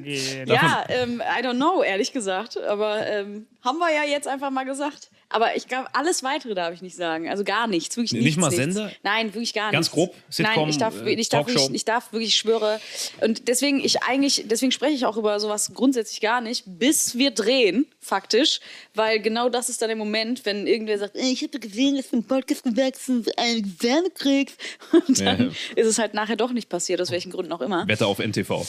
Ja, 0.48 0.84
ähm, 0.88 1.20
I 1.20 1.44
don't 1.44 1.56
know, 1.56 1.82
ehrlich 1.82 2.12
gesagt. 2.12 2.56
Aber 2.62 3.06
ähm, 3.06 3.46
haben 3.62 3.76
wir 3.78 3.90
ja 3.94 4.10
jetzt 4.10 4.26
einfach 4.26 4.50
mal 4.50 4.64
gesagt. 4.64 5.10
Aber 5.30 5.56
ich 5.56 5.68
glaube, 5.68 5.88
alles 5.94 6.22
Weitere 6.22 6.54
darf 6.54 6.72
ich 6.72 6.80
nicht 6.80 6.96
sagen. 6.96 7.28
Also 7.28 7.44
gar 7.44 7.66
nichts. 7.66 7.96
Wirklich 7.96 8.12
Nicht 8.12 8.24
nichts, 8.24 8.40
mal 8.40 8.48
nichts. 8.48 8.62
Sender? 8.74 8.90
Nein, 9.02 9.34
wirklich 9.34 9.52
gar 9.52 9.70
Ganz 9.72 9.86
nichts. 9.86 9.94
grob? 9.94 10.14
Sitcom, 10.30 10.54
Nein, 10.56 10.68
ich 10.70 10.78
darf, 10.78 11.02
äh, 11.02 11.10
ich, 11.12 11.28
darf 11.28 11.46
wirklich, 11.46 11.70
ich 11.74 11.84
darf 11.84 12.12
wirklich, 12.12 12.28
ich 12.30 12.36
schwöre. 12.36 12.80
Und 13.20 13.46
deswegen, 13.48 13.78
ich 13.84 14.02
eigentlich, 14.04 14.44
deswegen 14.46 14.72
spreche 14.72 14.94
ich 14.94 15.04
auch 15.04 15.16
über 15.18 15.38
sowas 15.38 15.72
grundsätzlich 15.74 16.20
gar 16.22 16.40
nicht, 16.40 16.64
bis 16.66 17.16
wir 17.18 17.30
drehen, 17.30 17.86
faktisch. 18.00 18.60
Weil 18.94 19.20
genau 19.20 19.48
das 19.50 19.68
ist 19.68 19.82
dann 19.82 19.88
der 19.88 19.96
Moment, 19.96 20.46
wenn 20.46 20.66
irgendwer 20.66 20.98
sagt, 20.98 21.14
"Ey, 21.16 21.30
ich 21.32 21.42
habe 21.42 21.58
gesehen, 21.58 21.96
dass 21.96 22.08
du 22.08 22.16
einen 22.16 22.24
Podcast 22.24 22.62
gewachsen 22.64 23.26
einen 23.36 23.76
Wärme 23.80 24.10
kriegst. 24.10 24.56
Und 24.92 25.20
dann 25.20 25.50
Ja, 25.50 25.82
ist 25.82 25.86
es 25.86 25.98
halt 25.98 26.14
nachher 26.14 26.36
doch 26.36 26.52
nicht 26.52 26.68
passiert, 26.68 27.00
aus 27.02 27.10
welchen 27.10 27.30
Gründen 27.32 27.52
auch 27.52 27.60
immer. 27.60 27.86
Wette 27.86 28.06
auf 28.06 28.18
NTV. 28.18 28.64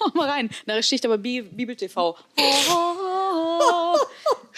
Mach 0.00 0.14
mal 0.14 0.28
rein. 0.28 0.50
Da 0.66 0.82
steht 0.82 1.04
aber 1.06 1.18
Bi 1.18 1.42
Bibel 1.42 1.76
TV. 1.76 2.16
Oh, 2.70 3.96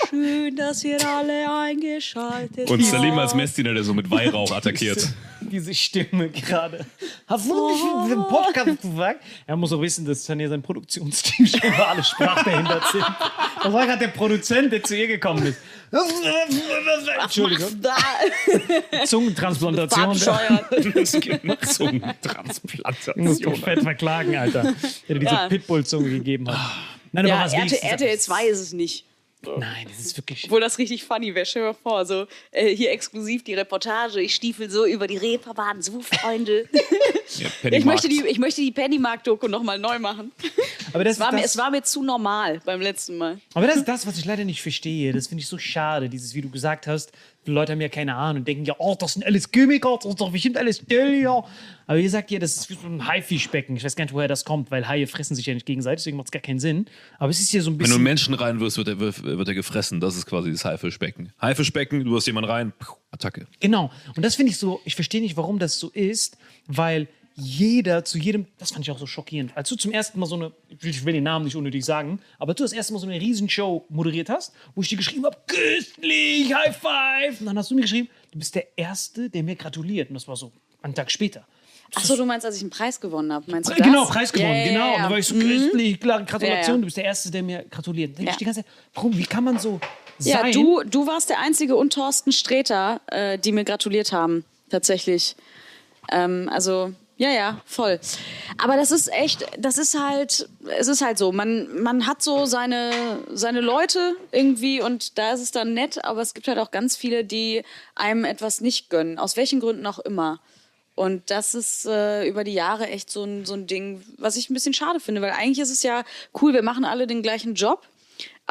schön, 0.09 0.57
dass 0.57 0.85
ihr 0.85 0.99
alle 1.07 1.47
eingeschaltet 1.53 2.71
Und 2.71 2.81
habt. 2.83 2.91
Salim 2.91 3.19
als 3.19 3.35
Messdiener, 3.35 3.75
der 3.75 3.85
so 3.85 3.95
mit 3.95 4.11
Weihrauch 4.11 4.51
attackiert. 4.53 5.09
Diese 5.41 5.75
Stimme 5.75 6.29
gerade. 6.31 6.87
Hast 7.27 7.49
du 7.49 7.69
nicht 7.71 7.83
in 7.83 8.05
diesem 8.05 8.23
Podcast 8.25 8.81
gesagt? 8.83 9.23
Er 9.47 9.57
muss 9.57 9.73
auch 9.73 9.81
wissen, 9.81 10.05
dass 10.07 10.27
hier 10.27 10.49
sein 10.49 10.63
Produktionsteam 10.63 11.47
schon 11.47 11.61
über 11.73 11.89
alle 11.89 12.03
sprachbehindert 12.05 12.85
sind. 12.93 13.05
Das 13.63 13.73
war 13.73 13.87
gerade 13.87 13.99
der 14.01 14.09
Produzent, 14.09 14.73
der 14.73 14.83
zu 14.83 14.97
ihr 14.97 15.09
gekommen 15.09 15.47
ist. 15.47 15.59
Entschuldigung. 17.23 17.69
Zungentransplantation. 19.05 20.13
bescheuert. 20.13 20.65
Zungentransplantation. 21.67 23.25
muss 23.25 23.41
mich 23.41 23.61
fett 23.61 23.83
verklagen, 23.83 24.37
Alter. 24.37 24.63
Der 24.63 24.73
dir 25.15 25.21
diese 25.21 25.33
Ja. 25.35 25.49
Pitbull-Zunge 25.49 26.11
gegeben 26.11 26.49
hat. 26.49 26.59
Nein, 27.13 27.27
Ja, 27.27 27.45
was 27.45 27.53
RTL, 27.53 27.79
RTL 27.83 28.19
2 28.19 28.47
ist 28.47 28.61
es 28.61 28.73
nicht. 28.73 29.05
Nein, 29.59 29.87
das 29.89 29.99
ist 29.99 30.17
wirklich. 30.17 30.45
Obwohl 30.45 30.61
das 30.61 30.79
richtig 30.79 31.05
funny 31.05 31.35
wäre. 31.35 31.47
Stell 31.47 31.63
dir 31.63 31.69
mal 31.69 31.75
vor, 31.75 32.05
so 32.07 32.27
äh, 32.51 32.75
hier 32.75 32.93
exklusiv 32.93 33.43
die 33.45 33.55
Reportage. 33.55 34.21
Ich 34.21 34.35
stiefel 34.35 34.71
so 34.71 34.87
über 34.87 35.07
die 35.07 35.17
Reeperbahn, 35.17 35.83
so 35.83 36.01
Freunde. 36.01 36.69
Ja, 37.39 37.49
ich, 37.71 37.87
möchte 37.87 38.11
die, 38.11 38.23
ich 38.27 38.39
möchte 38.39 38.61
die 38.61 38.73
Pennymark-Doku 38.73 39.49
nochmal 39.49 39.79
neu 39.79 39.99
machen. 39.99 40.33
Aber 40.93 41.03
das, 41.03 41.15
Es 41.15 41.21
war, 41.21 41.33
mir, 41.33 41.41
das, 41.41 41.53
es 41.53 41.57
war 41.57 41.71
mir 41.71 41.83
zu 41.83 42.03
normal 42.03 42.61
beim 42.67 42.83
letzten 42.83 43.17
Mal. 43.17 43.41
aber 43.55 43.67
das 43.67 43.77
ist 43.77 43.89
das, 43.89 44.07
was 44.07 44.19
ich 44.19 44.27
leider 44.27 44.45
nicht 44.45 44.61
verstehe. 44.61 45.15
Das 45.15 45.29
finde 45.29 45.41
ich 45.41 45.49
so 45.49 45.57
schade. 45.57 46.11
Dieses, 46.11 46.35
wie 46.35 46.43
du 46.43 46.51
gesagt 46.51 46.87
hast, 46.87 47.11
die 47.47 47.51
Leute 47.51 47.73
haben 47.73 47.81
ja 47.81 47.89
keine 47.89 48.15
Ahnung 48.15 48.43
und 48.43 48.49
denken 48.49 48.65
ja, 48.65 48.75
oh, 48.79 48.95
das 48.99 49.15
sind 49.15 49.27
alles 49.27 49.51
Chemiker, 49.51 49.97
das 49.97 50.11
ist 50.11 50.21
doch 50.21 50.31
bestimmt 50.31 50.57
alles 50.57 50.77
still, 50.77 51.21
ja. 51.21 51.45
Aber 51.87 51.99
ihr 51.99 52.09
sagt 52.09 52.31
ja, 52.31 52.39
das 52.39 52.57
ist 52.57 52.71
wie 52.71 52.75
so 52.75 52.87
ein 52.87 53.07
Haifischbecken. 53.07 53.77
Ich 53.77 53.85
weiß 53.85 53.97
gar 53.97 54.05
nicht, 54.05 54.15
woher 54.15 54.29
das 54.29 54.45
kommt, 54.45 54.71
weil 54.71 54.87
Haie 54.87 55.07
fressen 55.07 55.35
sich 55.35 55.47
ja 55.47 55.55
nicht 55.55 55.67
gegenseitig, 55.67 56.03
deswegen 56.03 56.17
macht 56.17 56.29
es 56.29 56.31
gar 56.31 56.41
keinen 56.43 56.61
Sinn. 56.61 56.87
Aber 57.19 57.31
es 57.31 57.41
ist 57.41 57.51
hier 57.51 57.63
so 57.63 57.71
ein 57.71 57.75
Wenn 57.75 57.79
du 57.79 57.83
bisschen. 57.85 57.95
einen 57.97 58.05
Menschen 58.05 58.35
reinwirfst, 58.35 58.79
wird 58.79 58.89
er, 58.89 59.01
wird, 59.01 59.49
er 59.49 59.55
gefressen. 59.55 60.01
Das 60.01 60.17
ist 60.17 60.27
quasi 60.27 60.53
das 60.53 60.65
Haifischbecken. 60.65 61.33
Haifischbecken, 61.41 62.05
du 62.05 62.13
wirst 62.13 62.29
jemanden 62.29 62.51
rein, 62.51 62.73
Attacke. 63.11 63.47
Genau. 63.61 63.91
Und 64.17 64.25
das 64.25 64.37
finde 64.37 64.53
ich 64.53 64.59
so, 64.59 64.81
ich 64.85 64.95
verstehe 64.95 65.21
nicht, 65.21 65.37
warum 65.37 65.59
das 65.59 65.79
so 65.79 65.91
ist, 65.91 66.39
weil 66.69 67.09
jeder 67.35 68.05
zu 68.05 68.19
jedem, 68.19 68.47
das 68.59 68.71
fand 68.73 68.85
ich 68.85 68.91
auch 68.91 68.99
so 68.99 69.07
schockierend, 69.07 69.57
als 69.57 69.69
du 69.69 69.77
zum 69.77 69.93
ersten 69.93 70.19
Mal 70.21 70.27
so 70.27 70.35
eine, 70.37 70.53
ich 70.83 71.05
will- 71.05 71.13
den 71.15 71.25
Namen 71.25 71.45
nicht 71.45 71.57
unnötig 71.57 71.85
sagen, 71.85 72.21
aber 72.39 72.55
du 72.55 72.63
das 72.63 72.73
erste 72.73 72.93
Mal 72.93 72.99
so 72.99 73.07
eine 73.07 73.21
Riesenshow 73.21 73.85
moderiert 73.89 74.29
hast, 74.29 74.53
wo 74.75 74.83
ich 74.83 74.89
dir 74.89 74.97
geschrieben 74.97 75.25
habe, 75.25 75.37
köstlich, 75.47 76.55
High 76.55 76.77
Five. 76.77 77.41
Und 77.41 77.47
dann 77.47 77.59
hast 77.59 77.71
du 77.71 77.75
mir 77.75 77.83
geschrieben, 77.83 78.09
du 78.33 78.39
bist 78.39 78.55
der 78.55 78.67
Erste, 78.77 79.31
der 79.31 79.43
mir 79.43 79.57
gratuliert. 79.57 80.09
Und 80.11 80.15
das 80.15 80.29
war 80.29 80.37
so 80.37 80.53
einen 80.83 80.95
Tag 80.95 81.11
später. 81.11 81.47
Achso, 81.95 82.17
du 82.17 82.25
meinst, 82.25 82.47
als 82.47 82.57
ich 82.57 82.63
einen 82.63 82.71
Preis 82.71 83.01
gewonnen 83.01 83.31
habe? 83.33 83.51
Meinst 83.51 83.69
du 83.69 83.75
Pre- 83.75 83.83
das? 83.83 83.87
Genau, 83.87 84.05
Preis 84.07 84.33
gewonnen, 84.33 84.51
Ja, 84.53 84.59
ja, 84.59 84.67
genau. 84.73 84.79
ja, 84.81 84.87
Und 84.93 84.97
ja. 84.99 85.03
da 85.05 85.11
war 85.11 85.19
ich 85.19 85.27
so 85.27 85.35
köstlich, 85.35 86.01
klar, 86.01 86.23
Gratulation, 86.25 86.67
Ja, 86.67 86.73
ja. 86.75 86.79
du 86.79 86.85
bist 86.87 86.97
der 86.97 87.05
Erste, 87.05 87.31
der 87.31 87.43
mir 87.43 87.65
gratuliert. 87.69 88.11
Denke 88.17 88.25
Ja. 88.25 88.31
ich 88.31 88.37
die 88.39 88.45
ganze 88.47 88.63
Zeit, 88.65 88.71
warum, 88.95 89.17
wie 89.19 89.25
kann 89.25 89.45
man 89.45 89.59
so 89.59 89.79
Ja, 90.21 90.41
sein? 90.41 90.53
du, 90.53 90.83
du 90.85 91.07
warst 91.07 91.29
der 91.29 91.41
Einzige 91.41 91.77
und 91.77 91.93
Thorsten 91.93 92.33
Sträter, 92.33 93.01
äh, 93.09 93.39
die 93.39 93.53
mir 93.53 93.65
gratuliert 93.65 94.13
haben, 94.13 94.45
tatsächlich. 94.71 95.37
Ähm, 96.11 96.49
also, 96.51 96.93
ja, 97.17 97.31
ja, 97.31 97.61
voll. 97.67 98.01
Aber 98.59 98.77
das 98.77 98.91
ist 98.91 99.13
echt, 99.13 99.47
das 99.59 99.79
ist 99.79 99.99
halt, 99.99 100.49
es 100.79 100.89
ist 100.89 101.03
halt 101.03 101.19
so, 101.19 101.31
man, 101.31 101.83
man 101.83 102.07
hat 102.07 102.23
so 102.23 102.47
seine, 102.47 102.91
seine 103.33 103.61
Leute 103.61 104.17
irgendwie 104.33 104.81
und 104.81 105.19
da 105.19 105.33
ist 105.33 105.41
es 105.41 105.51
dann 105.51 105.75
nett, 105.75 106.05
aber 106.05 106.21
es 106.23 106.35
gibt 106.35 106.49
halt 106.49 106.59
auch 106.59 106.71
ganz 106.71 106.97
viele, 106.97 107.25
die 107.25 107.63
einem 107.95 108.25
etwas 108.25 108.61
nicht 108.61 108.91
gönnen, 108.91 109.19
aus 109.19 109.37
welchen 109.37 109.61
Gründen 109.61 109.87
auch 109.87 109.99
immer. 110.01 110.41
Und 110.95 111.31
das 111.31 111.55
ist 111.55 111.87
äh, 111.87 112.27
über 112.27 112.45
die 112.45 112.53
Jahre 112.53 112.87
echt 112.87 113.11
so 113.11 113.25
ein, 113.25 113.47
so 113.47 113.55
ein 113.55 113.67
Ding, 113.67 114.03
was 114.19 114.37
ich 114.37 114.51
ein 114.51 114.55
bisschen 114.55 114.75
schade 114.75 115.01
finde, 115.01 115.23
weil 115.23 115.31
eigentlich 115.31 115.61
ist 115.61 115.71
es 115.71 115.83
ja 115.83 116.05
cool, 116.41 116.53
wir 116.53 116.63
machen 116.63 116.85
alle 116.85 117.07
den 117.07 117.23
gleichen 117.23 117.55
Job. 117.55 117.87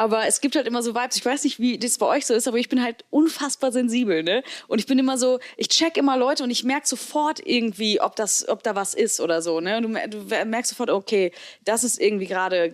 Aber 0.02 0.26
es 0.26 0.42
gibt 0.42 0.56
halt 0.56 0.66
immer 0.66 0.82
so 0.82 0.96
Vibes. 0.96 1.16
Ich 1.16 1.24
weiß 1.24 1.44
nicht, 1.44 1.60
wie 1.60 1.78
das 1.78 2.00
bei 2.00 2.08
euch 2.08 2.26
so 2.26 2.34
ist, 2.34 2.48
aber 2.48 2.58
ich 2.58 2.70
bin 2.70 2.82
halt 2.82 3.06
unfassbar 3.12 3.72
sensibel, 3.72 4.24
ne? 4.24 4.42
Und 4.68 4.80
ich 4.80 4.88
bin 4.88 4.98
immer 4.98 5.16
so, 5.16 5.40
ich 5.58 5.70
check 5.70 5.96
immer 5.96 6.18
Leute 6.18 6.44
und 6.44 6.50
ich 6.50 6.64
merke 6.64 6.88
sofort 6.88 7.40
irgendwie, 7.46 8.02
ob 8.02 8.16
das, 8.16 8.50
ob 8.50 8.64
da 8.64 8.76
was 8.76 8.96
ist 8.96 9.20
oder 9.20 9.44
so, 9.44 9.60
ne? 9.60 9.78
Und 9.78 9.84
du, 9.84 10.08
du 10.10 10.46
merkst 10.46 10.72
sofort, 10.72 10.90
okay, 10.90 11.32
das 11.66 11.84
ist 11.84 12.02
irgendwie 12.02 12.26
gerade 12.26 12.74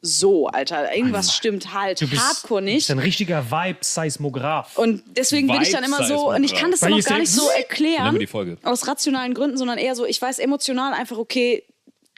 so, 0.00 0.46
Alter. 0.46 0.94
Irgendwas 0.94 1.34
stimmt 1.34 1.74
halt 1.74 2.00
Du 2.00 2.08
bist, 2.08 2.22
hardcore 2.22 2.60
du 2.60 2.66
nicht. 2.66 2.76
bist 2.76 2.90
ein 2.92 3.00
richtiger 3.00 3.50
Vibe-Seismograph. 3.50 4.78
Und 4.78 5.02
deswegen 5.08 5.48
bin 5.48 5.62
ich 5.62 5.70
dann 5.72 5.82
immer 5.82 6.04
so, 6.04 6.30
und 6.30 6.44
ich 6.44 6.54
kann 6.54 6.70
das 6.70 6.78
dann 6.78 6.92
auch 6.92 7.02
gar 7.02 7.18
nicht 7.18 7.32
so 7.32 7.48
Nennen 7.48 7.56
erklären, 7.56 8.14
wir 8.14 8.20
die 8.20 8.26
Folge. 8.28 8.58
aus 8.62 8.86
rationalen 8.86 9.34
Gründen, 9.34 9.56
sondern 9.56 9.76
eher 9.76 9.96
so, 9.96 10.06
ich 10.06 10.22
weiß 10.22 10.38
emotional 10.38 10.92
einfach, 10.92 11.18
okay, 11.18 11.64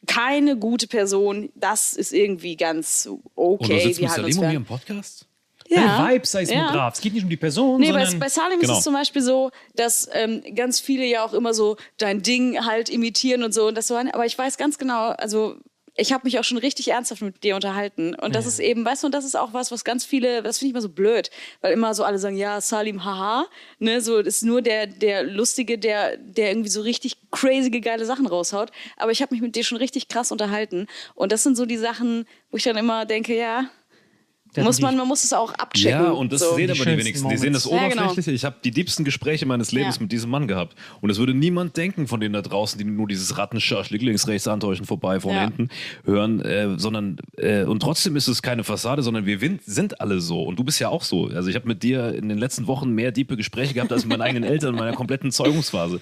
keine 0.07 0.57
gute 0.57 0.87
Person, 0.89 1.51
das 1.55 1.95
ist 1.95 2.13
irgendwie 2.13 2.57
ganz 2.57 3.09
okay. 3.35 3.81
sitzt 3.81 4.01
halten 4.01 4.05
uns 4.05 4.15
Salim 4.15 4.25
und 4.25 4.41
mir 4.41 4.47
fern. 4.47 4.57
im 4.57 4.65
Podcast? 4.65 5.27
Ja. 5.69 6.07
Vibe 6.11 6.27
seismograph. 6.27 6.75
Ja. 6.75 6.89
Es 6.89 7.01
geht 7.01 7.15
nicht 7.15 7.23
um 7.23 7.31
die 7.31 7.37
Person, 7.37 7.81
Nee, 7.81 7.93
bei, 7.93 8.01
sondern 8.05 8.21
bei 8.21 8.29
Salim 8.29 8.61
Genau. 8.61 8.73
ist 8.73 8.79
es 8.79 8.85
zum 8.85 8.93
Beispiel 8.93 9.23
so, 9.23 9.51
dass 9.75 10.09
ähm, 10.13 10.43
ganz 10.55 10.81
viele 10.81 11.05
ja 11.07 11.25
auch 11.25 11.33
immer 11.33 11.55
so 11.55 11.77
dein 11.99 12.21
Ding 12.23 12.65
halt 12.67 12.89
imitieren 12.91 13.43
und 13.43 13.55
so. 13.55 13.69
Und 13.69 13.77
das 13.77 13.87
so 13.87 13.95
aber 14.13 14.27
ich 14.27 14.37
weiß 14.37 14.59
ganz 14.59 14.77
genau, 14.77 15.11
also 15.11 15.57
ich 15.95 16.13
habe 16.13 16.25
mich 16.25 16.39
auch 16.39 16.45
schon 16.45 16.59
richtig 16.59 16.89
ernsthaft 16.89 17.21
mit 17.21 17.43
dir 17.43 17.55
unterhalten. 17.55 18.15
Und 18.15 18.35
das 18.35 18.47
ist 18.47 18.59
eben, 18.61 18.85
weißt 18.85 19.03
du, 19.03 19.07
und 19.07 19.15
das 19.15 19.25
ist 19.25 19.37
auch 19.37 19.53
was, 19.53 19.71
was 19.71 19.85
ganz 19.85 20.05
viele, 20.05 20.43
das 20.43 20.59
finde 20.59 20.69
ich 20.69 20.73
immer 20.73 20.81
so 20.81 20.89
blöd, 20.89 21.31
weil 21.61 21.73
immer 21.73 21.93
so 21.95 22.03
alle 22.05 22.19
sagen, 22.19 22.37
ja, 22.37 22.61
Salim, 22.61 23.05
haha, 23.05 23.47
ne, 23.79 24.01
so 24.01 24.23
das 24.23 24.37
ist 24.37 24.43
nur 24.43 24.63
der, 24.63 24.87
der 24.87 25.23
Lustige, 25.23 25.79
der, 25.79 26.17
der 26.17 26.51
irgendwie 26.51 26.71
so 26.71 26.81
richtig 26.81 27.19
crazy 27.31 27.71
geile 27.71 28.07
Sachen 28.07 28.27
raushaut. 28.27 28.71
Aber 28.97 29.13
ich 29.13 29.21
habe 29.21 29.35
mich 29.35 29.43
mit 29.43 29.55
dir 29.55 29.65
schon 29.65 29.79
richtig 29.79 30.09
krass 30.09 30.33
unterhalten. 30.33 30.87
Und 31.15 31.31
das 31.31 31.43
sind 31.43 31.57
so 31.57 31.67
die 31.67 31.77
Sachen, 31.77 32.27
wo 32.51 32.57
ich 32.57 32.65
dann 32.65 32.77
immer 32.77 33.05
denke, 33.05 33.37
ja, 33.37 33.69
muss 34.57 34.81
man, 34.81 34.97
man 34.97 35.09
muss 35.09 35.25
es 35.25 35.33
auch 35.33 35.53
abchecken. 35.55 35.91
Ja, 36.05 36.11
und 36.11 36.33
das 36.33 36.41
so. 36.41 36.55
sehen 36.57 36.67
Die 36.73 36.81
aber 36.81 36.91
die 36.91 36.99
wenigsten. 36.99 37.29
Die 37.29 37.37
sehen 37.37 37.53
das 37.53 37.65
Moments. 37.65 37.83
Ja, 37.83 37.89
genau. 37.89 38.03
Oberflächliche. 38.05 38.33
Ich 38.37 38.45
habe 38.45 38.57
die 38.63 38.71
diebsten 38.71 39.05
Gespräche 39.05 39.47
meines 39.47 39.73
Lebens 39.73 39.97
Ja. 39.97 40.03
mit 40.03 40.13
diesem 40.13 40.31
Mann 40.31 40.47
gehabt. 40.47 40.75
Und 41.01 41.11
es 41.11 41.19
würde 41.19 41.33
niemand 41.35 41.77
denken 41.77 42.07
von 42.07 42.21
denen 42.21 42.35
da 42.35 42.43
draußen, 42.43 42.79
die 42.79 42.85
nur 42.85 43.09
dieses 43.09 43.39
Rattenschaschlik 43.39 44.03
links, 44.03 44.27
rechts 44.29 44.47
antäuschen, 44.49 44.85
vorbei, 44.85 45.21
vorne, 45.21 45.39
Ja. 45.39 45.45
hinten 45.45 45.69
hören. 46.05 46.41
Äh, 46.43 46.79
sondern, 46.79 47.17
äh, 47.39 47.65
und 47.65 47.81
trotzdem 47.81 48.17
ist 48.17 48.29
es 48.29 48.43
keine 48.43 48.65
Fassade, 48.65 49.03
sondern 49.03 49.27
wir 49.27 49.39
sind 49.65 50.01
alle 50.01 50.21
so. 50.21 50.43
Und 50.43 50.57
du 50.59 50.65
bist 50.65 50.79
ja 50.81 50.89
auch 50.89 51.03
so. 51.03 51.27
Also 51.29 51.49
ich 51.49 51.55
habe 51.57 51.67
mit 51.69 51.83
dir 51.83 52.15
in 52.15 52.29
den 52.29 52.39
letzten 52.39 52.67
Wochen 52.67 52.91
mehr 52.91 53.13
diepe 53.13 53.37
Gespräche 53.37 53.75
gehabt 53.75 53.93
als 53.93 54.05
mit 54.05 54.11
meinen 54.19 54.27
eigenen 54.29 54.45
Eltern 54.51 54.75
in 54.75 54.79
meiner 54.79 54.93
kompletten 54.95 55.33
Zeugungsphase. 55.33 56.01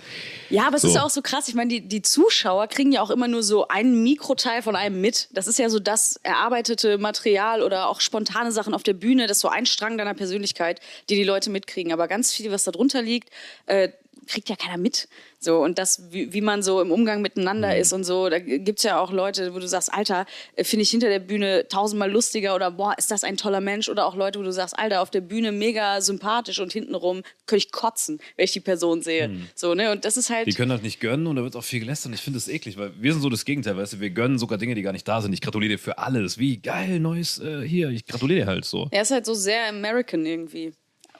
Ja, 0.48 0.66
aber 0.66 0.76
es 0.76 0.82
So. 0.82 0.88
ist 0.88 0.98
auch 0.98 1.10
so 1.10 1.22
krass. 1.22 1.48
Ich 1.48 1.54
meine, 1.54 1.68
die, 1.68 1.80
die 1.82 2.02
Zuschauer 2.02 2.66
kriegen 2.66 2.90
ja 2.92 3.02
auch 3.02 3.10
immer 3.10 3.28
nur 3.28 3.42
so 3.42 3.68
einen 3.68 4.02
Mikroteil 4.02 4.62
von 4.62 4.74
einem 4.76 5.00
mit. 5.00 5.28
Das 5.32 5.46
ist 5.46 5.58
ja 5.58 5.68
so 5.68 5.78
das 5.78 6.16
erarbeitete 6.22 6.98
Material 6.98 7.62
oder 7.62 7.88
auch 7.88 8.00
spontane 8.40 8.52
Sachen 8.52 8.74
auf 8.74 8.82
der 8.82 8.94
Bühne. 8.94 9.26
Das 9.26 9.38
ist 9.38 9.42
so 9.42 9.48
ein 9.48 9.66
Strang 9.66 9.98
deiner 9.98 10.14
Persönlichkeit, 10.14 10.80
die 11.08 11.16
die 11.16 11.24
Leute 11.24 11.50
mitkriegen. 11.50 11.92
Aber 11.92 12.08
ganz 12.08 12.32
viel, 12.32 12.50
was 12.50 12.64
da 12.64 12.70
drunter 12.70 13.02
liegt, 13.02 13.30
äh, 13.66 13.90
kriegt 14.30 14.48
ja 14.48 14.56
keiner 14.56 14.78
mit. 14.78 15.08
So, 15.38 15.58
und 15.58 15.78
das, 15.78 16.12
wie, 16.12 16.32
wie 16.32 16.40
man 16.40 16.62
so 16.62 16.80
im 16.80 16.92
Umgang 16.92 17.22
miteinander 17.22 17.76
ist 17.76 17.92
und 17.92 18.04
so, 18.04 18.28
da 18.28 18.38
gibt's 18.38 18.82
ja 18.82 19.00
auch 19.00 19.10
Leute, 19.10 19.54
wo 19.54 19.58
du 19.58 19.66
sagst, 19.66 19.92
Alter, 19.92 20.26
äh, 20.56 20.64
finde 20.64 20.82
ich 20.82 20.90
hinter 20.90 21.08
der 21.08 21.18
Bühne 21.18 21.66
tausendmal 21.68 22.10
lustiger 22.10 22.54
oder 22.54 22.70
boah, 22.70 22.94
ist 22.98 23.10
das 23.10 23.24
ein 23.24 23.36
toller 23.36 23.60
Mensch? 23.60 23.88
Oder 23.88 24.06
auch 24.06 24.14
Leute, 24.14 24.38
wo 24.38 24.42
du 24.42 24.52
sagst, 24.52 24.78
Alter, 24.78 25.00
auf 25.00 25.10
der 25.10 25.22
Bühne 25.22 25.52
mega 25.52 26.00
sympathisch 26.00 26.60
und 26.60 26.72
hintenrum 26.72 27.22
könnte 27.46 27.64
ich 27.66 27.72
kotzen, 27.72 28.20
wenn 28.36 28.44
ich 28.44 28.52
die 28.52 28.60
Person 28.60 29.02
sehe. 29.02 29.30
So, 29.54 29.74
ne? 29.74 29.90
Und 29.92 30.04
das 30.04 30.16
ist 30.16 30.30
halt. 30.30 30.46
Die 30.46 30.52
können 30.52 30.70
halt 30.70 30.82
nicht 30.82 31.00
gönnen 31.00 31.26
und 31.26 31.36
da 31.36 31.42
wird 31.42 31.56
auch 31.56 31.64
viel 31.64 31.80
gelästert. 31.80 32.10
Und 32.10 32.14
ich 32.14 32.20
finde 32.20 32.38
das 32.38 32.48
eklig, 32.48 32.76
weil 32.76 32.92
wir 33.00 33.12
sind 33.12 33.22
so 33.22 33.30
das 33.30 33.44
Gegenteil, 33.44 33.76
weißt 33.76 33.94
du, 33.94 34.00
wir 34.00 34.10
gönnen 34.10 34.38
sogar 34.38 34.58
Dinge, 34.58 34.74
die 34.74 34.82
gar 34.82 34.92
nicht 34.92 35.08
da 35.08 35.20
sind. 35.20 35.32
Ich 35.32 35.40
gratuliere 35.40 35.72
dir 35.72 35.78
für 35.78 35.98
alles. 35.98 36.38
Wie 36.38 36.58
geil, 36.58 37.00
neues 37.00 37.38
äh, 37.38 37.62
hier. 37.62 37.90
Ich 37.90 38.06
gratuliere 38.06 38.40
dir 38.40 38.46
halt 38.46 38.64
so. 38.64 38.88
Er 38.90 39.02
ist 39.02 39.10
halt 39.10 39.26
so 39.26 39.34
sehr 39.34 39.68
American 39.68 40.24
irgendwie, 40.26 40.72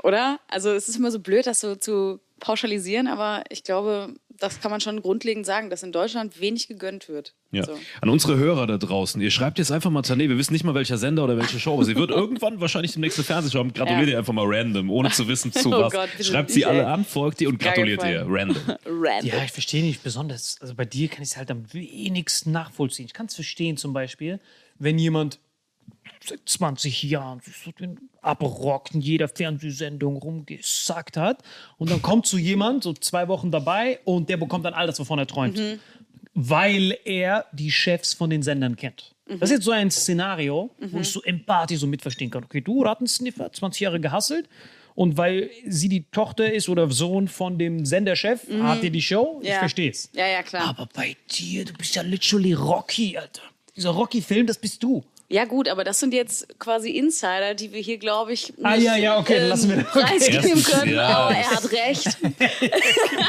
oder? 0.03 0.39
Also 0.49 0.71
es 0.71 0.89
ist 0.89 0.97
immer 0.97 1.11
so 1.11 1.21
blöd, 1.21 1.47
das 1.47 1.61
so 1.61 1.75
zu 1.75 2.21
pauschalisieren, 2.41 3.07
aber 3.07 3.45
ich 3.51 3.63
glaube, 3.63 4.15
das 4.39 4.61
kann 4.61 4.71
man 4.71 4.81
schon 4.81 5.03
grundlegend 5.03 5.45
sagen, 5.45 5.69
dass 5.71 5.83
in 5.83 5.93
Deutschland 5.93 6.41
wenig 6.41 6.67
gegönnt 6.67 7.09
wird. 7.09 7.35
Ja. 7.53 7.65
So. 7.65 7.79
An 8.01 8.09
unsere 8.09 8.39
Hörer 8.39 8.67
da 8.67 8.79
draußen, 8.79 9.21
ihr 9.21 9.31
schreibt 9.31 9.59
jetzt 9.59 9.71
einfach 9.71 9.91
mal 9.91 10.01
Tané, 10.01 10.29
wir 10.31 10.39
wissen 10.39 10.53
nicht 10.55 10.65
mal 10.65 10.75
welcher 10.75 10.97
Sender 10.99 11.25
oder 11.25 11.37
welche 11.37 11.61
Show, 11.61 11.75
aber 11.75 11.85
sie 11.85 11.95
wird 11.95 12.11
irgendwann 12.11 12.61
wahrscheinlich 12.61 12.95
im 12.97 13.03
nächsten 13.03 13.23
Fernsehshow 13.23 13.59
haben. 13.59 13.73
Gratuliert 13.75 14.07
Ja. 14.07 14.13
ihr 14.13 14.19
einfach 14.19 14.33
mal 14.33 14.47
random, 14.47 14.91
ohne 14.91 15.11
zu 15.11 15.29
wissen 15.29 15.53
zu 15.53 15.69
Oh 15.75 15.83
was. 15.83 15.93
Gott, 15.93 16.09
schreibt 16.23 16.51
sie 16.51 16.65
alle 16.65 16.81
ey. 16.81 16.85
an, 16.87 17.05
folgt 17.05 17.41
ihr 17.43 17.49
und 17.51 17.59
gratuliert 17.59 18.03
ihr 18.03 18.25
random. 18.27 18.57
Random. 18.87 19.27
Ja, 19.29 19.45
ich 19.45 19.53
verstehe 19.53 19.83
nicht 19.85 20.03
besonders. 20.03 20.57
Also 20.61 20.75
bei 20.75 20.85
dir 20.87 21.09
kann 21.09 21.23
ich 21.23 21.31
es 21.31 21.37
halt 21.37 21.51
am 21.51 21.71
wenigsten 21.73 22.51
nachvollziehen. 22.53 23.07
Ich 23.07 23.13
kann 23.13 23.27
es 23.27 23.35
verstehen, 23.35 23.77
zum 23.77 23.93
Beispiel, 23.93 24.41
wenn 24.79 24.99
jemand 24.99 25.39
seit 26.25 26.41
20 26.47 27.03
Jahren 27.05 27.41
so 27.45 27.71
den 27.73 28.11
abrockt 28.21 28.95
in 28.95 29.01
jeder 29.01 29.29
Fernsehsendung 29.29 30.17
rumgesackt 30.17 31.17
hat 31.17 31.43
und 31.79 31.91
dann 31.91 32.03
kommt 32.03 32.27
so 32.27 32.37
jemand, 32.37 32.85
so 32.85 32.93
zwei 32.93 33.29
Wochen 33.29 33.51
dabei 33.51 34.01
und 34.05 34.29
der 34.29 34.37
bekommt 34.37 34.65
dann 34.65 34.75
all 34.75 34.87
das, 34.87 34.99
wovon 35.01 35.19
er 35.19 35.27
träumt. 35.27 35.61
Weil 36.35 36.97
er 37.05 37.47
die 37.53 37.71
Chefs 37.73 38.15
von 38.15 38.31
den 38.31 38.43
Sendern 38.43 38.77
kennt. 38.77 39.15
Das 39.27 39.51
ist 39.51 39.57
jetzt 39.57 39.65
so 39.65 39.71
ein 39.73 39.91
Szenario, 39.91 40.71
wo 40.79 41.01
ich 41.01 41.09
so 41.09 41.23
empathisch 41.23 41.79
so 41.81 41.87
mitverstehen 41.87 42.31
kann. 42.31 42.45
Okay, 42.45 42.61
du 42.61 42.83
Rattensniffer, 42.83 43.53
20 43.53 43.81
Jahre 43.81 44.01
gehasselt 44.01 44.49
und 44.95 45.17
weil 45.17 45.51
sie 45.67 45.89
die 45.89 46.05
Tochter 46.11 46.53
ist 46.53 46.69
oder 46.69 46.91
Sohn 46.91 47.29
von 47.29 47.59
dem 47.59 47.85
Senderchef, 47.87 48.47
hat 48.63 48.83
ihr 48.83 48.91
die 48.91 49.03
Show? 49.03 49.39
Ich 49.43 49.49
Ja. 49.49 49.61
verstehe 49.61 49.91
es. 49.91 50.11
Ja, 50.15 50.27
ja, 50.27 50.43
klar. 50.43 50.69
Aber 50.69 50.89
bei 50.93 51.17
dir, 51.31 51.65
du 51.65 51.73
bist 51.75 51.95
ja 51.95 52.03
literally 52.03 52.53
Rocky, 52.53 53.17
Alter. 53.17 53.43
Dieser 53.77 53.91
Rocky-Film, 53.91 54.47
das 54.47 54.59
bist 54.59 54.83
du. 54.83 55.05
Ja, 55.33 55.45
gut, 55.45 55.69
aber 55.69 55.85
das 55.85 56.01
sind 56.01 56.13
jetzt 56.13 56.59
quasi 56.59 56.91
Insider, 56.91 57.55
die 57.55 57.73
wir 57.73 57.81
hier, 57.81 57.99
glaube 57.99 58.33
ich, 58.33 58.49
nicht, 58.49 58.65
Ah, 58.67 58.75
ja, 58.75 58.97
ja, 58.97 59.19
okay, 59.21 59.39
dann 59.39 59.49
lassen 59.51 59.69
wir 59.71 59.77
das. 59.77 59.87
Okay. 59.95 60.01
preisgeben 60.05 60.35
Erstens, 60.45 60.65
können. 60.71 60.95
ja, 60.95 61.07
aber 61.09 61.37
er 61.37 61.51
hat 61.51 61.71
recht. 61.73 62.19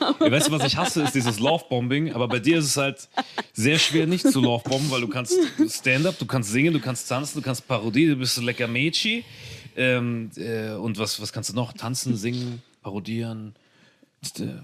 Ja, 0.00 0.30
weißt 0.30 0.48
du, 0.48 0.52
was 0.52 0.64
ich 0.64 0.76
hasse, 0.76 1.02
ist 1.02 1.14
dieses 1.14 1.38
Lovebombing, 1.38 2.12
aber 2.12 2.28
bei 2.28 2.38
dir 2.38 2.58
ist 2.58 2.66
es 2.66 2.76
halt 2.76 3.08
sehr 3.54 3.78
schwer 3.78 4.06
nicht 4.06 4.26
zu 4.26 4.40
Lovebomben, 4.40 4.90
weil 4.90 5.00
du 5.00 5.08
kannst 5.08 5.34
Stand-up, 5.70 6.18
du 6.18 6.26
kannst 6.26 6.50
singen, 6.50 6.74
du 6.74 6.80
kannst 6.80 7.08
tanzen, 7.08 7.38
du 7.38 7.42
kannst 7.44 7.66
Parodie, 7.66 8.06
du 8.08 8.16
bist 8.16 8.34
so 8.34 8.42
lecker 8.42 8.66
Mädchen. 8.68 9.24
Ähm, 9.76 10.30
äh, 10.36 10.72
und 10.74 10.98
was, 10.98 11.20
was 11.22 11.32
kannst 11.32 11.50
du 11.50 11.54
noch? 11.54 11.72
Tanzen, 11.72 12.16
singen, 12.16 12.62
parodieren. 12.82 13.54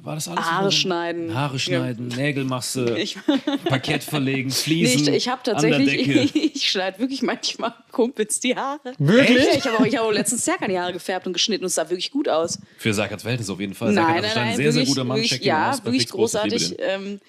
War 0.03 0.15
das 0.15 0.29
alles? 0.29 0.45
Haare 0.45 0.73
schneiden. 0.73 1.35
Haare 1.35 1.59
schneiden, 1.59 2.09
Nägel 2.09 2.45
machst 2.45 2.77
du, 2.77 2.95
Ich- 2.97 3.17
Parkett 3.65 4.03
verlegen, 4.05 4.49
Nee, 4.49 4.55
Fliesen. 4.55 5.09
ich 5.09 5.15
ich 5.27 5.29
habe 5.29 5.41
an 5.55 5.63
der 5.63 5.71
tatsächlich, 5.79 6.07
Decke. 6.33 6.39
ich 6.55 6.71
schneide 6.71 6.99
wirklich 6.99 7.23
manchmal 7.23 7.75
Kumpels 7.93 8.41
die 8.41 8.57
Haare. 8.57 8.93
Wirklich? 8.99 9.45
Ja, 9.47 9.53
ich 9.57 9.65
habe 9.67 9.79
auch, 9.79 9.85
ich 9.87 9.97
habe 9.97 10.07
auch 10.09 10.13
letztens 10.13 10.45
Serkan 10.45 10.69
die 10.71 10.79
Haare 10.79 10.93
gefärbt 10.93 11.27
und 11.27 11.33
geschnitten 11.33 11.65
und 11.65 11.69
es 11.69 11.75
sah 11.75 11.89
wirklich 11.89 12.11
gut 12.11 12.29
aus. 12.29 12.59
Für 12.79 12.93
Serkats 12.95 13.23
Verhältnis 13.23 13.51
auf 13.51 13.61
jeden 13.61 13.75
Fall. 13.75 13.93
Serkan 13.93 14.15
Nein, 14.15 14.25
ist 14.25 14.35
nein, 14.35 14.39
ein 14.39 14.49
nein, 14.49 14.57
sehr, 14.57 14.65
wirklich, 14.67 14.85
sehr 14.87 14.95
guter 14.95 15.05
Mann. 15.05 15.17
wirklich, 15.19 15.31
Check 15.33 15.45
ja, 15.45 15.71
aus. 15.71 15.85
wirklich 15.85 16.03
ich 16.05 16.09
großartig. 16.09 16.77
Ähm, 16.79 17.21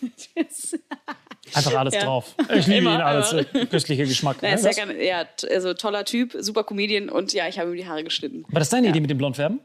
Einfach 1.52 1.74
alles 1.74 1.94
Ja. 1.94 2.04
drauf. 2.04 2.34
Ich 2.56 2.66
liebe 2.66 2.78
Immer, 2.78 2.94
ihn 2.96 3.00
alles. 3.00 3.32
immer. 3.32 3.66
Köstlicher 3.66 4.04
Geschmack. 4.06 4.42
naja, 4.42 4.56
Ne? 4.56 4.60
Serkan, 4.62 5.00
ja, 5.00 5.24
also 5.50 5.74
toller 5.74 6.04
Typ, 6.04 6.34
super 6.40 6.64
Comedian 6.64 7.08
und 7.08 7.32
ja, 7.32 7.46
ich 7.48 7.58
habe 7.58 7.70
ihm 7.70 7.76
die 7.76 7.86
Haare 7.86 8.02
geschnitten. 8.02 8.44
War 8.48 8.58
das 8.60 8.70
deine 8.70 8.88
Idee 8.88 9.00
mit 9.00 9.10
dem 9.10 9.18
Blondfärben? 9.18 9.60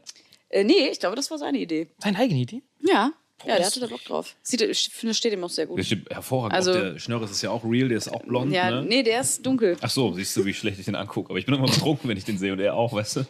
Äh, 0.50 0.64
nee, 0.64 0.88
ich 0.90 1.00
glaube, 1.00 1.16
das 1.16 1.30
war 1.30 1.38
seine 1.38 1.58
Idee. 1.58 1.88
Deine 2.00 2.18
eigene 2.18 2.40
Idee? 2.40 2.62
Ja, 2.80 3.12
ja, 3.46 3.56
der 3.56 3.64
hatte 3.66 3.80
da 3.80 3.86
Bock 3.86 4.04
drauf. 4.04 4.36
Sieht, 4.42 4.60
ich 4.60 4.90
finde, 4.92 5.14
steht 5.14 5.32
ihm 5.32 5.42
auch 5.42 5.48
sehr 5.48 5.64
Der 5.66 5.74
gut. 5.76 5.84
steht 5.86 6.10
hervorragend. 6.10 6.54
Also- 6.54 6.72
auch 6.72 6.74
der 6.74 6.98
Schnörres 6.98 7.30
ist 7.30 7.40
ja 7.42 7.50
auch 7.50 7.64
real, 7.64 7.88
der 7.88 7.96
ist 7.98 8.08
auch 8.08 8.22
blond. 8.22 8.52
Ja, 8.52 8.70
ne? 8.70 8.82
nee, 8.82 9.02
der 9.02 9.22
ist 9.22 9.46
dunkel. 9.46 9.76
Ach 9.80 9.88
so, 9.88 10.12
siehst 10.12 10.36
du, 10.36 10.44
wie 10.44 10.52
schlecht 10.52 10.78
ich 10.78 10.84
den 10.84 10.94
angucke. 10.94 11.30
Aber 11.30 11.38
ich 11.38 11.46
bin 11.46 11.54
immer 11.54 11.66
betrunken, 11.66 12.10
wenn 12.10 12.16
ich 12.18 12.24
den 12.24 12.36
sehe 12.36 12.52
und 12.52 12.60
er 12.60 12.74
auch, 12.74 12.92
weißt 12.92 13.16
du? 13.16 13.20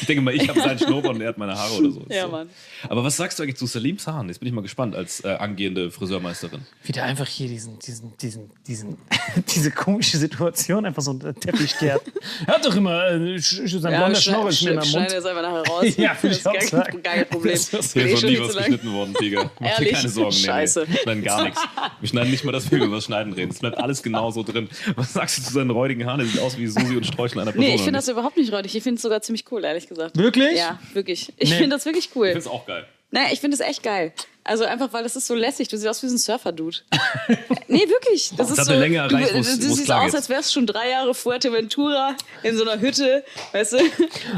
Ich 0.00 0.06
denke 0.06 0.22
mal, 0.22 0.34
ich 0.34 0.48
habe 0.48 0.60
seinen 0.60 0.78
Schnurrbart 0.78 1.14
und 1.16 1.20
er 1.20 1.28
hat 1.28 1.38
meine 1.38 1.54
Haare 1.56 1.74
oder 1.78 1.90
so. 1.90 2.04
Ja, 2.08 2.24
so. 2.26 2.28
Mann. 2.30 2.50
Aber 2.88 3.04
was 3.04 3.16
sagst 3.16 3.38
du 3.38 3.42
eigentlich 3.42 3.56
zu 3.56 3.66
Salims 3.66 4.06
Haaren? 4.06 4.28
Jetzt 4.28 4.38
bin 4.38 4.48
ich 4.48 4.54
mal 4.54 4.60
gespannt 4.62 4.94
als 4.96 5.24
äh, 5.24 5.28
angehende 5.28 5.90
Friseurmeisterin. 5.90 6.62
Wie 6.84 6.92
der 6.92 7.04
einfach 7.04 7.26
hier 7.26 7.48
diesen, 7.48 7.78
diesen, 7.78 8.16
diesen, 8.18 8.50
diesen, 8.66 8.96
diese 9.54 9.70
komische 9.70 10.18
Situation 10.18 10.86
einfach 10.86 11.02
so 11.02 11.10
unter 11.12 11.32
den 11.32 11.40
Teppich 11.40 11.76
kehrt. 11.78 12.02
Er 12.46 12.54
hat 12.54 12.64
doch 12.64 12.74
immer 12.74 13.08
äh, 13.08 13.36
sch- 13.36 13.78
sein 13.78 13.92
Ja, 13.92 13.98
blonder 14.00 14.20
schneiden 14.20 14.78
am 14.78 14.84
schneid 14.84 15.02
Mund. 15.02 15.12
das 15.12 15.24
einfach 15.26 15.42
nachher 15.42 15.66
raus. 15.70 15.84
Ja, 15.96 16.14
das 16.20 16.24
ist 16.24 16.40
ich 16.40 16.46
auch 16.46 16.52
gar, 16.52 16.62
sagen. 16.62 17.02
gar 17.02 17.14
kein 17.14 17.28
Problem. 17.28 17.52
Das 17.52 17.72
ist- 17.72 17.92
Hier 17.92 18.06
ist 18.06 18.20
schon 18.20 18.32
noch 18.32 18.38
nie 18.40 18.46
was 18.48 18.56
geschnitten 18.56 18.92
worden, 18.92 19.14
Tiger. 19.14 19.50
Mach 19.60 19.76
dir 19.78 19.90
keine 19.92 20.08
Sorgen. 20.08 20.36
Nee, 20.36 20.42
Scheiße. 20.46 20.86
Nee. 20.88 20.96
Schneiden 21.02 21.22
gar 21.24 21.44
nichts. 21.44 21.60
Wir 22.00 22.08
schneiden 22.08 22.30
nicht 22.30 22.44
mal, 22.44 22.52
dass 22.52 22.70
wir 22.70 22.78
über 22.82 22.96
das 22.96 23.04
Schneiden 23.04 23.32
reden. 23.32 23.50
Es 23.50 23.58
bleibt 23.58 23.78
alles 23.78 24.02
genauso 24.02 24.42
drin. 24.42 24.68
Was 24.96 25.12
sagst 25.12 25.38
du 25.38 25.42
zu 25.42 25.52
seinen 25.52 25.70
räudigen 25.70 26.06
Haaren? 26.06 26.18
Der 26.20 26.28
sieht 26.28 26.40
aus 26.40 26.56
wie 26.58 26.66
Susi 26.66 26.96
und 26.96 27.06
Sträuchel 27.06 27.40
einer 27.40 27.52
Person. 27.52 27.68
Nee, 27.68 27.74
ich 27.74 27.82
finde 27.82 27.98
das 27.98 28.06
nicht? 28.06 28.12
überhaupt 28.12 28.36
nicht 28.36 28.52
räudig. 28.52 28.74
Ich 28.74 28.82
finde 28.82 28.96
es 28.96 29.02
sogar 29.02 29.20
ziemlich 29.22 29.44
cool, 29.50 29.60
ehrlich 29.72 29.88
gesagt. 29.88 30.16
Wirklich? 30.16 30.56
Ja, 30.56 30.78
wirklich. 30.92 31.32
Ich 31.36 31.50
Nee. 31.50 31.56
finde 31.56 31.76
das 31.76 31.84
wirklich 31.84 32.10
cool. 32.14 32.26
Ich 32.28 32.32
finde 32.32 32.46
es 32.46 32.52
auch 32.52 32.66
geil. 32.66 32.86
Naja, 33.10 33.28
ich 33.30 33.40
finde 33.40 33.54
es 33.56 33.60
echt 33.60 33.82
geil. 33.82 34.12
Also 34.44 34.64
einfach, 34.64 34.92
weil 34.92 35.02
das 35.04 35.14
ist 35.16 35.26
so 35.26 35.34
lässig. 35.34 35.68
Du 35.68 35.76
siehst 35.76 35.86
aus 35.86 36.02
wie 36.02 36.08
so 36.08 36.14
ein 36.14 36.18
Surfer-Dude. 36.18 36.78
nee, 37.68 37.86
wirklich. 37.88 38.32
Das 38.36 38.50
ist 38.50 38.64
so, 38.64 38.72
Länge 38.72 38.96
erreicht, 38.96 39.30
du, 39.34 39.38
wo's- 39.38 39.58
du 39.58 39.68
wo's 39.68 39.76
siehst 39.76 39.84
klar 39.84 40.00
aus, 40.00 40.06
geht. 40.06 40.14
als 40.16 40.28
wärst 40.30 40.48
du 40.48 40.52
schon 40.54 40.66
drei 40.66 40.88
Jahre 40.90 41.14
Fuerteventura 41.14 42.16
in 42.42 42.56
so 42.56 42.62
einer 42.68 42.80
Hütte, 42.80 43.22
weißt 43.52 43.74
du? 43.74 43.78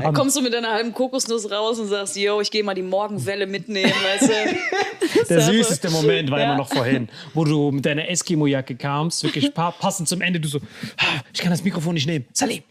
Dann 0.03 0.13
kommst 0.13 0.37
du 0.37 0.41
mit 0.43 0.53
deiner 0.53 0.73
halben 0.73 0.93
Kokosnuss 0.93 1.51
raus 1.51 1.79
und 1.79 1.87
sagst, 1.89 2.17
yo, 2.17 2.41
ich 2.41 2.51
gehe 2.51 2.65
mal 2.65 2.75
die 2.75 2.83
Morgenwelle 2.83 3.47
mitnehmen, 3.47 3.93
weißt 4.03 4.29
du? 4.29 4.35
Der 5.29 5.41
Surfer. 5.41 5.53
süßeste 5.53 5.91
Moment 5.91 6.31
war 6.31 6.39
Ja. 6.41 6.47
immer 6.47 6.57
noch 6.57 6.69
vorhin, 6.69 7.09
wo 7.33 7.45
du 7.45 7.71
mit 7.71 7.87
deiner 7.87 8.09
Eskimo-Jacke 8.09 8.75
kamst, 8.75 9.23
wirklich 9.23 9.55
pa 9.55 9.71
passend 9.71 10.09
zum 10.09 10.21
Ende, 10.21 10.41
du 10.41 10.49
so, 10.49 10.59
"Ah, 10.99 11.21
ich 11.33 11.41
kann 11.41 11.51
das 11.51 11.63
Mikrofon 11.65 11.95
nicht 11.95 12.07
nehmen. 12.07 12.27
Salim. 12.33 12.63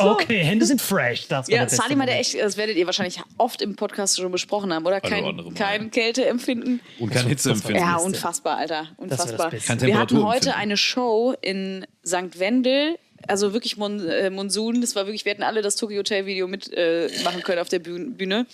Okay, 0.00 0.38
Hände 0.44 0.66
sind 0.66 0.80
fresh. 0.80 1.28
Das 1.28 1.46
der 1.46 1.56
Ja, 1.56 1.62
beste 1.64 1.76
Salim 1.76 2.00
hat 2.00 2.08
ja 2.08 2.14
Moment. 2.14 2.34
echt, 2.34 2.40
das 2.40 2.56
werdet 2.56 2.76
ihr 2.76 2.86
wahrscheinlich 2.86 3.20
oft 3.38 3.62
im 3.62 3.76
Podcast 3.76 4.18
schon 4.18 4.30
besprochen 4.32 4.72
haben, 4.72 4.84
oder? 4.86 5.00
Kein, 5.00 5.22
Mal. 5.22 5.52
kein 5.54 5.90
Kälteempfinden. 5.90 6.80
Und 6.98 7.10
kein 7.10 7.26
Hitzeempfinden. 7.26 7.82
Ja, 7.82 7.96
unfassbar, 7.96 8.56
Alter. 8.58 8.88
Unfassbar. 8.96 9.52
Wir 9.52 9.98
hatten 9.98 10.22
heute 10.22 10.54
eine 10.56 10.76
Show 10.76 11.34
in 11.40 11.86
St. 12.06 12.38
Wendel. 12.38 12.96
Also 13.26 13.52
wirklich 13.52 13.76
Mon 13.76 14.06
äh, 14.06 14.28
Monsun. 14.30 14.80
Das 14.80 14.94
war 14.96 15.06
wirklich, 15.06 15.24
wir 15.24 15.32
hätten 15.32 15.42
alle 15.42 15.62
das 15.62 15.76
Tokyo 15.76 15.98
Hotel 15.98 16.26
Video 16.26 16.46
mitmachen 16.46 16.76
äh, 16.78 17.22
machen 17.22 17.42
können 17.42 17.58
auf 17.60 17.68
der 17.68 17.78
Bühne. 17.78 18.46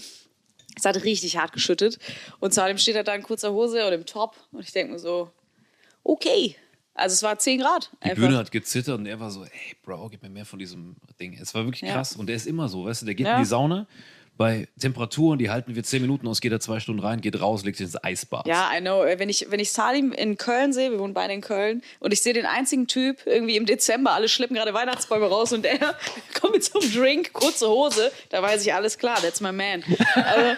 Es 0.77 0.85
hat 0.85 1.03
richtig 1.03 1.37
hart 1.37 1.53
geschüttet. 1.53 1.99
Und 2.39 2.55
Salim 2.55 2.79
steht 2.79 3.07
da 3.07 3.14
in 3.14 3.23
kurzer 3.23 3.53
Hose 3.53 3.85
und 3.87 3.93
im 3.93 4.07
Top. 4.07 4.37
Und 4.53 4.62
ich 4.62 4.73
denke 4.73 4.93
mir 4.93 4.99
so, 4.99 5.31
okay, 6.05 6.55
Also 7.01 7.15
es 7.15 7.23
war 7.23 7.39
10 7.39 7.61
Grad. 7.61 7.91
Die 8.05 8.11
einfach. 8.11 8.23
Bühne 8.23 8.37
hat 8.37 8.53
gezittert 8.53 8.99
und 8.99 9.07
er 9.07 9.19
war 9.19 9.31
so, 9.31 9.43
ey, 9.45 9.51
Bro, 9.83 10.09
gib 10.11 10.23
mir 10.23 10.29
mehr 10.29 10.45
von 10.45 10.59
diesem 10.59 10.97
Ding. 11.19 11.33
Es 11.41 11.55
war 11.55 11.65
wirklich 11.65 11.81
Ja. 11.81 11.95
krass. 11.95 12.15
Und 12.15 12.27
der 12.27 12.37
ist 12.37 12.47
immer 12.47 12.69
so, 12.69 12.85
weißt 12.85 13.03
du, 13.03 13.07
der 13.07 13.15
geht 13.15 13.27
Ja. 13.27 13.37
in 13.37 13.43
die 13.43 13.49
Sauna 13.49 13.87
bei 14.41 14.68
Temperaturen, 14.80 15.38
die 15.38 15.51
halten 15.51 15.74
wir 15.74 15.82
zehn 15.84 16.01
Minuten 16.01 16.26
aus, 16.26 16.41
geht 16.41 16.51
er 16.51 16.61
zwei 16.61 16.80
Stunden 16.80 17.03
rein, 17.03 17.20
geht 17.20 17.38
raus, 17.43 17.62
legt 17.62 17.76
sich 17.76 17.84
ins 17.84 18.03
Eisbad. 18.03 18.47
Ja, 18.47 18.70
I 18.74 18.80
know. 18.80 19.03
Wenn 19.05 19.28
ich, 19.28 19.49
wenn 19.51 19.61
ich 19.61 19.70
Salim 19.70 20.12
in 20.12 20.38
Köln 20.38 20.72
sehe, 20.72 20.91
wir 20.91 20.99
wohnen 20.99 21.12
beide 21.12 21.34
in 21.34 21.43
Köln, 21.43 21.82
und 21.99 22.14
ich 22.14 22.22
sehe 22.22 22.32
den 22.32 22.47
einzigen 22.47 22.86
Typ 22.86 23.18
irgendwie 23.26 23.57
im 23.59 23.66
Dezember, 23.66 24.12
alle 24.12 24.30
schleppen 24.30 24.57
gerade 24.57 24.72
Weihnachtsbäume 24.72 25.26
raus 25.26 25.53
und 25.53 25.62
der 25.66 25.78
kommt 26.41 26.55
mit 26.55 26.64
so 26.64 26.80
einem 26.80 26.91
Drink, 26.91 27.34
kurze 27.34 27.68
Hose, 27.68 28.11
da 28.30 28.41
weiß 28.43 28.64
ich 28.64 28.72
alles 28.72 28.97
klar, 28.97 29.20
that's 29.20 29.43
my 29.43 29.53
man. 29.53 29.84
Also, 30.14 30.57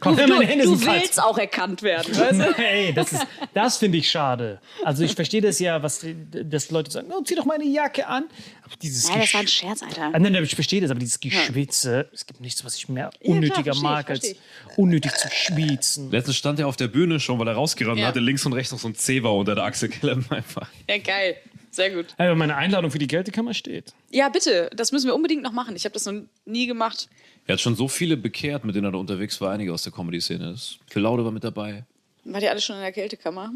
Komm, 0.00 0.16
du 0.18 0.26
du 0.26 0.36
sind 0.76 0.84
kalt. 0.84 1.02
willst 1.02 1.22
auch 1.22 1.38
erkannt 1.38 1.82
werden, 1.82 2.14
weißt 2.18 2.40
du? 2.40 2.62
Ey, 2.62 2.92
das, 2.92 3.14
ist- 3.14 3.26
das 3.54 3.78
finde 3.78 3.96
ich 3.96 4.10
schade. 4.10 4.60
Also 4.84 5.02
ich 5.02 5.14
verstehe 5.14 5.40
das 5.40 5.58
ja, 5.60 5.82
was 5.82 6.00
die- 6.00 6.14
dass 6.30 6.70
Leute 6.70 6.90
sagen, 6.90 7.10
oh, 7.10 7.22
zieh 7.22 7.36
doch 7.36 7.46
meine 7.46 7.64
Jacke 7.64 8.06
an. 8.06 8.24
Aber 8.64 8.74
dieses 8.82 9.08
Nein, 9.08 9.20
das 9.22 9.32
war 9.32 9.40
ein 9.40 9.48
Scherz, 9.48 9.82
Alter. 9.82 10.10
Ah, 10.12 10.18
nein, 10.18 10.30
nein, 10.32 10.44
ich 10.44 10.54
verstehe 10.54 10.82
das, 10.82 10.90
aber 10.90 11.00
dieses 11.00 11.18
Geschwitze, 11.20 12.10
es 12.12 12.26
gibt 12.26 12.42
nichts, 12.42 12.62
was 12.66 12.76
ich 12.76 12.86
mehr 12.98 13.10
unnötiger 13.22 13.72
als 13.72 13.80
verstehe 14.06 14.36
unnötig 14.76 15.12
zu 15.12 15.28
schwitzen. 15.30 16.10
Letztens 16.10 16.36
stand 16.36 16.58
er 16.60 16.68
auf 16.68 16.76
der 16.76 16.88
Bühne 16.88 17.18
schon, 17.20 17.38
weil 17.38 17.48
er 17.48 17.54
rausgerannt 17.54 17.98
Ja. 17.98 18.06
hatte, 18.06 18.20
links 18.20 18.44
und 18.46 18.52
rechts 18.52 18.72
noch 18.72 18.78
so 18.78 18.88
ein 18.88 18.94
Zewa 18.94 19.30
unter 19.30 19.54
der 19.54 19.64
Achse 19.64 19.88
klemmen 19.88 20.24
einfach. 20.30 20.68
Ja, 20.88 20.98
geil. 20.98 21.36
Sehr 21.70 21.90
gut. 21.90 22.06
Aber 22.16 22.34
meine 22.34 22.56
Einladung 22.56 22.90
für 22.90 22.98
die 22.98 23.06
Kältekammer 23.06 23.54
steht. 23.54 23.92
Ja, 24.10 24.28
bitte, 24.30 24.70
das 24.74 24.90
müssen 24.92 25.06
wir 25.06 25.14
unbedingt 25.14 25.42
noch 25.42 25.52
machen. 25.52 25.76
Ich 25.76 25.84
habe 25.84 25.92
das 25.92 26.06
noch 26.06 26.14
nie 26.44 26.66
gemacht. 26.66 27.08
Er 27.46 27.54
hat 27.54 27.60
schon 27.60 27.76
so 27.76 27.88
viele 27.88 28.16
bekehrt, 28.16 28.64
mit 28.64 28.74
denen 28.74 28.86
er 28.86 28.92
da 28.92 28.98
unterwegs 28.98 29.40
war, 29.40 29.52
einige 29.52 29.72
aus 29.72 29.82
der 29.82 29.92
Comedy-Szene. 29.92 30.54
Phil 30.88 31.02
Laude 31.02 31.24
war 31.24 31.32
mit 31.32 31.44
dabei. 31.44 31.84
Wart 32.24 32.42
ihr 32.42 32.50
alle 32.50 32.60
schon 32.60 32.76
in 32.76 32.82
der 32.82 32.92
Kältekammer? 32.92 33.52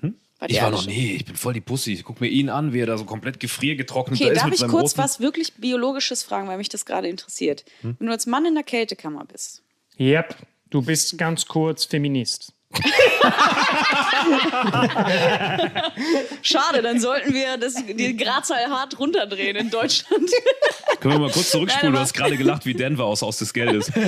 Wart 0.00 0.12
Ich 0.46 0.60
war 0.60 0.70
noch 0.70 0.86
nie, 0.86 1.12
ich 1.12 1.24
bin 1.24 1.36
voll 1.36 1.54
die 1.54 1.60
Pussy. 1.60 1.92
Ich 1.92 2.04
guck 2.04 2.20
mir 2.20 2.26
ihn 2.26 2.50
an, 2.50 2.72
wie 2.72 2.80
er 2.80 2.86
da 2.86 2.98
so 2.98 3.04
komplett 3.04 3.40
gefriergetrocknet 3.40 4.20
Okay, 4.20 4.26
da 4.26 4.32
ist 4.32 4.38
darf 4.40 4.44
mit 4.46 4.54
ich 4.54 4.60
seinem 4.60 4.70
kurz 4.70 4.92
roten... 4.92 5.02
was 5.02 5.20
wirklich 5.20 5.54
Biologisches 5.54 6.22
fragen, 6.22 6.48
weil 6.48 6.58
mich 6.58 6.68
das 6.68 6.84
gerade 6.84 7.08
interessiert? 7.08 7.64
Hm? 7.80 7.96
Wenn 7.98 8.06
du 8.08 8.12
als 8.12 8.26
Mann 8.26 8.44
in 8.44 8.54
der 8.54 8.64
Kältekammer 8.64 9.24
bist, 9.24 9.62
Yep, 9.98 10.36
du 10.70 10.82
bist 10.82 11.16
ganz 11.18 11.46
kurz 11.46 11.84
Feminist. 11.84 12.52
schade, 16.42 16.82
dann 16.82 17.00
sollten 17.00 17.32
wir 17.32 17.56
das, 17.56 17.74
die 17.74 18.16
Gradzahl 18.16 18.68
hart 18.68 18.98
runterdrehen 18.98 19.56
in 19.56 19.70
Deutschland. 19.70 20.30
Können 21.00 21.14
wir 21.14 21.20
mal 21.20 21.30
kurz 21.30 21.50
zurückspulen? 21.50 21.92
Nein, 21.92 21.94
du 21.94 22.00
hast 22.00 22.14
gerade 22.14 22.36
gelacht 22.36 22.66
wie 22.66 22.74
Denver 22.74 23.04
aus 23.04 23.22
Aus 23.22 23.38
des 23.38 23.52
Geldes. 23.52 23.90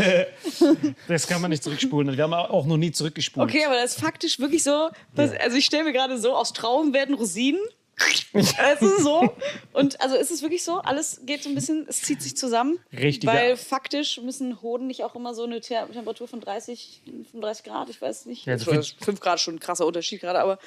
Das 1.09 1.27
kann 1.27 1.41
man 1.41 1.51
nicht 1.51 1.63
zurückspulen. 1.63 2.17
Wir 2.17 2.25
haben 2.25 2.35
auch 2.35 2.67
noch 2.67 2.77
nie 2.77 2.91
zurückgespult. 2.91 3.49
Okay, 3.49 3.65
aber 3.65 3.75
das 3.75 3.97
ist 3.97 4.01
faktisch 4.01 4.39
wirklich 4.39 4.63
so. 4.63 4.91
Was, 5.15 5.33
Also 5.33 5.57
ich 5.57 5.65
stelle 5.65 5.85
mir 5.85 5.93
gerade 5.93 6.19
so, 6.19 6.35
aus 6.35 6.53
Trauben 6.53 6.93
werden 6.93 7.15
Rosinen. 7.15 7.61
Es 8.35 8.83
ist 8.83 8.99
so. 9.03 9.35
Und 9.73 10.01
also 10.01 10.17
ist 10.17 10.31
es 10.31 10.43
wirklich 10.43 10.63
so, 10.63 10.81
alles 10.81 11.21
geht 11.25 11.43
so 11.43 11.49
ein 11.49 11.55
bisschen, 11.55 11.87
es 11.89 12.03
zieht 12.03 12.21
sich 12.23 12.37
zusammen. 12.37 12.79
Richtiger- 12.93 13.33
Weil 13.33 13.57
faktisch 13.57 14.21
müssen 14.23 14.61
Hoden 14.61 14.87
nicht 14.87 15.03
auch 15.05 15.15
immer 15.15 15.35
so 15.35 15.45
eine 15.45 15.61
Te 15.61 15.75
Temperatur 15.93 16.29
von 16.29 16.41
30, 16.41 17.03
35 17.31 17.65
Grad, 17.65 17.89
ich 17.89 18.01
weiß 18.01 18.27
nicht. 18.27 18.45
Ja, 18.47 18.53
also 18.55 18.71
Ja, 18.73 18.83
für- 18.83 19.05
5 19.05 19.21
Grad 19.21 19.41
schon 19.41 19.55
ein 19.57 19.61
krasser 19.61 19.87
Unterschied 19.87 20.21
gerade, 20.21 20.39
aber 20.41 20.59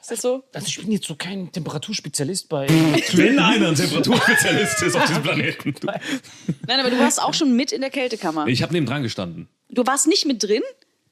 ist 0.00 0.10
das 0.10 0.20
so? 0.20 0.44
Also 0.52 0.66
ich 0.68 0.78
bin 0.78 0.92
jetzt 0.92 1.06
so 1.06 1.16
kein 1.16 1.50
Temperaturspezialist 1.50 2.48
bei. 2.48 2.68
Wenn 3.14 3.38
einer 3.38 3.68
ein 3.68 3.74
Temperaturspezialist 3.74 4.82
ist 4.82 4.94
auf 4.96 5.06
diesem 5.06 5.22
Planeten. 5.22 5.74
Nein, 6.66 6.80
aber 6.80 6.90
du 6.90 6.98
warst 6.98 7.20
auch 7.22 7.34
schon 7.34 7.56
mit 7.56 7.72
in 7.72 7.80
der 7.80 7.90
Kältekammer. 7.90 8.46
Ich 8.46 8.62
habe 8.62 8.72
neben 8.74 8.86
dran 8.86 9.02
gestanden. 9.02 9.48
Du 9.70 9.86
warst 9.86 10.06
nicht 10.06 10.26
mit 10.26 10.42
drin? 10.42 10.62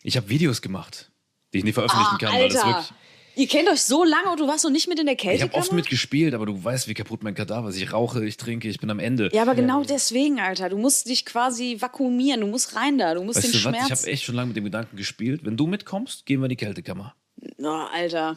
Ich 0.03 0.17
habe 0.17 0.29
Videos 0.29 0.61
gemacht, 0.63 1.11
die 1.53 1.59
ich 1.59 1.65
nicht 1.65 1.75
veröffentlichen 1.75 2.19
kann, 2.19 2.33
weil 2.35 2.49
das 2.49 2.59
Alter. 2.63 2.69
wirklich... 2.79 2.93
Ihr 3.37 3.47
kennt 3.47 3.69
euch 3.69 3.83
so 3.83 4.03
lange 4.03 4.31
und 4.31 4.41
du 4.41 4.49
warst 4.49 4.65
noch 4.65 4.71
nicht 4.71 4.89
mit 4.89 4.99
in 4.99 5.05
der 5.07 5.15
Ich 5.23 5.43
habe 5.43 5.53
oft 5.55 5.71
mitgespielt, 5.73 6.33
aber 6.35 6.47
du 6.47 6.63
weißt, 6.65 6.89
wie 6.89 6.95
kaputt 6.95 7.23
mein 7.23 7.35
Kadaver 7.35 7.69
ist. 7.69 7.77
Ich 7.81 7.93
rauche, 7.93 8.25
ich 8.27 8.39
trinke, 8.39 8.67
ich 8.69 8.79
bin 8.81 8.91
am 8.91 8.99
Ende. 8.99 9.29
ja, 9.33 9.43
aber 9.43 9.55
genau 9.55 9.83
deswegen, 9.85 10.41
Alter. 10.41 10.71
Du 10.71 10.79
musst 10.79 11.09
dich 11.09 11.27
quasi 11.27 11.77
vakuumieren. 11.79 12.41
Du 12.41 12.47
musst 12.47 12.75
rein 12.75 12.97
da. 12.99 13.15
Du 13.15 13.23
musst 13.23 13.37
weißt 13.37 13.53
den 13.55 13.61
du 13.61 13.65
was? 13.65 13.75
Ich 13.75 13.85
Schmerz. 13.87 14.01
habe 14.03 14.11
echt 14.11 14.25
schon 14.25 14.35
lange 14.35 14.49
mit 14.49 14.57
dem 14.57 14.65
Gedanken 14.65 14.97
gespielt. 14.97 15.43
Wenn 15.45 15.57
du 15.57 15.67
mitkommst, 15.67 16.25
gehen 16.25 16.41
wir 16.41 16.47
in 16.47 16.51
die 16.51 16.57
Kältekammer. 16.57 17.15
Oh, 17.59 17.67
Alter. 17.93 18.37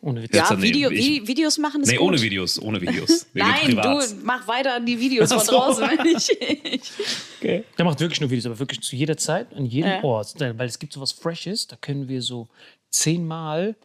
Ohne 0.00 0.22
Witz. 0.22 0.34
Jetzt 0.34 0.50
Ja. 0.50 0.60
Video, 0.62 0.90
Ich- 0.90 1.04
Vi- 1.22 1.26
Videos 1.28 1.58
machen 1.58 1.82
ist 1.82 1.88
Nee, 1.90 1.96
gut. 1.96 2.08
ohne 2.08 2.20
Videos, 2.22 2.60
ohne 2.60 2.80
Videos. 2.80 3.26
Nein, 3.34 3.70
du 3.76 4.00
mach 4.24 4.46
weiter 4.48 4.80
die 4.80 4.98
Videos 4.98 5.32
von 5.32 5.40
so. 5.40 5.52
draußen. 5.52 5.82
wenn 5.84 6.06
ich, 6.16 7.62
Der 7.76 7.84
macht 7.84 8.00
wirklich 8.00 8.20
nur 8.20 8.30
Videos, 8.30 8.46
aber 8.46 8.58
wirklich 8.58 8.80
zu 8.82 8.96
jeder 8.96 9.16
Zeit, 9.16 9.52
an 9.54 9.64
jedem 9.66 9.90
Ja. 9.90 10.04
Ort. 10.04 10.34
Weil 10.38 10.66
es 10.66 10.78
gibt 10.78 10.92
so 10.92 11.00
was 11.00 11.12
Freshes, 11.12 11.66
da 11.68 11.76
können 11.76 12.08
wir 12.08 12.20
so 12.22 12.48
zehnmal 12.90 13.76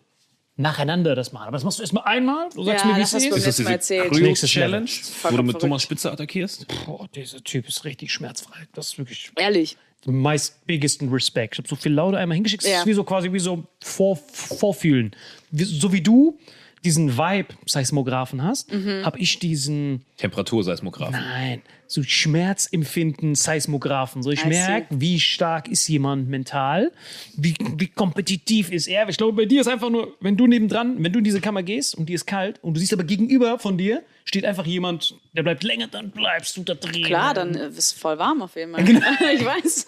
nacheinander 0.57 1.15
das 1.15 1.31
machen. 1.31 1.43
Aber 1.47 1.53
das 1.57 1.63
machst 1.63 1.77
du 1.79 1.83
erstmal 1.83 2.03
einmal, 2.05 2.49
du 2.53 2.63
sagst 2.63 2.83
Ja, 2.83 2.91
mir, 2.91 2.97
wie 2.97 3.01
das 3.01 3.13
es 3.13 3.23
ist. 3.25 3.35
Ist 3.47 3.59
das 3.59 3.87
diese 3.87 4.01
Cryo-Challenge, 4.09 4.85
wo 4.85 5.29
du 5.37 5.43
mit 5.43 5.45
verrückt. 5.51 5.61
Thomas 5.61 5.83
Spitzer 5.83 6.11
attackierst? 6.11 6.65
Boah, 6.85 7.07
dieser 7.13 7.43
Typ 7.43 7.67
ist 7.67 7.85
richtig 7.85 8.11
schmerzfrei. 8.11 8.67
Das 8.73 8.87
ist 8.87 8.97
wirklich 8.97 9.31
Ehrlich. 9.37 9.77
meist 10.05 10.65
biggesten 10.65 11.09
Respect. 11.09 11.53
Ich 11.55 11.57
habe 11.59 11.67
so 11.67 11.75
viel 11.75 11.93
Laude 11.93 12.17
einmal 12.17 12.35
hingeschickt. 12.35 12.63
Das 12.63 12.71
Ja. 12.71 12.79
ist 12.79 12.85
wie 12.87 12.93
so 12.93 13.03
quasi 13.03 13.31
wie 13.31 13.39
so 13.39 13.63
vor, 13.83 14.15
Vorfühlen. 14.33 15.11
Wie, 15.51 15.63
so 15.63 15.93
wie 15.93 16.01
du 16.01 16.37
diesen 16.83 17.17
Vibe-Seismographen 17.17 18.43
hast, 18.43 18.71
Mhm. 18.71 19.03
habe 19.05 19.19
ich 19.19 19.39
diesen 19.39 20.03
Temperaturseismograph. 20.17 21.11
Nein, 21.11 21.61
so 21.87 22.03
Schmerzempfinden, 22.03 23.35
Seismographen. 23.35 24.21
So, 24.21 24.31
ich 24.31 24.45
merke, 24.45 24.87
wie 24.99 25.19
stark 25.19 25.67
ist 25.67 25.87
jemand 25.87 26.29
mental, 26.29 26.91
wie, 27.35 27.55
wie 27.77 27.87
kompetitiv 27.87 28.71
ist 28.71 28.87
er. 28.87 29.07
Ich 29.09 29.17
glaube, 29.17 29.33
bei 29.33 29.45
dir 29.45 29.61
ist 29.61 29.67
einfach 29.67 29.89
nur, 29.89 30.15
wenn 30.19 30.37
du 30.37 30.47
nebendran, 30.47 31.01
wenn 31.03 31.11
du 31.11 31.19
in 31.19 31.23
diese 31.23 31.41
Kammer 31.41 31.63
gehst 31.63 31.95
und 31.95 32.07
die 32.07 32.13
ist 32.13 32.25
kalt 32.25 32.63
und 32.63 32.73
du 32.73 32.79
siehst 32.79 32.93
aber 32.93 33.03
gegenüber 33.03 33.57
von 33.59 33.77
dir 33.77 34.03
steht 34.27 34.45
einfach 34.45 34.65
jemand, 34.65 35.15
der 35.33 35.43
bleibt 35.43 35.63
länger, 35.63 35.87
dann 35.87 36.11
bleibst 36.11 36.57
du 36.57 36.63
da 36.63 36.73
drin. 36.73 37.03
Klar, 37.03 37.33
dann 37.33 37.55
ist 37.55 37.97
voll 37.97 38.17
warm 38.19 38.41
auf 38.41 38.55
jeden 38.57 38.73
Fall. 38.73 38.83
Genau. 38.83 38.99
ich 39.33 39.45
weiß. 39.45 39.85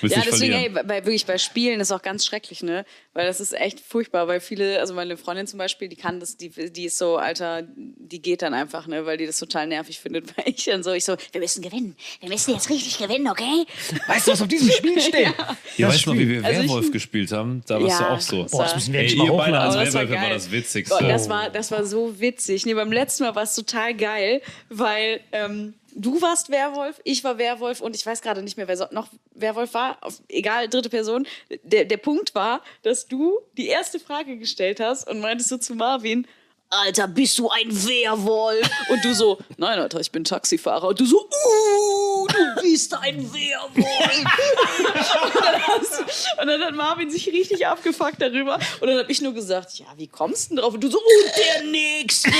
Willst 0.00 0.16
ja, 0.16 0.22
deswegen, 0.24 0.52
ey, 0.54 0.68
bei, 0.68 1.04
wirklich 1.04 1.26
bei 1.26 1.36
Spielen 1.36 1.80
ist 1.80 1.90
auch 1.90 2.02
ganz 2.02 2.24
schrecklich, 2.24 2.62
ne? 2.62 2.84
Weil 3.12 3.26
das 3.26 3.40
ist 3.40 3.52
echt 3.54 3.80
furchtbar, 3.80 4.28
weil 4.28 4.40
viele, 4.40 4.78
also 4.78 4.94
meine 4.94 5.16
Freundin 5.16 5.48
zum 5.48 5.58
Beispiel, 5.58 5.88
die 5.88 5.96
kann 5.96 6.20
das, 6.20 6.36
die, 6.36 6.50
die 6.50 6.84
ist 6.84 6.96
so, 6.96 7.16
Alter, 7.16 7.64
die 7.76 8.22
geht 8.22 8.42
dann 8.42 8.54
einfach, 8.54 8.86
ne? 8.86 9.04
Weil 9.04 9.16
die 9.16 9.26
das 9.26 9.38
total 9.38 9.66
nervig 9.66 9.98
findet, 9.98 10.36
weil 10.36 10.48
ich 10.48 10.64
dann 10.64 10.84
so, 10.84 10.92
ich 10.92 11.04
so, 11.04 11.15
wir 11.32 11.40
müssen 11.40 11.62
gewinnen. 11.62 11.96
Wir 12.20 12.28
müssen 12.28 12.52
jetzt 12.52 12.68
richtig 12.70 12.98
gewinnen, 12.98 13.28
okay? 13.28 13.64
Weißt 14.06 14.26
du, 14.26 14.32
was 14.32 14.42
auf 14.42 14.48
diesem 14.48 14.70
Spiel 14.70 15.00
steht? 15.00 15.34
Ihr 15.76 15.88
weißt 15.88 16.06
noch, 16.06 16.14
wie 16.14 16.28
wir 16.28 16.44
Also 16.44 16.60
ich- 16.60 16.68
Werwolf 16.68 16.90
gespielt 16.92 17.32
haben? 17.32 17.62
Da 17.66 17.80
warst 17.82 18.00
Ja, 18.00 18.06
du 18.08 18.12
auch 18.14 18.20
so. 18.20 18.42
das 18.42 18.52
Boah, 18.52 18.62
das 18.64 18.74
müssen 18.74 18.92
wir 18.92 19.00
endlich 19.00 19.18
mal 19.18 19.36
beide 19.36 19.58
als. 19.58 19.74
Oh, 19.76 19.78
das 19.80 19.94
war 19.94 20.00
Werwölfe 20.02 20.14
war 20.14 20.20
geil. 20.28 20.34
das 20.34 20.50
Witzigste. 20.50 20.94
Gott, 20.98 21.08
das, 21.10 21.28
war, 21.28 21.50
das 21.50 21.70
war 21.70 21.84
so 21.84 22.20
witzig. 22.20 22.66
Nee, 22.66 22.74
beim 22.74 22.92
letzten 22.92 23.24
Mal 23.24 23.34
war 23.34 23.42
es 23.44 23.54
total 23.54 23.94
geil, 23.94 24.42
weil 24.68 25.20
ähm, 25.32 25.74
du 25.94 26.20
warst 26.20 26.50
Werwolf, 26.50 27.00
ich 27.04 27.24
war 27.24 27.38
Werwolf 27.38 27.80
und 27.80 27.96
ich 27.96 28.04
weiß 28.04 28.20
gerade 28.22 28.42
nicht 28.42 28.56
mehr, 28.56 28.68
wer 28.68 28.76
so 28.76 28.84
noch 28.90 29.08
Werwolf 29.34 29.74
war. 29.74 29.98
Auf, 30.02 30.20
egal, 30.28 30.68
dritte 30.68 30.88
Person. 30.90 31.26
Der, 31.62 31.84
der 31.84 31.96
Punkt 31.96 32.34
war, 32.34 32.62
dass 32.82 33.06
du 33.08 33.38
die 33.56 33.66
erste 33.68 33.98
Frage 33.98 34.36
gestellt 34.38 34.80
hast 34.80 35.08
und 35.08 35.20
meintest 35.20 35.48
so 35.48 35.58
zu 35.58 35.74
Marvin, 35.74 36.26
Alter, 36.68 37.06
bist 37.06 37.38
du 37.38 37.48
ein 37.48 37.70
Werwolf? 37.70 38.68
Und 38.90 39.04
du 39.04 39.14
so, 39.14 39.38
nein, 39.56 39.78
Alter, 39.78 40.00
ich 40.00 40.10
bin 40.10 40.24
Taxifahrer. 40.24 40.88
Und 40.88 41.00
du 41.00 41.06
so, 41.06 41.18
uh, 41.18 42.26
du 42.26 42.62
bist 42.62 42.92
ein 42.94 43.32
Werwolf. 43.32 43.76
und, 43.76 45.44
dann 45.44 45.66
hast, 45.66 46.28
und 46.40 46.46
dann 46.46 46.62
hat 46.62 46.74
Marvin 46.74 47.10
sich 47.10 47.28
richtig 47.28 47.66
abgefuckt 47.66 48.20
darüber. 48.20 48.58
Und 48.80 48.88
dann 48.88 48.98
habe 48.98 49.10
ich 49.10 49.20
nur 49.20 49.32
gesagt, 49.32 49.78
ja, 49.78 49.86
wie 49.96 50.08
kommst 50.08 50.50
du 50.50 50.54
denn 50.54 50.62
drauf? 50.62 50.74
Und 50.74 50.82
du 50.82 50.90
so, 50.90 50.98
und 50.98 51.32
der 51.36 51.62
Nächste. 51.70 52.30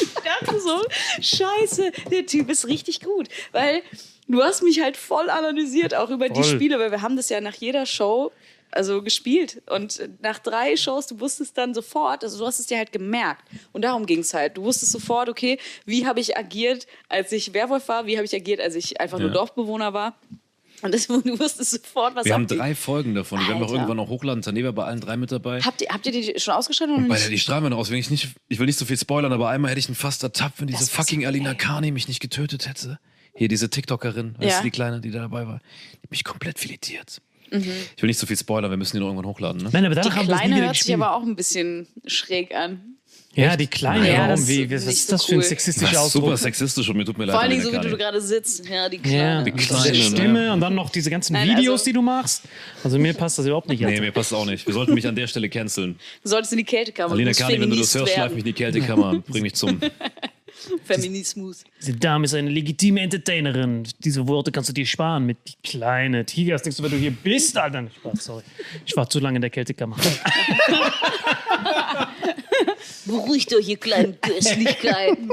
ich 0.00 0.14
dachte 0.14 0.60
so, 0.60 0.82
scheiße, 1.20 1.92
der 2.10 2.26
Typ 2.26 2.50
ist 2.50 2.66
richtig 2.66 3.00
gut. 3.00 3.28
Weil 3.52 3.82
du 4.26 4.42
hast 4.42 4.62
mich 4.62 4.80
halt 4.80 4.96
voll 4.96 5.30
analysiert, 5.30 5.94
auch 5.94 6.10
über 6.10 6.28
die 6.28 6.42
Voll. 6.42 6.54
Spiele, 6.54 6.78
weil 6.78 6.90
wir 6.90 7.02
haben 7.02 7.16
das 7.16 7.28
ja 7.28 7.40
nach 7.40 7.54
jeder 7.54 7.86
Show 7.86 8.32
also 8.74 9.02
gespielt. 9.02 9.62
Und 9.70 10.08
nach 10.22 10.38
drei 10.38 10.76
Shows, 10.76 11.06
du 11.06 11.20
wusstest 11.20 11.56
dann 11.58 11.74
sofort, 11.74 12.24
also 12.24 12.38
du 12.38 12.46
hast 12.46 12.58
es 12.60 12.66
dir 12.66 12.78
halt 12.78 12.92
gemerkt. 12.92 13.42
Und 13.72 13.82
darum 13.82 14.06
ging 14.06 14.20
es 14.20 14.34
halt. 14.34 14.56
Du 14.56 14.62
wusstest 14.64 14.92
sofort, 14.92 15.28
okay, 15.28 15.58
wie 15.86 16.06
habe 16.06 16.20
ich 16.20 16.36
agiert, 16.36 16.86
als 17.08 17.32
ich 17.32 17.54
Werwolf 17.54 17.88
war, 17.88 18.06
wie 18.06 18.16
habe 18.16 18.24
ich 18.26 18.34
agiert, 18.34 18.60
als 18.60 18.74
ich 18.74 19.00
einfach 19.00 19.18
nur 19.18 19.28
Ja. 19.28 19.34
Dorfbewohner 19.34 19.92
war. 19.92 20.18
Und 20.82 20.92
das, 20.92 21.06
du 21.06 21.38
wusstest 21.38 21.70
sofort, 21.70 22.14
was 22.14 22.26
Wir 22.26 22.34
haben 22.34 22.46
drei 22.46 22.74
Folgen 22.74 23.14
davon. 23.14 23.38
Die 23.40 23.46
werden 23.46 23.58
wir 23.60 23.64
auch 23.64 23.68
Alter. 23.70 23.74
irgendwann 23.82 23.96
noch 23.96 24.08
hochladen. 24.08 24.42
Taneva 24.42 24.70
bei 24.72 24.84
allen 24.84 25.00
drei 25.00 25.16
mit 25.16 25.32
dabei. 25.32 25.60
Habt 25.62 25.80
ihr, 25.80 25.88
habt 25.88 26.04
ihr 26.04 26.12
die 26.12 26.38
schon 26.38 26.52
ausgeschaltet 26.52 26.96
oder 26.98 27.06
Bei 27.08 27.14
nicht? 27.14 27.30
die 27.30 27.38
strahlen 27.38 27.62
wir 27.64 27.70
noch 27.70 27.78
aus. 27.78 27.90
Wenn 27.90 27.96
ich, 27.98 28.10
nicht, 28.10 28.28
ich 28.48 28.58
will 28.58 28.66
nicht 28.66 28.78
so 28.78 28.84
viel 28.84 28.98
spoilern, 28.98 29.32
aber 29.32 29.48
einmal 29.48 29.70
hätte 29.70 29.78
ich 29.80 29.88
ihn 29.88 29.94
fast 29.94 30.22
ertappt, 30.24 30.60
wenn 30.60 30.66
diese 30.66 30.80
Das 30.80 30.90
war 30.98 31.04
fucking 31.04 31.24
Alina. 31.24 31.54
Kani 31.54 31.90
mich 31.90 32.08
nicht 32.08 32.20
getötet 32.20 32.68
hätte. 32.68 32.98
Hier, 33.36 33.48
diese 33.48 33.70
TikTokerin, 33.70 34.34
weißt 34.38 34.50
Ja. 34.50 34.58
du, 34.58 34.64
die 34.64 34.70
Kleine, 34.70 35.00
die 35.00 35.10
da 35.10 35.20
dabei 35.20 35.46
war. 35.46 35.60
Die 36.02 36.08
mich 36.10 36.22
komplett 36.22 36.58
filetiert. 36.58 37.22
Mhm. 37.54 37.70
Ich 37.96 38.02
will 38.02 38.08
nicht 38.08 38.18
so 38.18 38.26
viel 38.26 38.36
spoilern, 38.36 38.70
wir 38.70 38.76
müssen 38.76 38.96
ihn 38.96 39.00
noch 39.00 39.08
irgendwann 39.08 39.26
hochladen. 39.30 39.62
Ne? 39.62 39.70
Nein, 39.72 39.84
aber 39.86 39.94
Die 39.94 40.00
danach 40.02 40.14
das 40.16 40.26
nie 40.26 40.32
Kleine 40.34 40.64
hört 40.66 40.76
sich 40.76 40.94
aber 40.94 41.14
auch 41.16 41.22
ein 41.22 41.36
bisschen 41.36 41.86
schräg 42.06 42.54
an. 42.54 42.80
Ja, 43.36 43.56
die 43.56 43.66
kleine. 43.66 44.08
Ja, 44.08 44.18
warum? 44.18 44.28
das 44.30 44.46
Wie, 44.46 44.62
ist 44.62 44.70
was 44.72 44.84
ist 44.94 45.06
so 45.08 45.12
das 45.14 45.24
für 45.24 45.32
ein 45.32 45.38
cool. 45.38 45.42
sexistischer 45.42 45.92
Das 45.92 46.06
ist 46.06 46.12
super 46.12 46.26
Ausdruck? 46.26 46.38
sexistisch 46.38 46.88
und 46.88 46.96
mir 46.96 47.04
tut 47.04 47.18
mir 47.18 47.24
leid. 47.24 47.32
Vor 47.34 47.40
allen 47.42 47.50
Dingen 47.50 47.62
so, 47.64 47.72
wie 47.72 47.78
du 47.78 47.96
gerade 47.96 48.20
sitzt. 48.20 48.68
Ja, 48.68 48.88
die 48.88 48.96
Ja, 48.98 49.02
Kleine. 49.02 49.44
Die 49.44 49.50
kleine, 49.50 49.90
diese 49.92 50.10
ne? 50.12 50.16
Stimme 50.16 50.52
und 50.52 50.60
dann 50.60 50.74
noch 50.76 50.88
diese 50.90 51.10
ganzen 51.10 51.32
Nein, 51.32 51.48
Videos, 51.48 51.80
also- 51.80 51.84
die 51.86 51.92
du 51.94 52.02
machst. 52.02 52.44
Also 52.84 52.96
mir 52.96 53.12
passt 53.12 53.36
das 53.40 53.46
überhaupt 53.46 53.68
nicht. 53.68 53.80
Nee, 53.82 54.00
mir 54.00 54.12
passt 54.12 54.32
auch 54.32 54.46
nicht. 54.46 54.64
Wir 54.66 54.72
sollten 54.74 54.94
mich 54.94 55.06
an 55.08 55.16
der 55.16 55.26
Stelle 55.26 55.48
canceln. 55.48 55.96
Du 56.22 56.28
solltest 56.28 56.52
in 56.52 56.58
die 56.58 56.64
Kältekammer. 56.64 57.12
Alina 57.12 57.32
Kani, 57.32 57.60
wenn 57.60 57.70
du 57.70 57.76
das 57.76 57.92
hörst, 57.96 58.12
schleif 58.12 58.30
mich 58.30 58.38
in 58.40 58.44
die 58.44 58.52
Kältekammer. 58.52 59.20
Bring 59.26 59.42
mich 59.42 59.54
zum. 59.54 59.80
Feminismus. 60.84 61.64
Diese 61.80 61.94
Dame 61.94 62.24
ist 62.24 62.34
eine 62.34 62.50
legitime 62.50 63.00
Entertainerin. 63.00 63.84
Diese 63.98 64.26
Worte 64.28 64.52
kannst 64.52 64.68
du 64.68 64.72
dir 64.72 64.86
sparen 64.86 65.26
mit 65.26 65.38
die 65.46 65.54
kleine 65.62 66.24
Tiger. 66.24 66.56
Denkst 66.56 66.76
du, 66.76 66.82
wenn 66.82 66.90
du 66.90 66.96
hier 66.96 67.10
bist, 67.10 67.56
Alter? 67.56 67.82
Nicht 67.82 67.96
Spaß, 67.96 68.24
sorry. 68.24 68.42
Ich 68.84 68.96
war 68.96 69.08
zu 69.08 69.20
lange 69.20 69.36
in 69.36 69.42
der 69.42 69.50
Kältekammer. 69.50 69.96
Beruhigt 73.06 73.54
euch, 73.54 73.68
ihr 73.68 73.76
kleinen 73.76 74.18
Köstlichkeiten. 74.20 75.30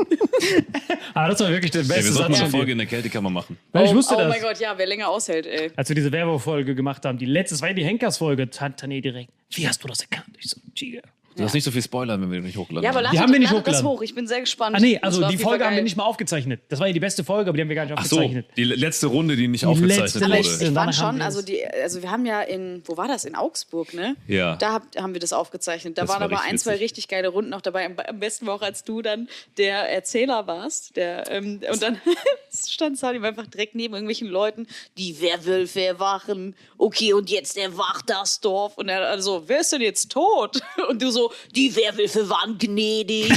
Aber 1.13 1.27
das 1.29 1.39
war 1.39 1.49
wirklich 1.49 1.71
der 1.71 1.79
beste 1.79 2.05
wir 2.05 2.11
sollten 2.11 2.33
Satz. 2.33 2.41
eine. 2.41 2.49
Folge 2.49 2.73
in 2.73 2.77
der 2.77 2.87
Kältekammer 2.87 3.29
machen. 3.29 3.57
Weil 3.71 3.85
ich 3.85 3.91
oh, 3.91 3.95
wusste 3.95 4.15
oh 4.15 4.19
das. 4.19 4.29
mein 4.29 4.41
Gott, 4.41 4.59
ja, 4.59 4.77
wer 4.77 4.87
länger 4.87 5.07
aushält, 5.07 5.45
ey. 5.45 5.71
Als 5.75 5.87
wir 5.89 5.95
diese 5.95 6.11
Werbefolge 6.11 6.75
gemacht 6.75 7.05
haben, 7.05 7.17
die 7.17 7.25
letzte, 7.25 7.55
das 7.55 7.61
war 7.61 7.69
ja 7.69 7.73
die 7.73 7.85
Henkers-Folge, 7.85 8.43
Tané 8.43 9.01
direkt. 9.01 9.31
Wie 9.51 9.67
hast 9.67 9.83
du 9.83 9.87
das 9.87 10.01
erkannt? 10.01 10.35
Ich 10.37 10.49
so, 10.49 10.59
Tiger. 10.75 11.01
Du 11.35 11.43
hast 11.43 11.53
nicht 11.53 11.63
so 11.63 11.71
viel 11.71 11.81
spoilern, 11.81 12.21
wenn 12.21 12.31
wir 12.31 12.41
nicht 12.41 12.57
hochladen. 12.57 12.83
Ja, 12.83 12.89
aber 12.91 13.01
lade 13.01 13.15
Die 13.15 13.21
haben 13.21 13.31
wir 13.31 13.39
nicht 13.39 13.51
lade 13.51 13.63
das 13.63 13.75
hochgeladen. 13.77 13.97
hoch. 13.97 14.01
Ich 14.03 14.13
bin 14.15 14.27
sehr 14.27 14.41
gespannt. 14.41 14.75
Ah 14.75 14.79
nee, 14.79 14.99
also 15.01 15.27
die 15.29 15.37
Folge 15.37 15.65
haben 15.65 15.75
wir 15.75 15.83
nicht 15.83 15.95
mal 15.95 16.03
aufgezeichnet. 16.03 16.61
Das 16.69 16.79
war 16.79 16.87
ja 16.87 16.93
die 16.93 16.99
beste 16.99 17.23
Folge, 17.23 17.49
aber 17.49 17.55
die 17.57 17.61
haben 17.61 17.69
wir 17.69 17.75
gar 17.75 17.85
nicht 17.85 17.95
Ach 17.97 18.05
so, 18.05 18.17
aufgezeichnet. 18.17 18.45
die 18.57 18.63
letzte 18.65 19.07
Runde, 19.07 19.35
die 19.35 19.47
nicht 19.47 19.61
Die 19.61 19.65
aufgezeichnet 19.67 20.01
letzte, 20.03 20.19
Aber 20.19 20.27
wurde. 20.29 20.39
ich, 20.41 20.47
letzte. 20.47 20.65
ich 20.65 20.71
fand 20.73 20.95
schon, 20.95 21.21
also 21.21 21.41
die, 21.41 21.65
also 21.65 22.01
wir 22.01 22.11
haben 22.11 22.25
ja 22.25 22.41
in, 22.41 22.81
wo 22.85 22.97
war 22.97 23.07
das? 23.07 23.25
In 23.25 23.35
Augsburg, 23.35 23.93
ne? 23.93 24.15
Ja. 24.27 24.55
Da 24.57 24.73
hab, 24.73 24.95
haben 24.97 25.13
wir 25.13 25.19
das 25.21 25.33
aufgezeichnet. 25.33 25.97
Da 25.97 26.01
Das 26.03 26.09
waren 26.09 26.19
war 26.19 26.25
aber 26.39 26.41
ein, 26.41 26.57
zwei 26.57 26.71
witzig. 26.71 26.83
richtig 26.83 27.07
geile 27.07 27.29
Runden 27.29 27.49
noch 27.51 27.61
dabei. 27.61 27.85
Am, 27.85 27.95
am 27.97 28.19
besten 28.19 28.45
war 28.47 28.55
auch, 28.55 28.61
als 28.61 28.83
du 28.83 29.01
dann 29.01 29.27
der 29.57 29.89
Erzähler 29.91 30.47
warst. 30.47 30.95
Der, 30.97 31.29
ähm, 31.31 31.61
und 31.71 31.81
dann 31.81 31.99
stand 32.67 32.97
Salim 32.97 33.23
einfach 33.23 33.47
direkt 33.47 33.75
neben 33.75 33.93
irgendwelchen 33.93 34.27
Leuten, 34.27 34.67
die 34.97 35.21
Werwölfe 35.21 35.81
erwachen. 35.81 36.55
Okay, 36.77 37.13
und 37.13 37.29
jetzt 37.29 37.57
erwacht 37.57 38.09
das 38.09 38.41
Dorf. 38.41 38.77
Und 38.77 38.89
er 38.89 39.01
also, 39.07 39.43
wer 39.47 39.61
ist 39.61 39.71
denn 39.71 39.81
jetzt 39.81 40.11
tot? 40.11 40.61
Und 40.89 41.01
du 41.01 41.11
so, 41.11 41.20
die 41.55 41.75
Werwölfe 41.75 42.29
waren 42.29 42.57
gnädig. 42.57 43.31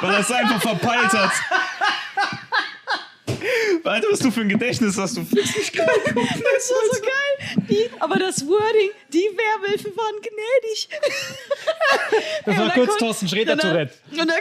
Weil 0.00 0.14
er 0.14 0.20
es 0.20 0.30
einfach 0.30 0.60
verpeilt 0.60 1.12
hat. 1.12 1.32
Alter, 3.84 4.08
was 4.10 4.18
du 4.20 4.30
für 4.30 4.40
ein 4.42 4.48
Gedächtnis 4.48 4.96
hast, 4.96 5.16
du 5.16 5.24
fix 5.24 5.56
mich 5.56 5.72
Das 5.72 5.84
war 5.84 6.82
so 6.92 7.00
geil. 7.00 7.64
Die, 7.68 7.90
aber 8.00 8.16
das 8.16 8.46
Wording, 8.46 8.90
die 9.12 9.28
Werwölfe 9.36 9.96
waren 9.96 10.14
gnädig. 10.20 10.88
Das 12.44 12.56
war 12.58 12.70
kurz 12.72 12.96
Thorsten 12.98 13.28
Sträter-Tourette. 13.28 13.94
Und 14.12 14.20
und 14.20 14.28
dann 14.28 14.40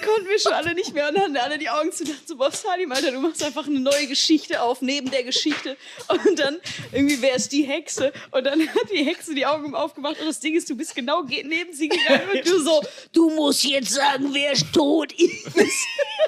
konnten 0.00 0.28
wir 0.28 0.38
schon 0.38 0.52
alle 0.52 0.74
nicht 0.74 0.92
mehr 0.94 1.08
und 1.08 1.18
hatten 1.18 1.36
alle 1.36 1.58
die 1.58 1.68
Augen 1.68 1.92
zu 1.92 2.04
dachten 2.04 2.22
so, 2.26 2.36
boah, 2.36 2.50
Salim, 2.50 2.90
Alter, 2.92 3.12
du 3.12 3.20
machst 3.20 3.42
einfach 3.42 3.66
eine 3.66 3.80
neue 3.80 4.06
Geschichte 4.06 4.60
auf, 4.62 4.80
neben 4.82 5.10
der 5.10 5.22
Geschichte. 5.24 5.76
Und 6.08 6.38
dann 6.38 6.58
irgendwie, 6.92 7.20
wer 7.22 7.36
ist 7.36 7.52
die 7.52 7.62
Hexe? 7.62 8.12
Und 8.30 8.44
dann 8.44 8.60
hat 8.68 8.90
die 8.92 9.04
Hexe 9.04 9.34
die 9.34 9.46
Augen 9.46 9.74
aufgemacht 9.74 10.20
und 10.20 10.26
das 10.26 10.40
Ding 10.40 10.56
ist, 10.56 10.68
du 10.70 10.76
bist 10.76 10.94
genau 10.94 11.22
ge- 11.24 11.44
neben 11.44 11.72
sie 11.72 11.88
gegangen 11.88 12.28
und 12.32 12.46
du 12.46 12.60
so, 12.60 12.82
du 13.12 13.30
musst 13.30 13.64
jetzt 13.64 13.90
sagen, 13.92 14.30
wer 14.32 14.52
tot 14.72 15.12
ist. 15.18 15.46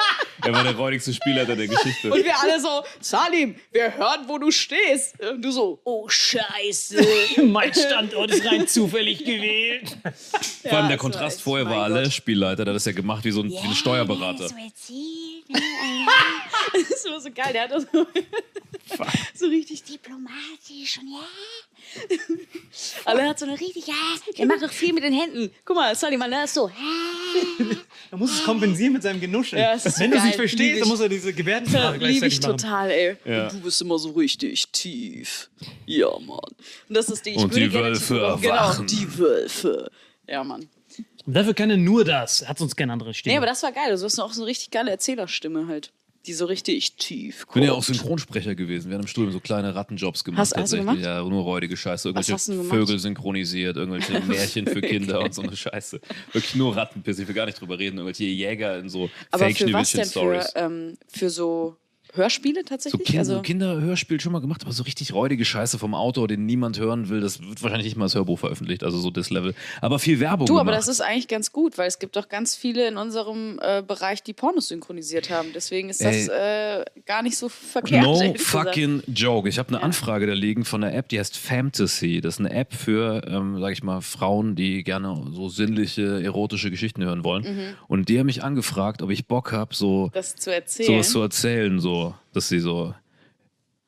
Er 0.44 0.52
war 0.52 0.64
der 0.64 0.74
räudigste 0.74 1.14
Spielleiter 1.14 1.54
der 1.54 1.68
Geschichte. 1.68 2.12
Und 2.12 2.24
wir 2.24 2.36
alle 2.40 2.60
so, 2.60 2.82
Salim, 3.00 3.54
wir 3.70 3.96
hören, 3.96 4.24
wo 4.26 4.38
du 4.38 4.50
stehst. 4.50 5.20
Und 5.20 5.40
du 5.40 5.52
so, 5.52 5.80
oh 5.84 6.08
Scheiße. 6.08 7.06
Mein 7.44 7.72
Standort 7.72 8.32
ist 8.32 8.44
rein 8.44 8.66
zufällig 8.66 9.20
gewählt. 9.20 9.96
Vor 10.62 10.72
allem 10.72 10.88
der 10.88 10.90
war 10.90 10.96
Kontrast 10.96 11.36
echt- 11.36 11.44
vorher 11.44 11.66
war 11.66 11.84
alle 11.84 12.02
Gott. 12.02 12.12
Spielleiter, 12.12 12.64
der 12.64 12.72
hat 12.72 12.76
das 12.76 12.86
ja 12.86 12.92
gemacht 12.92 13.24
wie 13.24 13.30
so 13.30 13.40
ein, 13.42 13.50
wie 13.50 13.56
ein 13.58 13.74
Steuerberater. 13.74 14.48
Das 16.90 17.04
war 17.10 17.20
so 17.20 17.30
geil, 17.30 17.52
der 17.52 17.62
hat 17.64 17.70
das 17.72 17.86
so, 17.92 18.06
so 19.34 19.46
richtig 19.46 19.82
diplomatisch 19.84 20.98
und 20.98 21.08
ja. 21.08 22.16
Aber 23.04 23.20
er 23.20 23.28
hat 23.30 23.38
so 23.38 23.44
eine 23.44 23.58
richtig, 23.60 23.86
ja, 23.86 23.94
der 24.38 24.46
macht 24.46 24.62
doch 24.62 24.70
viel 24.70 24.92
mit 24.92 25.04
den 25.04 25.12
Händen. 25.12 25.50
Guck 25.64 25.76
mal, 25.76 25.94
sorry, 25.94 26.16
man, 26.16 26.30
der 26.30 26.44
ist 26.44 26.54
so, 26.54 26.68
ja. 26.68 27.76
Er 28.10 28.18
muss 28.18 28.32
es 28.32 28.44
kompensieren 28.44 28.94
mit 28.94 29.02
seinem 29.02 29.20
Genuscheln. 29.20 29.60
Ja, 29.60 29.74
es 29.74 29.91
ist 29.94 30.00
Wenn 30.00 30.10
du 30.10 30.16
es 30.18 30.24
nicht 30.24 30.36
verstehst, 30.36 30.80
dann 30.82 30.88
muss 30.88 31.00
er 31.00 31.08
diese 31.08 31.32
Gebärdensprache 31.32 31.92
Liebe 31.98 32.10
ich 32.10 32.18
gleichzeitig 32.20 32.42
machen. 32.42 32.56
total, 32.58 32.90
ey. 32.90 33.16
Ja. 33.24 33.48
Du 33.48 33.60
bist 33.60 33.80
immer 33.80 33.98
so 33.98 34.10
richtig 34.10 34.68
tief. 34.72 35.50
Ja, 35.86 36.08
Mann. 36.18 36.38
Und 36.88 36.94
das 36.96 37.08
ist 37.08 37.24
Ding. 37.24 37.34
Ich 37.36 37.42
Und 37.42 37.50
würde 37.52 37.64
die 37.66 37.70
gerne 37.70 37.88
Wölfe 37.88 38.14
Genau, 38.40 38.54
erwachen. 38.54 38.86
die 38.86 39.18
Wölfe. 39.18 39.90
Ja, 40.28 40.44
Mann. 40.44 40.68
Und 41.24 41.34
dafür 41.36 41.54
kann 41.54 41.70
er 41.70 41.76
nur 41.76 42.04
das. 42.04 42.46
Hat 42.48 42.58
sonst 42.58 42.74
keine 42.76 42.92
andere 42.92 43.14
Stimme. 43.14 43.32
Nee, 43.32 43.36
aber 43.38 43.46
das 43.46 43.62
war 43.62 43.72
geil. 43.72 43.94
Du 43.96 44.02
hast 44.02 44.18
auch 44.18 44.32
so 44.32 44.42
eine 44.42 44.50
richtig 44.50 44.70
geile 44.70 44.90
Erzählerstimme 44.90 45.66
halt. 45.68 45.92
Die 46.26 46.32
so 46.34 46.44
richtig 46.46 46.94
tief 46.94 47.46
Ich 47.48 47.54
bin 47.54 47.64
ja 47.64 47.72
auch 47.72 47.82
Synchronsprecher 47.82 48.54
gewesen. 48.54 48.88
Wir 48.90 48.94
haben 48.94 49.02
im 49.02 49.08
Studium 49.08 49.32
so 49.32 49.40
kleine 49.40 49.74
Rattenjobs 49.74 50.22
gemacht. 50.22 50.38
Hast- 50.40 50.50
hast 50.56 50.72
du 50.72 50.76
tatsächlich. 50.76 50.86
gemacht? 50.86 51.04
Ja, 51.04 51.28
nur 51.28 51.42
räudige 51.42 51.76
Scheiße. 51.76 52.10
Irgendwelche? 52.10 52.38
Vögel 52.38 52.98
synchronisiert, 53.00 53.76
irgendwelche 53.76 54.20
Märchen 54.26 54.66
für 54.66 54.80
Kinder 54.80 55.20
und 55.20 55.34
so 55.34 55.42
eine 55.42 55.56
Scheiße. 55.56 56.00
Wirklich 56.32 56.54
nur 56.54 56.76
Rattenpiss. 56.76 57.18
Ich 57.18 57.26
will 57.26 57.34
gar 57.34 57.46
nicht 57.46 57.60
drüber 57.60 57.78
reden. 57.78 57.98
Irgendwelche 57.98 58.24
Jäger 58.24 58.78
in 58.78 58.88
so 58.88 59.10
Aber 59.30 59.50
für 59.50 59.72
was 59.72 59.92
denn? 59.92 60.06
Für, 60.06 60.46
ähm, 60.54 60.96
für 61.08 61.28
so 61.28 61.76
Hörspiele 62.14 62.60
So 62.60 62.68
tatsächlich? 62.68 63.04
kind, 63.04 63.18
also, 63.18 63.40
Kinderhörspiel 63.40 64.20
schon 64.20 64.32
mal 64.32 64.40
gemacht, 64.40 64.62
aber 64.62 64.72
so 64.72 64.82
richtig 64.82 65.14
räudige 65.14 65.44
Scheiße 65.44 65.78
vom 65.78 65.94
Autor, 65.94 66.28
den 66.28 66.44
niemand 66.46 66.78
hören 66.78 67.08
will. 67.08 67.20
Das 67.20 67.40
wird 67.42 67.62
wahrscheinlich 67.62 67.86
nicht 67.86 67.96
mal 67.96 68.04
als 68.04 68.14
Hörbuch 68.14 68.38
veröffentlicht, 68.38 68.84
also 68.84 68.98
so 68.98 69.10
das 69.10 69.30
Level. 69.30 69.54
Aber 69.80 69.98
viel 69.98 70.20
Werbung 70.20 70.46
du, 70.46 70.54
aber 70.58 70.72
gemacht. 70.72 70.78
das 70.78 70.88
ist 70.88 71.00
eigentlich 71.00 71.28
ganz 71.28 71.52
gut, 71.52 71.78
weil 71.78 71.88
es 71.88 71.98
gibt 71.98 72.16
doch 72.16 72.28
ganz 72.28 72.54
viele 72.54 72.86
in 72.86 72.96
unserem 72.96 73.58
äh, 73.62 73.82
Bereich, 73.82 74.22
die 74.22 74.32
Pornos 74.32 74.68
synchronisiert 74.68 75.30
haben. 75.30 75.48
Deswegen 75.54 75.88
ist 75.88 76.04
das 76.04 76.28
äh, 76.28 76.84
gar 77.06 77.22
nicht 77.22 77.36
so 77.36 77.48
verkehrt. 77.48 78.02
No 78.02 78.18
gesagt. 78.18 78.40
fucking 78.40 79.02
joke. 79.06 79.48
Ich 79.48 79.58
habe 79.58 79.70
eine 79.70 79.82
Anfrage 79.82 80.26
da 80.26 80.34
liegen 80.34 80.64
von 80.64 80.84
einer 80.84 80.94
App, 80.94 81.08
die 81.08 81.18
heißt 81.18 81.36
Fantasy. 81.36 82.20
Das 82.20 82.34
ist 82.34 82.40
eine 82.40 82.52
App 82.52 82.74
für, 82.74 83.22
ähm, 83.26 83.58
sag 83.60 83.72
ich 83.72 83.82
mal, 83.82 84.00
Frauen, 84.00 84.54
die 84.54 84.82
gerne 84.84 85.22
so 85.32 85.48
sinnliche, 85.48 86.22
erotische 86.22 86.70
Geschichten 86.70 87.02
hören 87.04 87.24
wollen. 87.24 87.42
Mhm. 87.44 87.74
Und 87.88 88.08
die 88.08 88.18
haben 88.18 88.26
mich 88.26 88.42
angefragt, 88.42 89.02
ob 89.02 89.10
ich 89.10 89.26
Bock 89.26 89.52
habe, 89.52 89.74
so 89.74 90.10
Das 90.12 90.36
zu 90.36 90.52
erzählen. 90.52 90.86
sowas 90.88 91.10
zu 91.10 91.20
erzählen, 91.20 91.80
so, 91.80 92.01
dass 92.32 92.48
sie 92.48 92.60
so, 92.60 92.94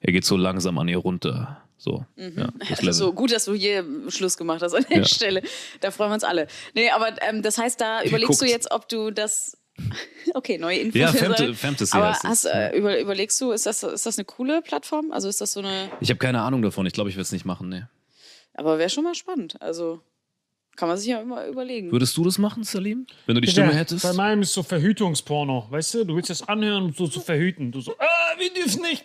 er 0.01 0.13
geht 0.13 0.25
so 0.25 0.37
langsam 0.37 0.79
an 0.79 0.89
ihr 0.89 0.99
runter. 0.99 1.61
So, 1.77 2.05
ja, 2.17 2.49
das 2.69 2.81
Level. 2.81 2.93
So 2.95 3.13
gut, 3.13 3.33
dass 3.33 3.45
du 3.45 3.53
hier 3.55 3.85
Schluss 4.09 4.37
gemacht 4.37 4.63
hast 4.63 4.75
an 4.75 4.87
der 4.89 4.99
Ja. 4.99 5.05
Stelle. 5.05 5.43
Da 5.81 5.91
freuen 5.91 6.11
wir 6.11 6.15
uns 6.15 6.25
alle. 6.25 6.47
Nee, 6.75 6.91
aber 6.91 7.21
ähm, 7.23 7.43
das 7.43 7.59
heißt, 7.59 7.81
da 7.81 8.03
überlegst 8.05 8.41
du 8.41 8.45
guckt's. 8.47 8.51
jetzt, 8.53 8.71
ob 8.71 8.89
du 8.89 9.11
das. 9.11 9.57
Okay, 10.35 10.57
neue 10.57 10.79
Infos. 10.79 10.99
Ja, 11.01 11.09
Fant- 11.11 11.55
Fantasy 11.55 11.95
Aber 11.97 12.11
heißt 12.11 12.25
es. 12.25 12.31
hast, 12.31 12.45
äh, 12.47 12.77
über, 12.77 12.99
überlegst 12.99 13.39
du, 13.41 13.51
ist 13.53 13.67
das, 13.67 13.83
ist 13.83 14.07
das 14.07 14.17
eine 14.19 14.25
coole 14.25 14.63
Plattform? 14.63 15.13
Also 15.13 15.29
ist 15.29 15.41
das 15.41 15.53
so 15.53 15.61
eine. 15.61 15.91
Ich 16.01 16.09
habe 16.11 16.19
keine 16.19 16.41
Ahnung 16.41 16.63
davon. 16.63 16.87
Ich 16.87 16.93
glaube, 16.95 17.11
ich 17.11 17.17
werde 17.17 17.23
es 17.25 17.33
nicht 17.33 17.45
machen. 17.45 17.69
Nee. 17.69 17.83
Aber 18.55 18.79
wäre 18.79 18.89
schon 18.89 19.05
mal 19.05 19.15
spannend. 19.15 19.61
Also 19.61 20.01
kann 20.77 20.89
man 20.89 20.97
sich 20.99 21.09
ja 21.09 21.21
immer 21.21 21.47
überlegen. 21.47 21.91
Würdest 21.93 22.17
du 22.17 22.25
das 22.25 22.39
machen, 22.39 22.65
Salim? 22.65 23.07
Wenn 23.27 23.35
du 23.37 23.41
die 23.41 23.47
Ja, 23.49 23.53
Stimme 23.53 23.75
hättest? 23.75 24.03
Bei 24.03 24.13
meinem 24.13 24.43
ist 24.43 24.53
so 24.53 24.63
Verhütungsporno. 24.63 25.67
Weißt 25.71 25.95
du, 25.95 26.05
du 26.05 26.17
willst 26.17 26.31
das 26.31 26.43
anhören, 26.49 26.85
um 26.85 26.93
so 26.93 27.07
zu 27.07 27.21
verhüten. 27.21 27.71
Du 27.73 27.81
so, 27.81 27.93
ah, 27.99 28.39
wir 28.39 28.53
dürfen 28.53 28.83
nicht. 28.83 29.05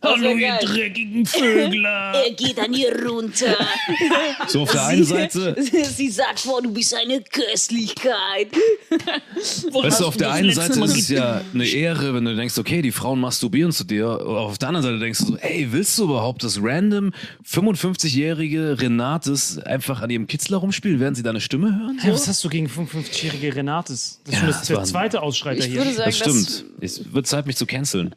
Hallo, 0.00 0.30
ihr 0.30 0.46
geil. 0.48 0.58
dreckigen 0.62 1.26
Vögler. 1.26 2.12
Er 2.28 2.30
geht 2.32 2.58
an 2.60 2.72
ihr 2.72 2.94
runter. 3.04 3.56
So 4.46 4.62
auf 4.62 4.70
der 4.72 4.86
einen 4.86 5.04
Seite, 5.04 5.56
Sie 5.96 6.08
sagt, 6.08 6.44
boah, 6.44 6.62
du 6.62 6.72
bist 6.72 6.94
eine 6.94 7.20
Köstlichkeit. 7.20 8.48
weißt 8.90 10.00
du, 10.00 10.06
auf 10.06 10.16
der 10.16 10.30
einen 10.32 10.52
Seite 10.52 10.80
ist 10.84 10.96
es 10.96 11.08
ja 11.08 11.42
eine 11.52 11.66
Ehre, 11.66 12.14
wenn 12.14 12.24
du 12.24 12.34
denkst, 12.34 12.56
okay, 12.56 12.80
die 12.80 12.92
Frauen 12.92 13.20
masturbieren 13.20 13.72
zu 13.72 13.84
dir. 13.84 14.06
Aber 14.08 14.40
auf 14.42 14.56
der 14.56 14.68
anderen 14.68 14.84
Seite 14.86 14.98
denkst 15.00 15.18
du 15.20 15.24
so, 15.26 15.36
ey, 15.36 15.68
willst 15.70 15.98
du 15.98 16.04
überhaupt, 16.04 16.42
dass 16.44 16.58
random 16.62 17.12
55-jährige 17.46 18.80
Renates 18.80 19.58
einfach 19.58 20.00
an 20.00 20.08
ihrem 20.10 20.26
Kitzler 20.26 20.58
rumspielen, 20.58 21.00
während 21.00 21.16
sie 21.16 21.22
deine 21.22 21.40
Stimme 21.40 21.76
hören? 21.78 21.98
Hey, 22.00 22.12
was 22.12 22.26
hast 22.28 22.42
du 22.44 22.48
gegen 22.48 22.68
55-jährige 22.68 23.54
Renates? 23.56 24.20
Das 24.24 24.34
ist 24.34 24.34
Ja, 24.34 24.38
schon 24.40 24.46
das 24.48 24.66
das, 24.68 24.88
zweite 24.90 25.20
Ausschreiter 25.22 25.60
Ich 25.60 25.66
hier. 25.66 25.78
würde 25.78 25.92
sagen, 25.92 26.06
Das 26.10 26.16
stimmt. 26.18 26.64
Es 26.80 27.12
wird 27.12 27.26
Zeit, 27.26 27.46
mich 27.46 27.56
zu 27.56 27.66
canceln. 27.66 28.14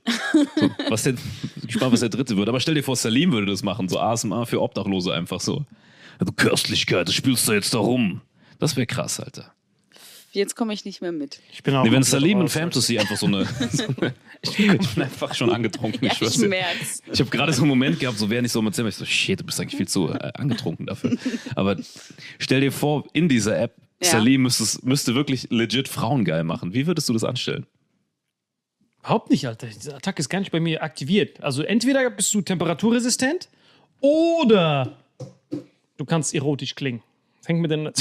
So, 0.55 0.69
was 0.89 1.05
ich 1.05 1.70
gespannt, 1.73 1.93
was 1.93 1.99
der 2.01 2.09
dritte 2.09 2.37
wird. 2.37 2.49
Aber 2.49 2.59
stell 2.59 2.75
dir 2.75 2.83
vor, 2.83 2.95
Salim 2.95 3.31
würde 3.31 3.47
das 3.47 3.63
machen. 3.63 3.89
So 3.89 3.99
ASMR 3.99 4.45
für 4.45 4.61
Obdachlose 4.61 5.13
einfach 5.13 5.39
so. 5.41 5.65
Du 6.19 6.31
Köstlichkeit, 6.31 7.07
das 7.07 7.15
spielst 7.15 7.47
du 7.47 7.53
jetzt 7.53 7.73
da 7.73 7.79
rum. 7.79 8.21
Das 8.59 8.75
wäre 8.75 8.85
krass, 8.85 9.19
Alter. 9.19 9.53
Jetzt 10.33 10.55
komme 10.55 10.73
ich 10.73 10.85
nicht 10.85 11.01
mehr 11.01 11.11
mit. 11.11 11.41
Ich 11.51 11.61
bin 11.61 11.75
auch 11.75 11.83
Nee, 11.83 11.91
wenn 11.91 12.03
Salim 12.03 12.37
und 12.37 12.43
raus. 12.45 12.53
Fantasy 12.53 12.97
einfach 12.97 13.17
so 13.17 13.25
eine. 13.25 13.45
So 13.73 13.83
eine 13.99 14.13
ich 14.79 14.89
bin 14.95 15.03
einfach 15.03 15.35
schon 15.35 15.51
angetrunken. 15.51 16.03
Ja, 16.07 16.13
ich 16.13 16.21
ich 16.21 16.37
merk's. 16.39 17.03
Ich 17.11 17.19
habe 17.19 17.29
gerade 17.29 17.53
so 17.53 17.61
einen 17.61 17.69
Moment 17.69 17.99
gehabt, 17.99 18.17
so 18.17 18.27
während 18.27 18.47
ich 18.47 18.51
so 18.51 18.59
mit 18.63 18.73
Zimmer, 18.73 18.89
ich 18.89 18.95
so, 18.95 19.05
shit, 19.05 19.39
du 19.39 19.43
bist 19.43 19.59
eigentlich 19.59 19.77
viel 19.77 19.87
zu 19.87 20.09
äh, 20.09 20.31
angetrunken 20.33 20.87
dafür. 20.87 21.15
Aber 21.53 21.77
stell 22.39 22.61
dir 22.61 22.71
vor, 22.71 23.03
in 23.13 23.29
dieser 23.29 23.59
App, 23.59 23.75
Ja. 24.01 24.09
Salim 24.09 24.41
müsste, 24.41 24.79
müsste 24.83 25.13
wirklich 25.13 25.47
legit 25.51 25.87
Frauen 25.87 26.25
geil 26.25 26.43
machen. 26.43 26.73
Wie 26.73 26.87
würdest 26.87 27.07
du 27.07 27.13
das 27.13 27.23
anstellen? 27.23 27.67
Überhaupt 29.01 29.29
nicht, 29.31 29.47
Alter. 29.47 29.67
Diese 29.67 29.95
Attacke 29.95 30.19
ist 30.19 30.29
gar 30.29 30.39
nicht 30.39 30.51
bei 30.51 30.59
mir 30.59 30.83
aktiviert. 30.83 31.41
Also 31.43 31.63
entweder 31.63 32.09
bist 32.09 32.33
du 32.33 32.41
temperaturresistent 32.41 33.49
oder 33.99 34.97
du 35.97 36.05
kannst 36.05 36.35
erotisch 36.35 36.75
klingen. 36.75 37.01
Fängt 37.43 37.59
mit 37.59 37.71
den. 37.71 37.91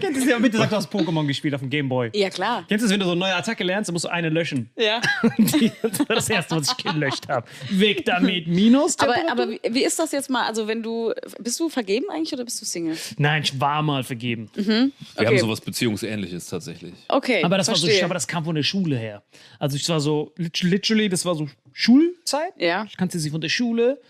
Kennst 0.00 0.16
du 0.16 0.20
das 0.20 0.24
ja 0.28 0.38
bitte 0.38 0.58
sagt, 0.58 0.72
du 0.72 0.76
hast 0.76 0.92
Pokémon 0.92 1.26
gespielt 1.26 1.54
auf 1.54 1.60
dem 1.60 1.70
Gameboy. 1.70 2.10
Ja, 2.14 2.28
klar. 2.30 2.64
Kennst 2.68 2.82
du 2.82 2.86
das, 2.86 2.92
wenn 2.92 3.00
du 3.00 3.06
so 3.06 3.12
eine 3.12 3.20
neue 3.20 3.34
Attacke 3.34 3.64
lernst, 3.64 3.88
dann 3.88 3.92
musst 3.94 4.04
du 4.04 4.08
eine 4.10 4.28
löschen. 4.28 4.70
Ja. 4.76 5.00
Die- 5.38 5.70
Das 5.82 5.98
war 6.00 6.16
das 6.16 6.28
erste, 6.28 6.56
was 6.56 6.68
ich 6.76 6.76
gelöscht 6.84 7.28
habe. 7.28 7.46
Weg 7.70 8.04
damit. 8.04 8.46
Minus. 8.48 8.98
Aber, 8.98 9.14
aber 9.30 9.48
wie, 9.50 9.60
wie 9.70 9.84
ist 9.84 9.98
das 9.98 10.12
jetzt 10.12 10.28
mal? 10.30 10.46
Also, 10.46 10.66
wenn 10.68 10.82
du. 10.82 11.12
Bist 11.38 11.58
du 11.60 11.68
vergeben 11.68 12.06
eigentlich 12.10 12.32
oder 12.32 12.44
bist 12.44 12.60
du 12.60 12.64
Single? 12.66 12.96
Nein, 13.18 13.42
ich 13.44 13.58
war 13.60 13.82
mal 13.82 14.02
vergeben. 14.04 14.50
Wir 14.54 14.90
Okay. 15.16 15.26
haben 15.26 15.38
sowas 15.38 15.60
Beziehungsähnliches 15.60 16.46
tatsächlich. 16.48 16.94
Okay. 17.08 17.42
Aber 17.44 17.56
das 17.58 17.68
war 17.68 17.76
so, 17.76 17.88
aber 18.04 18.14
das 18.14 18.26
kam 18.26 18.44
von 18.44 18.54
der 18.54 18.62
Schule 18.62 18.96
her. 18.96 19.22
Also 19.58 19.76
ich 19.76 19.88
war 19.88 20.00
so, 20.00 20.32
lit- 20.36 20.62
literally, 20.62 21.08
das 21.08 21.24
war 21.24 21.34
so 21.34 21.48
Schulzeit. 21.72 22.52
Ja. 22.58 22.84
Ich 22.88 22.96
kannte 22.96 23.18
sie 23.18 23.30
von 23.30 23.40
der 23.40 23.48
Schule. 23.48 24.00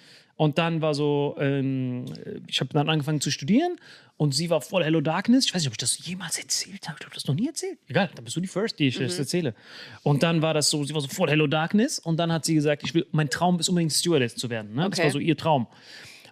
Und 0.41 0.57
dann 0.57 0.81
war 0.81 0.95
so, 0.95 1.37
ähm, 1.39 2.07
ich 2.47 2.61
habe 2.61 2.73
dann 2.73 2.89
angefangen 2.89 3.21
zu 3.21 3.31
studieren 3.31 3.77
und 4.17 4.35
sie 4.35 4.49
war 4.49 4.63
voll 4.63 4.83
Hello 4.83 5.03
Darkness. 5.03 5.45
Ich 5.45 5.55
weiß 5.55 5.61
nicht, 5.61 5.67
ob 5.69 5.75
ich 5.75 5.79
das 5.79 6.07
jemals 6.07 6.39
erzählt 6.39 6.89
habe. 6.89 6.97
Ich 6.99 7.05
habe 7.05 7.15
das 7.15 7.27
noch 7.27 7.35
nie 7.35 7.47
erzählt. 7.47 7.79
Egal, 7.89 8.09
dann 8.15 8.25
bist 8.25 8.37
du 8.37 8.41
die 8.41 8.49
First, 8.49 8.79
die 8.79 8.87
ich 8.89 8.97
das 8.97 9.19
erzähle. 9.19 9.55
Und 10.03 10.23
dann 10.23 10.41
war 10.41 10.55
das 10.55 10.71
so, 10.71 10.83
sie 10.83 10.95
war 10.95 11.03
so 11.03 11.09
voll 11.09 11.29
Hello 11.29 11.47
Darkness 11.47 11.99
und 11.99 12.17
dann 12.17 12.33
hat 12.33 12.47
sie 12.47 12.55
gesagt, 12.55 12.85
ich 12.87 12.95
will, 12.95 13.05
mein 13.13 13.29
Traum 13.29 13.61
ist 13.61 13.69
unbedingt 13.69 13.93
Stewardess 13.93 14.35
zu 14.35 14.49
werden. 14.49 14.75
Ne? 14.75 14.89
Das 14.89 14.99
Okay. 14.99 15.05
war 15.05 15.11
so 15.11 15.19
ihr 15.19 15.37
Traum. 15.37 15.67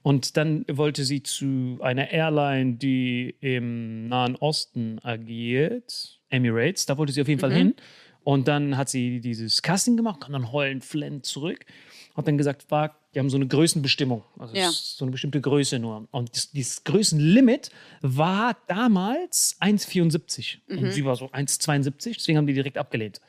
Und 0.03 0.39
dann 0.39 0.65
wollte 0.73 1.05
sie 1.05 1.23
zu 1.23 1.79
einer 1.83 2.11
Airline, 2.11 2.77
die 2.77 3.35
im 3.43 4.09
Nahen 4.09 4.37
Osten 4.37 5.01
agiert, 5.03 6.19
Emirates, 6.31 6.87
da 6.87 6.97
wollte 6.97 7.13
sie 7.13 7.21
auf 7.21 7.29
jeden 7.29 7.41
Fall 7.41 7.53
hin. 7.53 7.75
Und 8.25 8.49
dann 8.49 8.79
hat 8.79 8.89
sie 8.89 9.21
dieses 9.21 9.61
Casting 9.61 9.99
gemacht, 9.99 10.21
kam 10.23 10.33
dann 10.33 10.51
heulend, 10.51 10.83
flend 10.83 11.27
zurück. 11.27 11.67
Hat 12.17 12.27
dann 12.27 12.39
gesagt, 12.39 12.71
war, 12.71 12.98
die 13.15 13.19
haben 13.19 13.31
so 13.31 13.37
eine 13.37 13.47
Größenbestimmung. 13.47 14.23
Also 14.39 14.55
Ja. 14.55 14.71
so 14.71 15.05
eine 15.05 15.13
bestimmte 15.13 15.41
Größe 15.41 15.79
nur. 15.79 16.07
Und 16.11 16.37
das, 16.37 16.51
dieses 16.51 16.85
Größenlimit 16.85 17.71
war 18.03 18.57
damals 18.67 19.57
1,74. 19.61 20.59
Und 20.69 20.93
sie 20.93 21.05
war 21.05 21.17
so 21.17 21.27
1,72, 21.31 22.15
deswegen 22.15 22.39
haben 22.39 22.47
die 22.47 22.55
direkt 22.55 22.77
abgelehnt. 22.79 23.21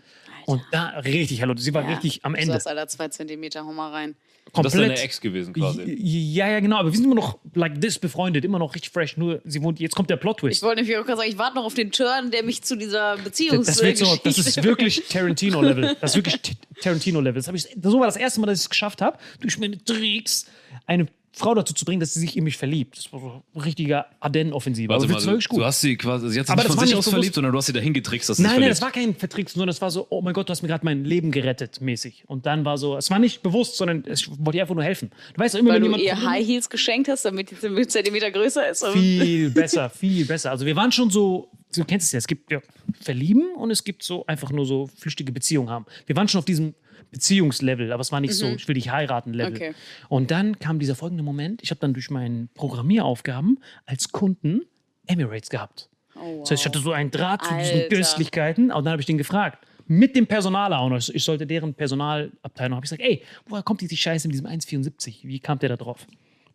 Und 0.45 0.61
da 0.71 0.89
richtig, 0.99 1.41
hallo, 1.41 1.55
sie 1.57 1.73
war 1.73 1.87
richtig 1.87 2.25
am 2.25 2.33
Du 2.33 2.39
Ende. 2.39 2.53
sagst, 2.53 2.67
Alter, 2.67 2.87
zwei 2.87 3.07
Zentimeter, 3.09 3.65
hau 3.65 3.71
mal 3.71 3.91
rein. 3.91 4.15
Das 4.53 4.73
ist 4.73 4.79
deine 4.79 4.99
Ex 4.99 5.21
gewesen 5.21 5.53
quasi. 5.53 5.83
Ja, 5.99 6.49
ja, 6.49 6.59
genau. 6.59 6.77
Aber 6.77 6.91
wir 6.91 6.95
sind 6.95 7.05
immer 7.05 7.15
noch 7.15 7.39
like 7.53 7.79
this 7.81 7.99
befreundet, 7.99 8.45
immer 8.45 8.59
noch 8.59 8.75
richtig 8.75 8.91
fresh. 8.91 9.17
Nur 9.17 9.41
sie 9.45 9.61
wohnt, 9.61 9.79
jetzt 9.79 9.95
kommt 9.95 10.09
der 10.09 10.17
Ich 10.17 10.21
Plot-Twist. 10.21 10.63
wollte 10.63 10.81
nämlich 10.81 10.97
auch 10.97 11.05
gerade 11.05 11.17
sagen, 11.19 11.29
ich 11.31 11.37
warte 11.37 11.55
noch 11.55 11.65
auf 11.65 11.73
den 11.73 11.91
Turn, 11.91 12.31
der 12.31 12.43
mich 12.43 12.61
zu 12.63 12.75
dieser 12.77 13.17
Beziehungs 13.17 13.67
Das, 13.67 13.81
wird 13.81 13.97
so, 13.97 14.17
das 14.23 14.37
ist 14.37 14.63
wirklich 14.63 15.03
Tarantino-Level. 15.09 15.97
Das 16.01 16.11
ist 16.11 16.15
wirklich 16.17 16.57
Tarantino-Level. 16.81 17.41
Das 17.41 17.47
ich, 17.53 17.77
so 17.81 17.99
war 17.99 18.05
das 18.07 18.17
erste 18.17 18.39
Mal, 18.39 18.47
dass 18.47 18.59
ich 18.59 18.65
es 18.65 18.69
geschafft 18.69 19.01
habe, 19.01 19.17
durch 19.39 19.57
meine 19.57 19.83
Tricks 19.83 20.45
eine 20.85 21.07
Frau 21.31 21.53
dazu 21.53 21.73
zu 21.73 21.85
bringen, 21.85 21.99
dass 21.99 22.13
sie 22.13 22.19
sich 22.19 22.35
in 22.35 22.43
mich 22.43 22.57
verliebt. 22.57 22.97
Das 22.97 23.13
war 23.13 23.19
so 23.19 23.43
ein 23.55 23.61
richtiger 23.61 24.07
Ardennen-Offensive. 24.19 24.89
Warte 24.89 25.05
Aber 25.05 25.13
mal, 25.13 25.23
wirklich 25.25 25.45
du, 25.47 25.49
gut. 25.55 25.59
du 25.61 25.65
hast 25.65 25.81
sie 25.81 25.95
quasi, 25.95 26.29
sie 26.29 26.39
hat 26.39 26.47
sich 26.47 26.51
Aber 26.51 26.61
nicht 26.63 26.65
das 26.69 26.73
von 26.75 26.77
war 26.77 26.85
sich 26.87 26.91
nicht 26.93 26.97
aus 26.97 27.05
bewusst. 27.05 27.13
verliebt, 27.13 27.35
sondern 27.35 27.51
du 27.51 27.57
hast 27.57 27.65
sie 27.67 27.73
dahin 27.73 27.93
getrickst, 27.93 28.29
dass 28.29 28.37
sie 28.37 28.43
sich 28.43 28.51
Nein, 28.51 28.59
nein, 28.61 28.63
verliebt. 28.63 28.71
das 28.77 28.81
war 28.81 28.91
kein 28.91 29.15
Vertrick, 29.15 29.49
sondern 29.49 29.67
das 29.67 29.81
war 29.81 29.91
so, 29.91 30.07
oh 30.09 30.21
mein 30.21 30.33
Gott, 30.33 30.49
du 30.49 30.51
hast 30.51 30.61
mir 30.63 30.67
gerade 30.67 30.83
mein 30.85 31.05
Leben 31.05 31.31
gerettet, 31.31 31.81
mäßig. 31.81 32.23
Und 32.27 32.45
dann 32.45 32.65
war 32.65 32.77
so, 32.77 32.97
es 32.97 33.09
war 33.11 33.19
nicht 33.19 33.41
bewusst, 33.43 33.77
sondern 33.77 34.03
ich 34.11 34.29
wollte 34.39 34.57
ihr 34.57 34.63
einfach 34.63 34.75
nur 34.75 34.83
helfen. 34.83 35.11
Du 35.33 35.39
weißt 35.41 35.55
immer, 35.55 35.69
Weil 35.69 35.75
wenn 35.75 35.91
du 35.91 35.97
jemand. 35.97 36.03
ihr 36.03 36.29
High 36.29 36.45
Heels 36.45 36.69
geschenkt 36.69 37.07
hast, 37.09 37.23
damit 37.25 37.51
die 37.51 37.65
einen 37.67 37.87
Zentimeter 37.87 38.31
größer 38.31 38.67
ist. 38.69 38.85
Viel 38.87 39.49
besser, 39.51 39.89
viel 39.89 40.25
besser. 40.25 40.51
Also 40.51 40.65
wir 40.65 40.75
waren 40.75 40.91
schon 40.91 41.09
so, 41.09 41.49
du 41.75 41.85
kennst 41.85 42.07
es 42.07 42.11
ja, 42.11 42.17
es 42.17 42.27
gibt 42.27 42.51
ja 42.51 42.59
Verlieben 43.01 43.53
und 43.55 43.69
es 43.71 43.83
gibt 43.83 44.03
so 44.03 44.25
einfach 44.25 44.51
nur 44.51 44.65
so 44.65 44.89
flüchtige 44.97 45.31
Beziehungen 45.31 45.69
haben. 45.69 45.85
Wir 46.07 46.15
waren 46.15 46.27
schon 46.27 46.39
auf 46.39 46.45
diesem 46.45 46.73
Beziehungslevel, 47.11 47.91
aber 47.91 48.01
es 48.01 48.11
war 48.11 48.21
nicht 48.21 48.35
so, 48.35 48.47
ich 48.47 48.67
will 48.67 48.75
dich 48.75 48.91
heiraten 48.91 49.33
Level. 49.33 49.55
Okay. 49.55 49.73
Und 50.09 50.31
dann 50.31 50.59
kam 50.59 50.79
dieser 50.79 50.95
folgende 50.95 51.23
Moment, 51.23 51.63
ich 51.63 51.71
habe 51.71 51.79
dann 51.79 51.93
durch 51.93 52.09
meine 52.09 52.47
Programmieraufgaben 52.53 53.59
als 53.85 54.11
Kunden 54.11 54.61
Emirates 55.07 55.49
gehabt. 55.49 55.89
Das 56.13 56.51
heißt, 56.51 56.61
ich 56.61 56.65
hatte 56.65 56.79
so 56.79 56.91
einen 56.91 57.11
Draht 57.11 57.43
zu 57.43 57.53
diesen 57.57 57.81
Alter. 57.81 57.95
Köstlichkeiten 57.95 58.71
und 58.71 58.85
dann 58.85 58.91
habe 58.91 59.01
ich 59.01 59.05
den 59.05 59.17
gefragt. 59.17 59.65
Mit 59.87 60.15
dem 60.15 60.27
Personaler 60.27 60.79
auch 60.79 60.89
noch. 60.89 61.09
Ich 61.09 61.23
sollte 61.23 61.47
deren 61.47 61.73
Personalabteilung. 61.73 62.75
habe 62.75 62.85
ich 62.85 62.91
gesagt, 62.91 63.01
ey, 63.01 63.23
woher 63.47 63.63
kommt 63.63 63.81
diese 63.81 63.97
Scheiße 63.97 64.27
mit 64.27 64.35
diesem 64.35 64.45
1,74? 64.45 65.23
Wie 65.23 65.39
kam 65.39 65.57
der 65.57 65.69
da 65.69 65.77
drauf? 65.77 66.05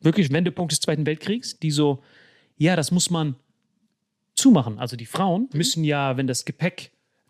Wirklich 0.00 0.30
Wendepunkt 0.30 0.70
des 0.70 0.80
Zweiten 0.80 1.04
Weltkriegs, 1.04 1.58
die 1.58 1.72
so, 1.72 2.00
ja, 2.56 2.76
das 2.76 2.92
muss 2.92 3.10
man 3.10 3.34
zumachen. 4.36 4.78
Also 4.78 4.96
die 4.96 5.06
Frauen 5.06 5.48
müssen 5.52 5.82
ja, 5.82 6.16
wenn 6.16 6.28
das 6.28 6.44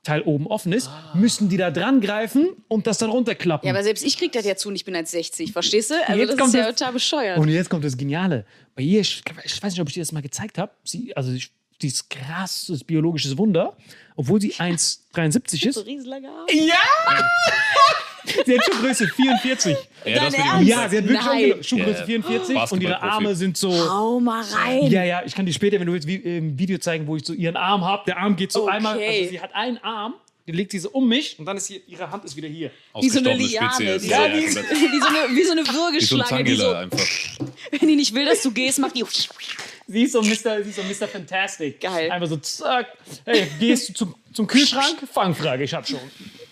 Gepäckteil 0.04 0.22
oben 0.22 0.46
offen 0.46 0.72
ist, 0.72 0.90
müssen 1.14 1.48
die 1.48 1.56
da 1.56 1.70
dran 1.70 2.00
greifen 2.00 2.48
und 2.68 2.86
das 2.86 2.98
dann 2.98 3.10
runterklappen. 3.10 3.66
ja, 3.66 3.72
aber 3.72 3.82
selbst 3.82 4.04
ich 4.04 4.18
krieg 4.18 4.32
das 4.32 4.44
ja 4.44 4.54
zu 4.54 4.68
und 4.68 4.76
ich 4.76 4.84
bin 4.84 4.94
als 4.94 5.10
60, 5.10 5.52
verstehst 5.52 5.90
du? 5.90 5.94
Also 6.06 6.20
Jetzt 6.20 6.30
das 6.30 6.38
kommt 6.38 6.54
ist 6.54 6.60
ja 6.60 6.72
total 6.72 6.92
bescheuert. 6.92 7.38
Und 7.38 7.48
jetzt 7.48 7.70
kommt 7.70 7.84
das 7.84 7.96
Geniale. 7.96 8.44
Bei 8.74 8.82
ihr, 8.82 9.00
ich, 9.00 9.22
ich 9.44 9.62
weiß 9.62 9.72
nicht, 9.72 9.80
ob 9.80 9.88
ich 9.88 9.94
dir 9.94 10.00
das 10.00 10.12
mal 10.12 10.22
gezeigt 10.22 10.58
habe. 10.58 10.72
Sie, 10.84 11.16
also 11.16 11.32
ich, 11.32 11.50
die 11.80 11.86
ist 11.88 12.10
krasses 12.10 12.84
biologisches 12.84 13.36
Wunder, 13.38 13.76
obwohl 14.16 14.40
sie 14.40 14.52
1,73 14.52 15.72
so 15.72 15.82
ist. 15.82 16.06
Arme. 16.08 16.28
Ja! 16.52 16.74
sie 18.46 18.58
hat 18.58 18.64
Schuhgröße 18.64 19.08
44. 19.08 19.76
Ja, 20.04 20.24
das? 20.24 20.34
Ja, 20.62 20.88
sie 20.88 20.98
hat 20.98 21.08
wirklich 21.08 21.20
Nein. 21.54 21.62
Schuhgröße 21.64 22.00
Ja, 22.00 22.06
44 22.06 22.72
und 22.72 22.80
ihre. 22.82 23.02
Arme 23.02 23.34
sind 23.34 23.56
so. 23.56 23.70
Hau 23.72 24.20
mal 24.20 24.42
rein. 24.42 24.86
Ja, 24.90 25.04
ja, 25.04 25.22
ich 25.24 25.34
kann 25.34 25.46
dir 25.46 25.52
später, 25.52 25.78
wenn 25.80 25.86
du 25.86 25.92
willst, 25.92 26.06
wie, 26.06 26.16
im 26.16 26.58
Video 26.58 26.78
zeigen, 26.78 27.06
wo 27.06 27.16
ich 27.16 27.24
so 27.24 27.32
ihren 27.32 27.56
Arm 27.56 27.84
habe. 27.84 28.02
Der 28.06 28.18
Arm 28.18 28.36
geht 28.36 28.52
so 28.52 28.64
Okay. 28.64 28.72
einmal, 28.76 28.98
also 29.02 29.28
sie 29.30 29.40
hat 29.40 29.54
einen 29.54 29.78
Arm, 29.78 30.14
die 30.46 30.52
legt 30.52 30.72
sie 30.72 30.78
so 30.78 30.90
um 30.90 31.08
mich 31.08 31.38
und 31.38 31.46
dann 31.46 31.56
ist 31.56 31.66
hier, 31.68 31.80
ihre 31.86 32.10
Hand 32.10 32.24
ist 32.24 32.36
wieder 32.36 32.48
hier. 32.48 32.70
Wie 33.00 33.08
so 33.08 33.18
eine 33.18 33.34
Liane. 33.34 33.98
Die, 33.98 34.08
Ja, 34.08 34.26
wie- 34.32 34.36
wie, 34.40 34.44
ja, 34.44 34.50
so 34.50 34.58
eine, 34.60 34.68
wie 34.78 34.98
so 35.00 35.08
eine 35.08 35.36
Wie 35.36 35.42
so 35.44 35.52
ein 35.52 35.58
Würgeschlange, 35.74 36.44
die 36.44 36.54
so, 36.54 36.62
Tangela 36.64 36.80
einfach. 36.80 36.98
wenn 37.70 37.88
die 37.88 37.96
nicht 37.96 38.14
will, 38.14 38.26
dass 38.26 38.42
du 38.42 38.50
gehst, 38.52 38.78
macht 38.78 38.96
die. 38.96 39.04
Sie 39.86 40.02
ist 40.04 40.12
so 40.12 40.22
Mr. 40.22 40.62
Sie 40.62 40.70
ist 40.70 40.76
so 40.76 40.82
Mr. 40.82 41.06
Fantastic. 41.08 41.78
Geil. 41.78 42.10
Einfach 42.10 42.26
so, 42.26 42.38
zack. 42.38 42.86
Hey, 43.26 43.46
gehst 43.60 43.90
du 43.90 43.92
zum, 43.92 44.14
zum 44.32 44.46
Kühlschrank? 44.46 44.96
Fangfrage, 45.12 45.64
ich 45.64 45.74
hab 45.74 45.86
schon. 45.86 45.98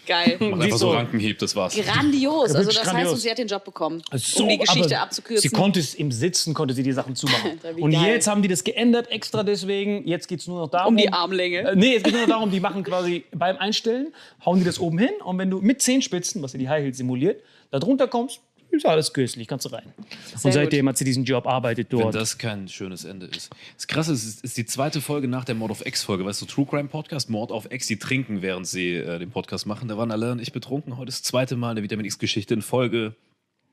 Geil. 0.07 0.36
Macht 0.40 0.40
Sie 0.40 0.64
einfach 0.64 0.68
so 0.70 0.76
so- 0.78 0.90
Rankenhieb, 0.92 1.38
das 1.38 1.55
war's. 1.55 1.74
Grandios. 1.76 2.55
Also 2.55 2.70
das 2.70 2.78
heißt, 2.78 2.90
grandios. 2.90 3.12
und 3.12 3.18
sie 3.20 3.30
hat 3.30 3.38
den 3.38 3.46
Job 3.46 3.64
bekommen, 3.64 4.03
So, 4.14 4.42
um 4.42 4.48
die 4.48 4.59
Geschichte 4.59 4.98
abzukürzen. 4.98 5.48
Sie 5.48 5.55
konnte 5.55 5.78
es 5.80 5.94
im 5.94 6.11
Sitzen, 6.11 6.55
konnte 6.55 6.74
sie 6.74 6.82
die 6.82 6.92
Sachen 6.92 7.14
zumachen. 7.14 7.61
Und 7.80 7.92
geil. 7.92 8.07
jetzt 8.14 8.26
haben 8.26 8.42
die 8.42 8.48
das 8.48 8.64
geändert, 8.64 9.11
extra 9.11 9.42
deswegen. 9.44 10.07
Jetzt 10.07 10.26
geht 10.28 10.40
es 10.40 10.48
nur 10.48 10.61
noch 10.61 10.68
darum. 10.70 10.94
um 10.94 10.96
die 10.96 11.12
Armlänge. 11.12 11.59
Äh, 11.70 11.76
nee, 11.76 11.94
es 11.96 12.03
geht 12.03 12.12
nur 12.14 12.22
noch 12.22 12.28
darum, 12.28 12.50
die 12.50 12.61
machen 12.61 12.82
quasi 12.82 13.24
beim 13.32 13.57
Einstellen, 13.59 14.12
hauen 14.44 14.59
die 14.59 14.64
das 14.64 14.80
oben 14.80 14.98
hin 14.98 15.11
und 15.24 15.38
wenn 15.38 15.50
du 15.50 15.61
mit 15.61 15.80
Zehenspitzen, 15.82 16.42
was 16.42 16.53
ja 16.53 16.59
die 16.59 16.68
High 16.68 16.82
Heels 16.84 16.96
simuliert, 16.96 17.40
da 17.70 17.78
drunter 17.78 18.09
kommst, 18.09 18.40
ist 18.72 18.86
alles 18.86 19.12
köstlich, 19.12 19.46
kannst 19.46 19.66
du 19.66 19.70
rein. 19.70 19.92
und 19.96 20.42
gut. 20.42 20.52
seitdem 20.52 20.88
hat 20.88 20.98
sie 20.98 21.04
diesen 21.04 21.24
Job, 21.24 21.46
arbeitet 21.46 21.92
Wenn 21.92 22.00
dort. 22.00 22.14
das 22.14 22.38
kein 22.38 22.68
schönes 22.68 23.04
Ende 23.04 23.26
ist. 23.26 23.50
Das 23.76 23.86
Krasse 23.86 24.12
ist, 24.12 24.24
es 24.24 24.40
ist 24.40 24.56
die 24.56 24.66
zweite 24.66 25.00
Folge 25.00 25.28
nach 25.28 25.44
der 25.44 25.54
Mord 25.54 25.70
of 25.70 25.84
X-Folge. 25.84 26.24
Weißt 26.24 26.40
du, 26.42 26.46
True 26.46 26.66
Crime 26.66 26.88
Podcast, 26.88 27.30
Mord 27.30 27.52
auf 27.52 27.70
X, 27.70 27.86
die 27.86 27.98
trinken, 27.98 28.42
während 28.42 28.66
sie 28.66 28.94
äh, 28.94 29.18
den 29.18 29.30
Podcast 29.30 29.66
machen. 29.66 29.88
Da 29.88 29.96
waren 29.96 30.10
alle 30.10 30.32
und 30.32 30.40
ich 30.40 30.52
betrunken. 30.52 30.96
Heute 30.96 31.10
ist 31.10 31.24
das 31.24 31.28
zweite 31.28 31.56
Mal 31.56 31.70
eine 31.70 31.82
Vitamin 31.82 32.06
X-Geschichte 32.06 32.54
in 32.54 32.62
Folge 32.62 33.14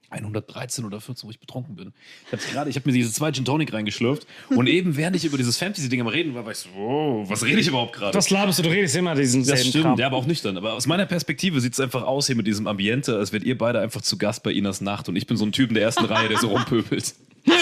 113 0.09 0.85
oder 0.85 0.99
14, 1.01 1.27
wo 1.27 1.31
ich 1.31 1.39
betrunken 1.39 1.75
bin. 1.75 1.93
Ich 2.27 2.31
habe 2.31 2.41
gerade, 2.51 2.69
ich 2.69 2.75
habe 2.75 2.89
mir 2.89 2.93
diese 2.93 3.11
zwei 3.11 3.31
Gin 3.31 3.45
Tonic 3.45 3.71
reingeschlürft 3.73 4.25
und 4.49 4.67
eben, 4.67 4.95
während 4.97 5.15
ich 5.15 5.25
über 5.25 5.37
dieses 5.37 5.57
Fantasy-Ding 5.57 6.01
am 6.01 6.07
Reden 6.07 6.33
war, 6.35 6.45
war 6.45 6.51
ich 6.51 6.57
so, 6.57 6.69
wow, 6.75 7.29
was 7.29 7.43
rede 7.45 7.59
ich 7.59 7.67
überhaupt 7.67 7.93
gerade? 7.93 8.17
Was 8.17 8.29
laberst 8.29 8.59
du? 8.59 8.63
Du 8.63 8.69
redest 8.69 8.95
immer 8.95 9.15
diesen 9.15 9.45
Das 9.45 9.65
stimmt, 9.67 9.83
Kram. 9.85 9.99
ja, 9.99 10.07
aber 10.07 10.17
auch 10.17 10.25
nüchtern. 10.25 10.57
Aber 10.57 10.73
aus 10.73 10.87
meiner 10.87 11.05
Perspektive 11.05 11.59
sieht 11.61 11.73
es 11.73 11.79
einfach 11.79 12.03
aus 12.03 12.27
hier 12.27 12.35
mit 12.35 12.47
diesem 12.47 12.67
Ambiente, 12.67 13.15
als 13.17 13.31
wärt 13.33 13.43
ihr 13.43 13.57
beide 13.57 13.79
einfach 13.79 14.01
zu 14.01 14.17
Gast 14.17 14.43
bei 14.43 14.51
Inas 14.51 14.81
Nacht 14.81 15.09
und 15.09 15.15
ich 15.15 15.27
bin 15.27 15.37
so 15.37 15.45
ein 15.45 15.51
Typ 15.51 15.69
in 15.69 15.75
der 15.75 15.83
ersten 15.83 16.05
Reihe, 16.05 16.27
der 16.29 16.37
so 16.39 16.47
rumpöbelt. 16.55 17.13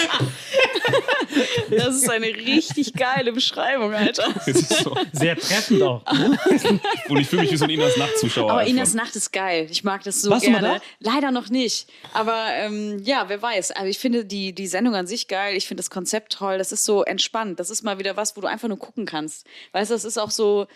Das 1.70 1.96
ist 1.96 2.08
eine 2.08 2.26
richtig 2.26 2.94
geile 2.94 3.32
Beschreibung, 3.32 3.92
Alter. 3.94 4.24
Das 4.34 4.48
ist 4.48 4.68
so. 4.84 4.96
Sehr 5.12 5.36
treffend 5.36 5.82
auch. 5.82 6.02
Und 7.08 7.18
ich 7.18 7.26
fühle 7.28 7.42
mich 7.42 7.52
wie 7.52 7.56
so 7.56 7.64
ein 7.64 7.70
Inas 7.70 7.96
Nacht-Zuschauer. 7.96 8.50
Aber 8.50 8.60
einfach. 8.60 8.72
Inas 8.72 8.94
Nacht 8.94 9.16
ist 9.16 9.32
geil. 9.32 9.66
Ich 9.70 9.84
mag 9.84 10.02
das 10.04 10.22
so 10.22 10.30
Warst 10.30 10.46
du 10.46 10.50
mal 10.50 10.60
gerne. 10.60 10.80
Leider 11.00 11.30
noch 11.30 11.48
nicht. 11.48 11.88
Aber 12.12 12.46
ähm, 12.52 13.00
ja, 13.04 13.28
wer 13.28 13.40
weiß. 13.40 13.72
Also 13.72 13.88
ich 13.88 13.98
finde 13.98 14.24
die, 14.24 14.52
die 14.52 14.66
Sendung 14.66 14.94
an 14.94 15.06
sich 15.06 15.28
geil. 15.28 15.56
Ich 15.56 15.66
finde 15.66 15.80
das 15.80 15.90
Konzept 15.90 16.32
toll. 16.32 16.58
Das 16.58 16.72
ist 16.72 16.84
so 16.84 17.04
entspannt. 17.04 17.60
Das 17.60 17.70
ist 17.70 17.82
mal 17.82 17.98
wieder 17.98 18.16
was, 18.16 18.36
wo 18.36 18.40
du 18.40 18.46
einfach 18.46 18.68
nur 18.68 18.78
gucken 18.78 19.06
kannst. 19.06 19.46
Weißt 19.72 19.90
du, 19.90 19.94
das 19.94 20.04
ist 20.04 20.18
auch 20.18 20.30
so. 20.30 20.66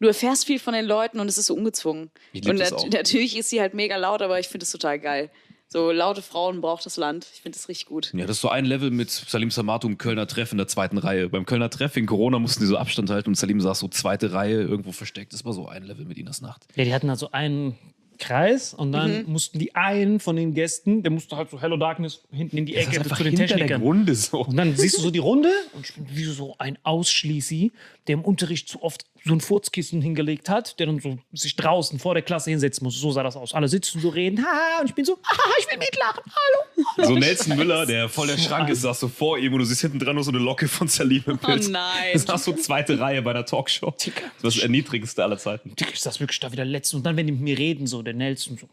Du 0.00 0.08
erfährst 0.08 0.46
viel 0.46 0.58
von 0.58 0.74
den 0.74 0.84
Leuten 0.84 1.20
und 1.20 1.28
es 1.28 1.38
ist 1.38 1.46
so 1.46 1.54
ungezwungen. 1.54 2.10
Und 2.34 2.58
das 2.58 2.72
nat 2.72 2.80
auch. 2.80 2.88
natürlich 2.88 3.36
ist 3.36 3.50
sie 3.50 3.60
halt 3.60 3.72
mega 3.72 3.96
laut, 3.96 4.20
aber 4.20 4.40
ich 4.40 4.48
finde 4.48 4.64
es 4.64 4.72
total 4.72 4.98
geil. 4.98 5.30
So 5.72 5.90
laute 5.90 6.20
Frauen 6.20 6.60
braucht 6.60 6.84
das 6.84 6.98
Land. 6.98 7.26
Ich 7.34 7.40
finde 7.40 7.56
das 7.56 7.66
richtig 7.68 7.86
gut. 7.86 8.12
Ja, 8.12 8.26
das 8.26 8.36
ist 8.36 8.42
so 8.42 8.50
ein 8.50 8.66
Level 8.66 8.90
mit 8.90 9.10
Salim 9.10 9.50
Samato 9.50 9.88
im 9.88 9.96
Kölner 9.96 10.26
Treff 10.26 10.52
in 10.52 10.58
der 10.58 10.68
zweiten 10.68 10.98
Reihe. 10.98 11.30
Beim 11.30 11.46
Kölner 11.46 11.70
Treff 11.70 11.96
wegen 11.96 12.06
Corona 12.06 12.38
mussten 12.38 12.60
die 12.60 12.66
so 12.66 12.76
Abstand 12.76 13.08
halten 13.08 13.30
und 13.30 13.36
Salim 13.36 13.58
saß 13.58 13.78
so 13.78 13.88
zweite 13.88 14.32
Reihe 14.34 14.60
irgendwo 14.60 14.92
versteckt. 14.92 15.32
Das 15.32 15.46
war 15.46 15.54
so 15.54 15.66
ein 15.68 15.84
Level 15.84 16.04
mit 16.04 16.18
Inas 16.18 16.42
Nacht. 16.42 16.66
Ja, 16.76 16.84
die 16.84 16.92
hatten 16.92 17.08
also 17.08 17.30
einen 17.32 17.78
Kreis 18.18 18.74
und 18.74 18.92
dann 18.92 19.22
Mhm. 19.24 19.32
mussten 19.32 19.58
die 19.58 19.74
einen 19.74 20.20
von 20.20 20.36
den 20.36 20.52
Gästen, 20.54 21.02
der 21.02 21.10
musste 21.10 21.36
halt 21.36 21.50
so 21.50 21.60
Hello 21.60 21.76
Darkness 21.78 22.20
hinten 22.30 22.58
in 22.58 22.66
die 22.66 22.76
Ecke 22.76 23.02
zu 23.02 23.24
den 23.24 23.34
Technikern. 23.34 23.80
Runde 23.82 24.14
so. 24.14 24.44
Und 24.44 24.56
dann 24.56 24.76
siehst 24.76 24.98
du 24.98 25.00
so 25.02 25.10
die 25.10 25.18
Runde 25.18 25.48
und 25.72 25.88
ich 25.88 25.94
bin 25.94 26.06
wie 26.10 26.24
so 26.24 26.54
ein 26.58 26.78
Ausschließi, 26.84 27.72
der 28.06 28.12
im 28.14 28.22
Unterricht 28.24 28.68
zu 28.68 28.82
oft 28.82 29.06
so 29.24 29.32
ein 29.32 29.40
Furzkissen 29.40 30.02
hingelegt 30.02 30.48
hat, 30.48 30.78
der 30.78 30.86
dann 30.86 31.00
so 31.00 31.18
sich 31.32 31.56
draußen 31.56 31.98
vor 31.98 32.14
der 32.14 32.22
Klasse 32.22 32.50
hinsetzen 32.50 32.84
muss. 32.84 32.98
So 32.98 33.12
sah 33.12 33.22
das 33.22 33.36
aus. 33.36 33.54
Alle 33.54 33.68
sitzen 33.68 34.00
so 34.00 34.08
reden, 34.08 34.44
haha, 34.44 34.80
und 34.80 34.88
ich 34.88 34.94
bin 34.94 35.04
so, 35.04 35.18
haha, 35.22 35.52
ich 35.58 35.70
will 35.70 35.78
mitlachen, 35.78 36.22
hallo. 36.26 37.06
So 37.08 37.14
Nelson 37.14 37.56
Müller, 37.56 37.86
der 37.86 38.08
voll 38.08 38.26
der 38.26 38.38
Schrank 38.38 38.68
ist, 38.68 38.82
saß 38.82 39.00
so 39.00 39.08
vor 39.08 39.38
ihm 39.38 39.52
und 39.52 39.60
du 39.60 39.64
siehst 39.64 39.80
hinten 39.82 39.98
dran 39.98 40.14
nur 40.14 40.24
so 40.24 40.30
eine 40.30 40.40
Locke 40.40 40.68
von 40.68 40.88
Salim 40.88 41.22
im 41.26 41.38
Bild. 41.38 41.66
Oh 41.66 41.70
nein. 41.70 42.10
Das 42.12 42.26
war 42.28 42.38
so 42.38 42.52
zweite 42.52 42.98
Reihe 42.98 43.22
bei 43.22 43.32
der 43.32 43.46
Talkshow. 43.46 43.94
Das 43.96 44.06
war 44.06 44.14
das 44.42 44.58
Erniedrigendste 44.58 45.22
aller 45.22 45.38
Zeiten. 45.38 45.74
Digga, 45.76 45.90
ich 45.92 46.00
saß 46.00 46.20
wirklich 46.20 46.40
da 46.40 46.50
wieder 46.52 46.64
letzte. 46.64 46.96
Und 46.96 47.04
dann, 47.04 47.16
wenn 47.16 47.26
die 47.26 47.32
mit 47.32 47.42
mir 47.42 47.58
reden, 47.58 47.86
so 47.86 48.02
der 48.02 48.14
Nelson 48.14 48.58
so, 48.58 48.68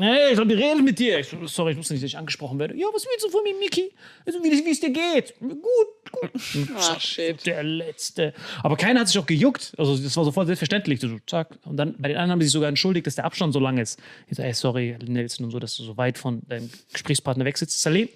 hey, 0.00 0.30
ich 0.30 0.36
soll 0.36 0.46
die 0.46 0.54
reden 0.54 0.84
mit 0.84 0.98
dir. 0.98 1.18
Ich 1.20 1.28
so, 1.28 1.46
sorry, 1.46 1.72
ich 1.72 1.78
wusste 1.78 1.94
nicht, 1.94 2.02
dass 2.02 2.08
ich 2.08 2.18
angesprochen 2.18 2.58
werde. 2.58 2.74
Ja, 2.76 2.86
was 2.92 3.04
willst 3.04 3.24
du 3.26 3.30
von 3.30 3.42
mir, 3.42 3.54
Miki? 3.58 3.92
Also, 4.26 4.42
wie, 4.42 4.50
wie 4.50 4.70
es 4.70 4.80
dir 4.80 4.90
geht? 4.90 5.34
Gut, 5.38 5.60
gut. 6.10 6.30
Ah, 6.76 6.98
shit. 6.98 7.44
Der 7.46 7.62
Letzte. 7.62 8.34
Aber 8.62 8.76
keiner 8.76 9.00
hat 9.00 9.08
sich 9.08 9.18
auch 9.18 9.26
gejuckt. 9.26 9.72
Also, 9.82 10.02
das 10.02 10.16
war 10.16 10.24
sofort 10.24 10.46
selbstverständlich. 10.46 11.00
So, 11.00 11.18
zack. 11.26 11.58
Und 11.64 11.76
dann, 11.76 11.94
bei 11.98 12.08
den 12.08 12.16
anderen 12.16 12.32
haben 12.32 12.40
die 12.40 12.46
sich 12.46 12.52
sogar 12.52 12.68
entschuldigt, 12.68 13.06
dass 13.06 13.16
der 13.16 13.24
Abstand 13.24 13.52
so 13.52 13.58
lang 13.58 13.78
ist. 13.78 14.00
Ich 14.28 14.36
so, 14.36 14.42
sorry, 14.52 14.96
Nelson 15.04 15.46
und 15.46 15.50
so, 15.50 15.58
dass 15.58 15.76
du 15.76 15.82
so 15.82 15.96
weit 15.96 16.18
von 16.18 16.42
deinem 16.48 16.70
Gesprächspartner 16.92 17.44
weg 17.44 17.58
sitzt. 17.58 17.82
Salim, 17.82 18.08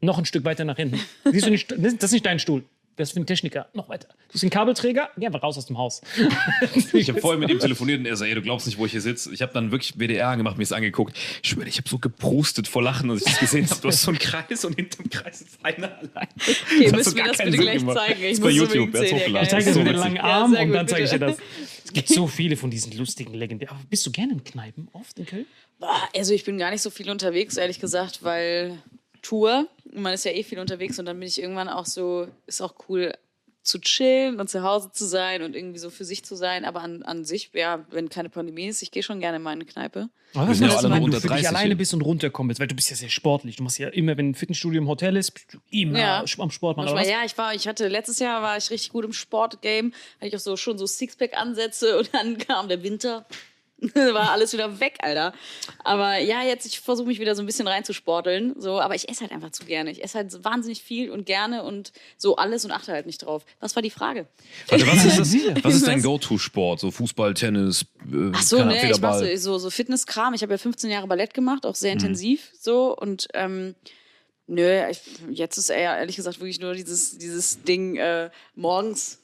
noch 0.00 0.18
ein 0.18 0.24
Stück 0.24 0.44
weiter 0.44 0.64
nach 0.64 0.76
hinten. 0.76 1.00
Siehst 1.24 1.46
du 1.46 1.50
nicht, 1.50 1.72
das 1.72 1.94
ist 1.94 2.12
nicht 2.12 2.26
dein 2.26 2.38
Stuhl. 2.38 2.64
Das 3.00 3.08
ist 3.08 3.12
für 3.14 3.16
einen 3.20 3.26
Techniker. 3.26 3.66
Noch 3.72 3.88
weiter. 3.88 4.08
Du 4.28 4.32
bist 4.32 4.44
ein 4.44 4.50
Kabelträger? 4.50 5.08
Geh 5.16 5.26
einfach 5.26 5.42
raus 5.42 5.56
aus 5.56 5.66
dem 5.66 5.78
Haus. 5.78 6.02
Ich 6.92 7.08
habe 7.08 7.20
vorher 7.20 7.38
mit 7.38 7.50
ihm 7.50 7.58
telefoniert 7.58 8.00
und 8.00 8.06
er 8.06 8.16
so, 8.16 8.24
ey, 8.24 8.34
du 8.34 8.42
glaubst 8.42 8.66
nicht, 8.66 8.78
wo 8.78 8.84
ich 8.84 8.92
hier 8.92 9.00
sitze. 9.00 9.32
Ich 9.32 9.40
habe 9.42 9.52
dann 9.54 9.70
wirklich 9.70 9.94
WDR 9.98 10.28
angemacht, 10.28 10.58
mir 10.58 10.64
das 10.64 10.72
angeguckt. 10.72 11.16
Ich 11.42 11.48
schwöre, 11.50 11.66
ich 11.66 11.78
habe 11.78 11.88
so 11.88 11.98
geprustet 11.98 12.68
vor 12.68 12.82
Lachen, 12.82 13.10
als 13.10 13.22
ich 13.22 13.28
das 13.32 13.38
gesehen 13.40 13.68
habe. 13.70 13.80
Du 13.80 13.88
hast 13.88 14.02
so 14.02 14.10
einen 14.10 14.18
Kreis 14.18 14.64
und 14.64 14.76
hinterm 14.76 15.08
Kreis 15.08 15.40
ist 15.40 15.58
einer 15.64 15.96
allein. 15.98 16.28
Okay, 16.36 16.90
müssen 16.92 17.16
wir 17.16 17.24
das 17.24 17.38
bitte 17.38 17.50
Sinn 17.52 17.60
gleich 17.60 17.78
gemacht. 17.78 17.96
zeigen. 17.96 18.22
Ich 18.22 18.30
Ist 18.32 18.40
muss 18.40 18.48
bei 18.48 18.54
YouTube, 18.54 18.94
ja, 18.94 19.00
hochgeladen? 19.00 19.42
Ich 19.42 19.48
zeige 19.48 19.64
dir 19.64 19.72
so 19.72 19.78
den 19.80 19.86
witzig. 19.88 20.00
langen 20.00 20.16
Ja, 20.16 20.22
Arm 20.22 20.50
sehr 20.52 20.62
und 20.62 20.72
dann 20.72 20.88
zeige 20.88 21.04
ich 21.04 21.10
dir 21.10 21.18
das. 21.18 21.36
Es 21.84 21.94
gibt 21.94 22.08
so 22.08 22.28
viele 22.28 22.56
von 22.56 22.70
diesen 22.70 22.92
lustigen 22.96 23.34
legendären. 23.34 23.74
Aber 23.74 23.84
bist 23.90 24.06
du 24.06 24.12
gerne 24.12 24.34
in 24.34 24.44
Kneipen? 24.44 24.86
Oft 24.92 25.18
in 25.18 25.26
Köln? 25.26 25.46
Also 26.14 26.32
ich 26.34 26.44
bin 26.44 26.56
gar 26.56 26.70
nicht 26.70 26.82
so 26.82 26.90
viel 26.90 27.10
unterwegs, 27.10 27.56
ehrlich 27.56 27.80
gesagt, 27.80 28.22
weil 28.22 28.78
Tour, 29.22 29.66
man 29.92 30.12
ist 30.12 30.24
ja 30.24 30.32
eh 30.32 30.42
viel 30.42 30.58
unterwegs 30.58 30.98
und 30.98 31.06
dann 31.06 31.18
bin 31.18 31.28
ich 31.28 31.40
irgendwann 31.40 31.68
auch 31.68 31.86
so, 31.86 32.28
ist 32.46 32.60
auch 32.60 32.74
cool 32.88 33.12
zu 33.62 33.78
chillen 33.78 34.40
und 34.40 34.48
zu 34.48 34.62
Hause 34.62 34.90
zu 34.92 35.04
sein 35.04 35.42
und 35.42 35.54
irgendwie 35.54 35.78
so 35.78 35.90
für 35.90 36.04
sich 36.04 36.24
zu 36.24 36.34
sein. 36.34 36.64
Aber 36.64 36.80
an, 36.80 37.02
an 37.02 37.24
sich, 37.24 37.50
ja, 37.52 37.84
wenn 37.90 38.08
keine 38.08 38.30
Pandemie 38.30 38.66
ist, 38.66 38.82
ich 38.82 38.90
gehe 38.90 39.02
schon 39.02 39.20
gerne 39.20 39.36
in 39.36 39.46
eine 39.46 39.64
Kneipe. 39.64 40.08
Wir 40.32 40.54
sind 40.54 40.68
ja 40.70 40.76
alle 40.76 40.88
nur 40.88 40.96
wenn 40.96 41.00
du 41.02 41.04
unter 41.06 41.20
für 41.20 41.28
dich 41.28 41.42
30 41.42 41.48
alleine 41.48 41.76
bist 41.76 41.92
und 41.92 42.02
runterkommen 42.02 42.48
willst, 42.48 42.60
weil 42.60 42.68
du 42.68 42.74
bist 42.74 42.88
ja 42.88 42.96
sehr 42.96 43.08
sportlich. 43.08 43.56
Du 43.56 43.64
machst 43.64 43.78
ja 43.78 43.88
immer, 43.88 44.16
wenn 44.16 44.30
ein 44.30 44.34
Fitnessstudio 44.34 44.80
im 44.80 44.88
Hotel 44.88 45.16
ist, 45.16 45.32
bist 45.32 45.52
du 45.52 45.58
immer 45.70 45.98
Ja. 45.98 46.20
am 46.38 46.50
Sport 46.50 46.76
machen. 46.76 46.94
Manchmal, 46.94 47.08
ja, 47.08 47.24
ich 47.24 47.36
war, 47.36 47.54
ich 47.54 47.66
hatte 47.66 47.88
letztes 47.88 48.18
Jahr 48.20 48.40
war 48.40 48.56
ich 48.56 48.70
richtig 48.70 48.90
gut 48.90 49.04
im 49.04 49.12
Sportgame, 49.12 49.90
hatte 50.18 50.28
ich 50.28 50.36
auch 50.36 50.40
so 50.40 50.56
schon 50.56 50.78
so 50.78 50.86
Sixpack-Ansätze 50.86 51.98
und 51.98 52.10
dann 52.14 52.38
kam 52.38 52.68
der 52.68 52.82
Winter. 52.82 53.26
war 53.94 54.30
alles 54.30 54.52
wieder 54.52 54.80
weg, 54.80 54.98
Alter. 55.00 55.32
Aber 55.84 56.18
ja, 56.18 56.42
jetzt, 56.42 56.66
ich 56.66 56.80
versuche 56.80 57.06
mich 57.06 57.20
wieder 57.20 57.34
so 57.34 57.42
ein 57.42 57.46
bisschen 57.46 57.66
reinzusporteln. 57.66 58.54
So, 58.58 58.80
aber 58.80 58.94
ich 58.94 59.08
esse 59.08 59.22
halt 59.22 59.32
einfach 59.32 59.50
zu 59.50 59.64
gerne. 59.64 59.90
Ich 59.90 60.04
esse 60.04 60.18
halt 60.18 60.44
wahnsinnig 60.44 60.82
viel 60.82 61.10
und 61.10 61.24
gerne 61.26 61.62
und 61.62 61.92
so 62.16 62.36
alles 62.36 62.64
und 62.64 62.72
achte 62.72 62.92
halt 62.92 63.06
nicht 63.06 63.18
drauf. 63.18 63.44
Was 63.60 63.74
war 63.76 63.82
die 63.82 63.90
Frage? 63.90 64.26
Warte, 64.68 64.86
was 64.86 65.04
ist 65.04 65.18
das? 65.18 65.30
Was 65.64 65.74
ist 65.74 65.86
dein 65.86 66.02
Go-To-Sport? 66.02 66.80
So 66.80 66.90
Fußball, 66.90 67.34
Tennis, 67.34 67.82
äh, 68.10 68.30
Ach 68.32 68.42
so, 68.42 68.58
keine 68.58 68.72
ne, 68.72 68.90
ich 68.90 69.00
mache 69.00 69.36
so, 69.38 69.58
so, 69.58 69.70
Fitnesskram. 69.70 70.34
Ich 70.34 70.42
habe 70.42 70.52
ja 70.52 70.58
15 70.58 70.90
Jahre 70.90 71.06
Ballett 71.06 71.34
gemacht, 71.34 71.64
auch 71.64 71.74
sehr 71.74 71.92
intensiv 71.92 72.50
so. 72.58 72.96
Und 72.96 73.28
ähm, 73.34 73.74
nö, 74.46 74.88
ich, 74.90 75.00
jetzt 75.30 75.56
ist 75.56 75.70
eher 75.70 75.98
ehrlich 75.98 76.16
gesagt 76.16 76.40
wirklich 76.40 76.60
nur 76.60 76.74
dieses, 76.74 77.18
dieses 77.18 77.62
Ding 77.62 77.96
äh, 77.96 78.30
morgens. 78.54 79.19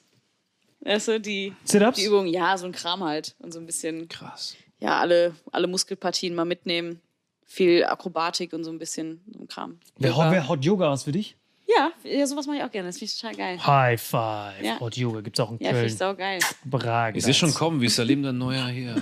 Weißt 0.87 1.07
du, 1.09 1.19
die, 1.19 1.53
die 1.69 2.03
Übung, 2.05 2.27
ja, 2.27 2.57
so 2.57 2.65
ein 2.65 2.71
Kram 2.71 3.03
halt. 3.03 3.35
Und 3.39 3.53
so 3.53 3.59
ein 3.59 3.65
bisschen, 3.65 4.07
Krass. 4.07 4.55
ja, 4.79 4.99
alle, 4.99 5.35
alle 5.51 5.67
Muskelpartien 5.67 6.33
mal 6.33 6.45
mitnehmen. 6.45 7.01
Viel 7.45 7.83
Akrobatik 7.85 8.53
und 8.53 8.63
so 8.63 8.71
ein 8.71 8.79
bisschen 8.79 9.21
so 9.33 9.39
ein 9.39 9.47
Kram. 9.47 9.79
Wer, 9.97 10.11
Yoga. 10.11 10.31
wer 10.31 10.47
Hot 10.49 10.63
Yoga 10.65 10.89
was 10.89 11.03
für 11.03 11.11
dich? 11.11 11.35
Ja, 11.67 11.91
ja, 12.03 12.25
sowas 12.25 12.47
mache 12.47 12.57
ich 12.57 12.63
auch 12.63 12.71
gerne. 12.71 12.87
Das 12.89 12.97
finde 12.97 13.11
ich 13.11 13.19
total 13.19 13.35
geil. 13.35 13.65
High 13.67 14.01
Five. 14.01 14.63
Ja. 14.63 14.79
Hot 14.79 14.95
Yoga 14.95 15.19
gibt 15.21 15.37
es 15.37 15.43
auch 15.45 15.51
in 15.51 15.57
Ja, 15.59 15.67
finde 15.67 15.81
Köln. 15.81 15.87
ich 15.87 15.97
sau 15.97 16.15
geil. 16.15 16.39
Überragend. 16.65 17.17
Ich 17.17 17.25
sehe 17.25 17.33
schon 17.33 17.53
kommen, 17.53 17.81
wie 17.81 17.89
Salim 17.89 18.23
dann 18.23 18.37
neuer 18.37 18.67
hier 18.67 18.95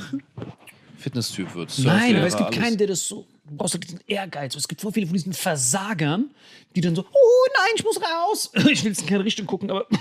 Fitnesstyp 0.98 1.54
wird. 1.56 1.74
Nein, 1.80 2.16
aber 2.16 2.28
es 2.28 2.36
gibt 2.36 2.48
alles. 2.50 2.60
keinen, 2.60 2.78
der 2.78 2.88
das 2.88 3.08
so. 3.08 3.28
Du 3.48 3.58
brauchst 3.58 3.76
halt 3.76 3.84
diesen 3.84 4.00
Ehrgeiz. 4.08 4.56
Es 4.56 4.68
gibt 4.68 4.82
voll 4.82 4.92
viele 4.92 5.06
von 5.06 5.14
diesen 5.14 5.34
Versagern, 5.34 6.32
die 6.76 6.82
dann 6.82 6.96
so, 6.96 7.04
oh 7.04 7.46
nein, 7.58 7.74
ich 7.76 7.84
muss 7.84 8.00
raus. 8.02 8.52
Ich 8.70 8.84
will 8.84 8.92
jetzt 8.92 9.02
in 9.02 9.08
keine 9.08 9.24
Richtung 9.24 9.46
gucken, 9.46 9.70
aber. 9.70 9.86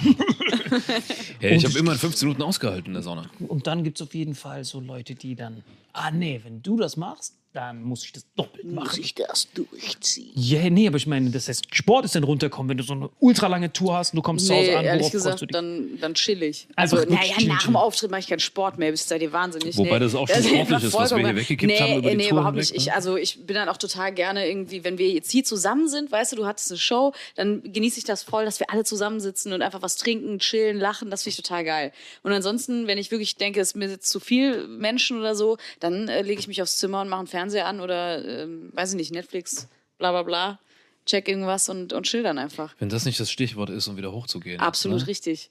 Hey, 1.39 1.57
ich 1.57 1.65
habe 1.65 1.79
immer 1.79 1.93
in 1.93 1.99
15 1.99 2.27
Minuten 2.27 2.43
ausgehalten 2.43 2.87
in 2.89 2.95
der 2.95 3.03
Sonne. 3.03 3.29
Und 3.47 3.67
dann 3.67 3.85
gibt 3.85 4.01
es 4.01 4.07
auf 4.07 4.15
jeden 4.15 4.35
Fall 4.35 4.65
so 4.65 4.81
Leute, 4.81 5.15
die 5.15 5.37
dann, 5.37 5.63
ah 5.93 6.11
nee, 6.11 6.41
wenn 6.43 6.63
du 6.63 6.77
das 6.77 6.97
machst, 6.97 7.35
dann 7.55 7.83
muss 7.85 8.05
ich 8.05 8.13
das 8.13 8.27
doppelt 8.35 8.65
machen. 8.67 9.01
ich 9.01 9.15
das 9.15 9.49
durchziehen? 9.55 10.33
Ja, 10.35 10.69
nee, 10.71 10.89
aber 10.89 10.97
ich 10.97 11.07
meine, 11.07 11.31
das 11.31 11.47
heißt, 11.47 11.73
Sport 11.73 12.05
ist 12.05 12.17
dann 12.17 12.25
runterkommen, 12.25 12.69
wenn 12.69 12.79
du 12.79 12.83
so 12.83 12.95
eine 12.95 13.09
ultra 13.21 13.47
lange 13.47 13.73
Tour 13.73 13.97
hast 13.97 14.13
und 14.13 14.17
du 14.17 14.23
kommst 14.23 14.47
zu 14.47 14.53
Nee, 14.53 14.61
Hause 14.71 14.79
an, 14.79 14.85
ehrlich 14.85 15.13
gesagt, 15.13 15.41
du 15.41 15.47
dich? 15.47 15.53
dann, 15.53 15.99
dann 16.01 16.15
chill 16.15 16.43
ich. 16.43 16.67
Also, 16.75 16.97
wirklich 16.97 17.17
naja, 17.17 17.47
nach 17.47 17.65
dem 17.65 17.77
Auftritt 17.77 18.11
mache 18.11 18.21
ich 18.21 18.27
keinen 18.27 18.41
Sport 18.41 18.77
mehr, 18.79 18.91
bis 18.91 19.07
seid 19.07 19.23
ihr 19.23 19.33
wahnsinnig. 19.33 19.77
Wobei 19.77 20.01
das 20.01 20.17
auch 20.17 20.27
schon 20.27 20.37
ist 20.37 20.49
sportlich 20.49 20.83
ist, 20.83 20.93
was 20.95 21.11
wir 21.13 21.19
hier 21.19 21.37
weggekippt 21.37 21.73
nee, 21.73 21.79
haben 21.79 21.99
über 21.99 22.11
die 22.11 22.17
Nee, 22.17 22.23
Touren 22.25 22.39
überhaupt 22.39 22.57
nicht. 22.57 22.75
Ich, 22.75 22.87
ne? 22.87 22.95
also 22.95 23.17
ich 23.17 23.47
bin 23.47 23.55
dann 23.55 23.69
auch 23.69 23.77
total 23.77 24.13
gerne 24.13 24.49
irgendwie, 24.49 24.83
wenn 24.83 24.99
wir 24.99 25.11
jetzt 25.11 25.31
hier 25.31 25.45
zusammen 25.45 25.89
sind, 25.89 26.11
weißt 26.11 26.33
du, 26.33 26.37
du 26.37 26.47
hattest 26.47 26.73
eine 26.73 26.79
Show, 26.79 27.13
dann 27.37 27.63
genieße 27.63 27.99
ich 27.99 28.05
das 28.05 28.25
voll, 28.25 28.45
dass 28.45 28.59
wir 28.59 28.71
alle 28.71 28.83
zusammensitzen 28.83 29.53
und 29.53 29.63
einfach 29.63 29.81
was 29.81 29.95
trinken, 29.95 30.41
chillen, 30.41 30.79
lachen, 30.81 31.09
das 31.09 31.23
finde 31.23 31.37
ich 31.39 31.43
total 31.45 31.63
geil. 31.65 31.93
Und 32.25 32.33
ansonsten, 32.33 32.89
wenn 32.89 32.99
ich 32.99 33.13
wirklich 33.13 33.37
denke, 33.37 33.61
es 33.61 33.77
mir 33.77 33.89
jetzt 33.89 34.11
zu 34.11 34.19
viel 34.19 34.67
Menschen 34.67 35.21
oder 35.21 35.37
so, 35.37 35.57
dann 35.79 36.09
äh, 36.09 36.23
lege 36.23 36.41
ich 36.41 36.49
mich 36.49 36.61
aufs 36.61 36.79
Zimmer 36.79 37.01
und 37.01 37.09
mache 37.09 37.21
einen 37.21 37.29
Fernseher 37.29 37.44
an 37.53 37.81
oder, 37.81 38.25
ähm, 38.25 38.71
weiß 38.73 38.93
ich 38.93 38.97
nicht, 38.97 39.13
Netflix, 39.13 39.69
bla 39.99 40.11
bla 40.11 40.23
bla, 40.23 40.59
check 41.07 41.29
irgendwas 41.29 41.69
und, 41.69 41.93
und 41.93 42.05
chill 42.05 42.23
dann 42.23 42.39
einfach. 42.39 42.75
Wenn 42.79 42.89
das 42.89 43.05
nicht 43.05 43.21
das 43.21 43.31
Stichwort 43.31 43.71
ist, 43.71 43.89
um 43.89 43.97
wieder 43.97 44.13
hochzugehen. 44.13 44.61
Absolut 44.61 45.01
ne? 45.01 45.07
richtig. 45.07 45.51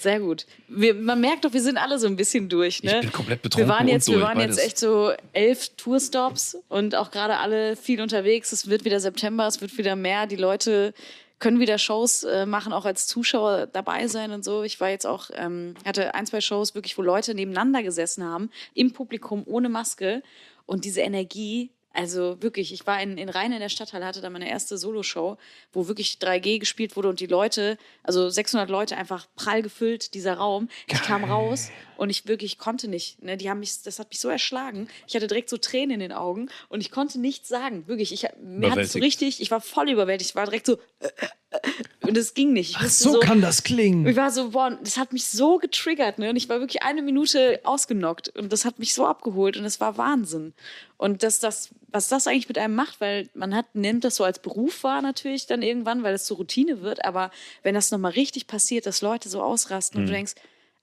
Sehr 0.00 0.18
gut. 0.18 0.46
Wir, 0.66 0.94
man 0.94 1.20
merkt 1.20 1.44
doch, 1.44 1.52
wir 1.52 1.60
sind 1.60 1.76
alle 1.76 1.98
so 1.98 2.06
ein 2.06 2.16
bisschen 2.16 2.48
durch. 2.48 2.82
Ne? 2.82 2.94
Ich 2.94 3.00
bin 3.00 3.12
komplett 3.12 3.40
wir 3.40 3.42
betrunken 3.42 3.68
waren 3.68 3.86
jetzt, 3.86 4.08
Wir 4.08 4.20
waren 4.22 4.40
jetzt 4.40 4.58
echt 4.58 4.78
so 4.78 5.12
elf 5.34 5.68
Tourstops 5.76 6.56
und 6.68 6.94
auch 6.94 7.10
gerade 7.10 7.36
alle 7.36 7.76
viel 7.76 8.00
unterwegs. 8.00 8.50
Es 8.52 8.68
wird 8.68 8.86
wieder 8.86 8.98
September, 8.98 9.46
es 9.46 9.60
wird 9.60 9.76
wieder 9.76 9.96
mehr. 9.96 10.26
Die 10.26 10.36
Leute 10.36 10.94
können 11.38 11.60
wieder 11.60 11.78
Shows 11.78 12.22
äh, 12.22 12.46
machen, 12.46 12.72
auch 12.72 12.84
als 12.84 13.06
Zuschauer 13.06 13.66
dabei 13.66 14.06
sein 14.06 14.30
und 14.30 14.44
so. 14.44 14.62
Ich 14.62 14.80
war 14.80 14.88
jetzt 14.88 15.06
auch, 15.06 15.30
ähm, 15.34 15.74
hatte 15.84 16.14
ein, 16.14 16.26
zwei 16.26 16.40
Shows 16.40 16.74
wirklich, 16.74 16.96
wo 16.96 17.02
Leute 17.02 17.34
nebeneinander 17.34 17.82
gesessen 17.82 18.24
haben, 18.24 18.50
im 18.74 18.92
Publikum 18.92 19.42
ohne 19.46 19.68
Maske. 19.68 20.22
Und 20.70 20.84
diese 20.84 21.00
Energie, 21.00 21.72
also 21.92 22.40
wirklich, 22.40 22.72
ich 22.72 22.86
war 22.86 23.02
in, 23.02 23.18
in 23.18 23.28
Rhein 23.28 23.52
in 23.52 23.58
der 23.58 23.68
Stadthalle, 23.68 24.06
hatte 24.06 24.20
da 24.20 24.30
meine 24.30 24.48
erste 24.48 24.78
Soloshow, 24.78 25.36
wo 25.72 25.88
wirklich 25.88 26.18
3G 26.20 26.60
gespielt 26.60 26.94
wurde 26.94 27.08
und 27.08 27.18
die 27.18 27.26
Leute, 27.26 27.76
also 28.04 28.30
600 28.30 28.70
Leute 28.70 28.96
einfach 28.96 29.26
prall 29.34 29.62
gefüllt, 29.62 30.14
dieser 30.14 30.34
Raum. 30.34 30.68
Ich 30.86 31.02
kam 31.02 31.24
raus 31.24 31.72
und 32.00 32.08
ich 32.08 32.26
wirklich 32.26 32.56
konnte 32.56 32.88
nicht. 32.88 33.22
Ne? 33.22 33.36
Die 33.36 33.50
haben 33.50 33.60
mich, 33.60 33.82
das 33.82 33.98
hat 33.98 34.08
mich 34.08 34.20
so 34.20 34.30
erschlagen. 34.30 34.88
Ich 35.06 35.14
hatte 35.14 35.26
direkt 35.26 35.50
so 35.50 35.58
Tränen 35.58 35.90
in 35.90 36.00
den 36.00 36.12
Augen 36.12 36.48
und 36.70 36.80
ich 36.80 36.90
konnte 36.90 37.20
nichts 37.20 37.46
sagen. 37.46 37.86
Wirklich, 37.88 38.10
ich, 38.10 38.26
mir 38.42 38.70
hat 38.70 38.78
es 38.78 38.92
so 38.92 39.00
richtig, 39.00 39.42
ich 39.42 39.50
war 39.50 39.60
voll 39.60 39.90
überwältigt. 39.90 40.30
Ich 40.30 40.34
war 40.34 40.46
direkt 40.46 40.64
so, 40.64 40.78
äh, 41.00 41.08
äh, 41.08 41.26
äh, 41.50 42.06
und 42.08 42.16
es 42.16 42.32
ging 42.32 42.54
nicht. 42.54 42.70
Ich 42.70 42.76
Ach, 42.78 42.88
so, 42.88 43.12
so 43.12 43.20
kann 43.20 43.42
das 43.42 43.64
klingen. 43.64 44.06
ich 44.06 44.16
war 44.16 44.30
so, 44.30 44.52
boah, 44.52 44.78
das 44.82 44.96
hat 44.96 45.12
mich 45.12 45.26
so 45.26 45.58
getriggert, 45.58 46.18
ne? 46.18 46.30
Und 46.30 46.36
ich 46.36 46.48
war 46.48 46.58
wirklich 46.60 46.82
eine 46.82 47.02
Minute 47.02 47.60
ausgenockt 47.64 48.30
und 48.30 48.50
das 48.50 48.64
hat 48.64 48.78
mich 48.78 48.94
so 48.94 49.04
abgeholt 49.06 49.58
und 49.58 49.66
es 49.66 49.78
war 49.78 49.98
Wahnsinn. 49.98 50.54
Und 50.96 51.22
dass 51.22 51.38
das, 51.38 51.68
was 51.88 52.08
das 52.08 52.26
eigentlich 52.26 52.48
mit 52.48 52.56
einem 52.56 52.74
macht, 52.74 53.02
weil 53.02 53.28
man 53.34 53.54
hat, 53.54 53.74
nimmt 53.74 54.04
das 54.04 54.16
so 54.16 54.24
als 54.24 54.38
Beruf 54.38 54.84
wahr 54.84 55.02
natürlich 55.02 55.46
dann 55.46 55.60
irgendwann, 55.60 56.02
weil 56.02 56.14
es 56.14 56.24
zur 56.24 56.38
Routine 56.38 56.80
wird, 56.80 57.04
aber 57.04 57.30
wenn 57.62 57.74
das 57.74 57.90
nochmal 57.90 58.12
richtig 58.12 58.46
passiert, 58.46 58.86
dass 58.86 59.02
Leute 59.02 59.28
so 59.28 59.42
ausrasten 59.42 60.00
und 60.00 60.06
du 60.06 60.12
denkst, 60.12 60.34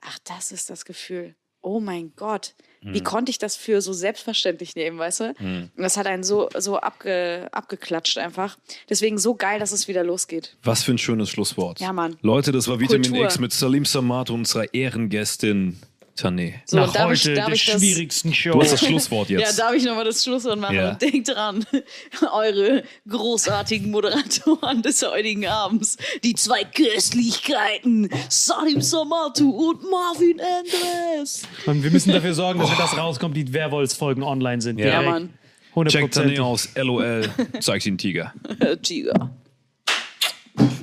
ach, 0.01 0.19
das 0.23 0.51
ist 0.51 0.69
das 0.69 0.85
Gefühl. 0.85 1.35
Oh 1.61 1.79
mein 1.79 2.13
Gott, 2.15 2.53
wie 2.81 3.01
konnte 3.01 3.29
ich 3.29 3.39
das 3.39 3.57
für 3.57 3.81
so 3.81 3.91
selbstverständlich 3.91 4.75
nehmen, 4.75 4.97
weißt 4.99 5.19
du? 5.19 5.33
Und 5.39 5.71
das 5.75 5.97
hat 5.97 6.07
einen 6.07 6.23
so, 6.23 6.47
so 6.55 6.77
abge, 6.77 7.49
abgeklatscht 7.51 8.17
einfach. 8.19 8.57
Deswegen 8.89 9.17
so 9.17 9.35
geil, 9.35 9.59
dass 9.59 9.73
es 9.73 9.89
wieder 9.89 10.03
losgeht. 10.03 10.55
Was 10.63 10.83
für 10.83 10.91
ein 10.93 10.97
schönes 10.97 11.29
Schlusswort. 11.29 11.81
Ja, 11.81 11.91
Mann. 11.91 12.15
Leute, 12.21 12.53
das 12.53 12.69
war 12.69 12.79
Vitamin 12.79 13.09
Kultur. 13.09 13.25
X 13.25 13.39
mit 13.39 13.51
Salim 13.51 13.83
Samat 13.83 14.29
und 14.29 14.41
unserer 14.41 14.73
Ehrengästin 14.73 15.81
Tané. 16.17 16.55
So, 16.65 16.77
Nach 16.77 16.91
darf 16.91 17.11
ich- 17.11 17.21
heute 17.25 17.33
darf 17.35 17.45
der 17.47 17.55
ich 17.55 17.65
das- 17.65 17.75
schwierigsten 17.81 18.33
Show. 18.33 18.51
Du 18.53 18.61
hast 18.61 18.73
das 18.73 18.79
Schlusswort 18.85 19.29
Ja, 19.29 19.39
jetzt. 19.39 19.59
darf 19.59 19.73
ich 19.73 19.83
nochmal 19.83 20.05
das 20.05 20.23
Schlusswort 20.23 20.59
machen? 20.59 20.75
Ja. 20.75 20.89
Und 20.91 21.01
denkt 21.01 21.27
dran, 21.29 21.65
eure 22.33 22.83
großartigen 23.07 23.91
Moderatoren 23.91 24.81
des 24.81 25.01
heutigen 25.05 25.45
Abends, 25.47 25.97
die 26.23 26.33
zwei 26.35 26.63
Köstlichkeiten, 26.63 28.09
Salim 28.29 28.81
Samatu 28.81 29.49
und 29.51 29.83
Marvin 29.89 30.39
Andres. 30.41 31.43
Und 31.65 31.83
wir 31.83 31.91
müssen 31.91 32.11
dafür 32.11 32.33
sorgen, 32.33 32.59
dass 32.59 32.69
wenn 32.71 32.77
das 32.77 32.97
rauskommt, 32.97 33.37
die 33.37 33.53
Werwolfs-Folgen 33.53 34.23
online 34.23 34.61
sind. 34.61 34.79
Ja, 34.79 34.85
Direkt. 35.01 35.09
Mann. 35.09 35.33
100%. 35.75 35.89
Check 35.91 36.11
Tané 36.11 36.39
aus, 36.41 36.69
LOL, 36.75 37.29
zeig 37.59 37.83
den 37.83 37.99
Tiger. 37.99 38.33
Äh, 38.59 38.77
Giga. 38.81 39.29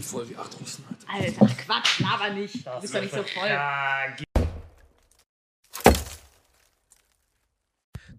Voll 0.01 0.29
wie 0.31 0.37
acht 0.37 0.51
Russen. 0.61 0.85
Alter, 1.13 1.47
Quatsch, 1.67 1.99
laber 2.01 2.31
nicht. 2.35 2.55
Du 2.65 2.71
bist 2.81 2.95
doch 2.95 3.01
nicht 3.01 3.13
so 3.13 3.23
voll. 3.25 3.49